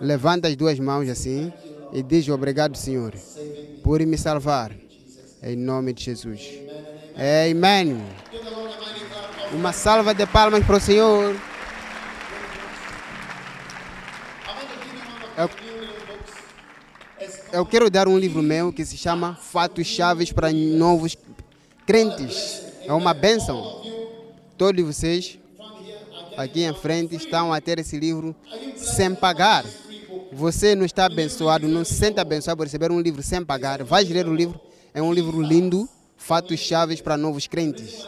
Levanta 0.00 0.48
as 0.48 0.56
duas 0.56 0.78
mãos 0.78 1.08
assim 1.08 1.52
e 1.92 2.02
diz 2.02 2.28
obrigado, 2.28 2.76
Senhor, 2.76 3.14
por 3.82 4.00
me 4.04 4.18
salvar. 4.18 4.72
Em 5.42 5.56
nome 5.56 5.92
de 5.92 6.04
Jesus. 6.04 6.42
Amém. 7.50 7.96
Uma 9.52 9.72
salva 9.72 10.14
de 10.14 10.26
palmas 10.26 10.64
para 10.64 10.76
o 10.76 10.80
Senhor. 10.80 11.34
Eu, 15.38 15.50
eu 17.52 17.66
quero 17.66 17.90
dar 17.90 18.08
um 18.08 18.18
livro 18.18 18.42
meu 18.42 18.72
que 18.72 18.84
se 18.84 18.96
chama 18.96 19.34
Fatos 19.34 19.86
Chaves 19.86 20.32
para 20.32 20.52
Novos 20.52 21.16
Crentes. 21.86 22.62
É 22.84 22.92
uma 22.92 23.14
bênção. 23.14 23.82
Todos 24.58 24.84
vocês 24.84 25.38
aqui 26.36 26.62
em 26.62 26.74
frente 26.74 27.16
estão 27.16 27.52
a 27.52 27.60
ter 27.60 27.78
esse 27.78 27.98
livro 27.98 28.34
sem 28.76 29.14
pagar. 29.14 29.64
Você 30.32 30.74
não 30.74 30.84
está 30.84 31.06
abençoado, 31.06 31.68
não 31.68 31.84
se 31.84 31.94
sente 31.94 32.20
abençoado 32.20 32.58
por 32.58 32.64
receber 32.64 32.90
um 32.90 33.00
livro 33.00 33.22
sem 33.22 33.44
pagar. 33.44 33.82
Vai 33.82 34.04
ler 34.04 34.28
o 34.28 34.34
livro. 34.34 34.60
É 34.92 35.02
um 35.02 35.12
livro 35.12 35.40
lindo, 35.40 35.88
Fatos 36.16 36.60
Chaves 36.60 37.00
para 37.00 37.16
Novos 37.16 37.46
Crentes. 37.46 38.06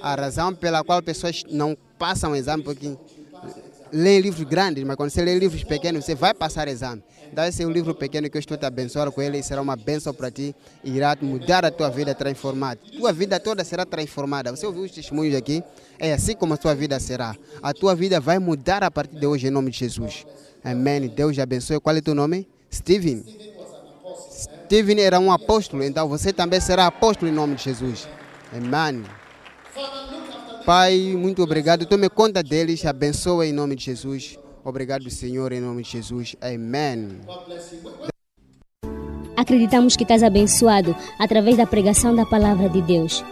A 0.00 0.14
razão 0.14 0.54
pela 0.54 0.84
qual 0.84 1.02
pessoas 1.02 1.44
não 1.50 1.76
passam 1.98 2.34
exame, 2.34 2.62
porque 2.62 2.96
lê 3.92 4.20
livros 4.20 4.46
grandes, 4.48 4.84
mas 4.84 4.96
quando 4.96 5.10
você 5.10 5.22
lê 5.22 5.38
livros 5.38 5.64
pequenos, 5.64 6.04
você 6.04 6.14
vai 6.14 6.34
passar 6.34 6.68
exame. 6.68 7.02
Então 7.30 7.44
esse 7.44 7.62
é 7.62 7.66
um 7.66 7.70
livro 7.70 7.94
pequeno 7.94 8.28
que 8.28 8.36
eu 8.36 8.40
estou 8.40 8.56
te 8.56 8.64
abençoando 8.64 9.12
com 9.12 9.20
ele 9.20 9.38
e 9.38 9.42
será 9.42 9.60
uma 9.60 9.76
bênção 9.76 10.14
para 10.14 10.30
ti 10.30 10.54
e 10.82 10.96
irá 10.96 11.16
mudar 11.20 11.64
a 11.64 11.70
tua 11.70 11.90
vida, 11.90 12.14
transformar. 12.14 12.76
Tua 12.76 13.12
vida 13.12 13.38
toda 13.38 13.64
será 13.64 13.84
transformada. 13.84 14.50
Você 14.50 14.66
ouviu 14.66 14.82
os 14.82 14.90
testemunhos 14.90 15.34
aqui? 15.34 15.62
É 15.98 16.12
assim 16.12 16.34
como 16.34 16.54
a 16.54 16.56
tua 16.56 16.74
vida 16.74 16.98
será. 17.00 17.36
A 17.62 17.72
tua 17.72 17.94
vida 17.94 18.20
vai 18.20 18.38
mudar 18.38 18.82
a 18.82 18.90
partir 18.90 19.16
de 19.16 19.26
hoje 19.26 19.46
em 19.46 19.50
nome 19.50 19.70
de 19.70 19.78
Jesus. 19.78 20.26
Amém. 20.64 21.08
Deus 21.08 21.34
te 21.34 21.40
abençoe. 21.40 21.80
Qual 21.80 21.94
é 21.94 21.98
o 21.98 22.02
teu 22.02 22.14
nome? 22.14 22.48
Steven. 22.72 23.24
Steven 24.30 25.00
era 25.00 25.18
um 25.18 25.32
apóstolo, 25.32 25.82
então 25.82 26.06
você 26.08 26.32
também 26.32 26.60
será 26.60 26.86
apóstolo 26.86 27.30
em 27.30 27.34
nome 27.34 27.56
de 27.56 27.64
Jesus. 27.64 28.06
Amém. 28.52 29.17
Pai, 30.68 31.16
muito 31.16 31.42
obrigado. 31.42 31.86
Tome 31.86 32.10
conta 32.10 32.42
deles, 32.42 32.84
abençoa 32.84 33.46
em 33.46 33.54
nome 33.54 33.74
de 33.74 33.86
Jesus. 33.86 34.38
Obrigado, 34.62 35.08
Senhor, 35.08 35.50
em 35.50 35.62
nome 35.62 35.82
de 35.82 35.92
Jesus. 35.92 36.36
Amém. 36.42 37.08
Acreditamos 39.34 39.96
que 39.96 40.02
estás 40.02 40.22
abençoado 40.22 40.94
através 41.18 41.56
da 41.56 41.66
pregação 41.66 42.14
da 42.14 42.26
palavra 42.26 42.68
de 42.68 42.82
Deus. 42.82 43.24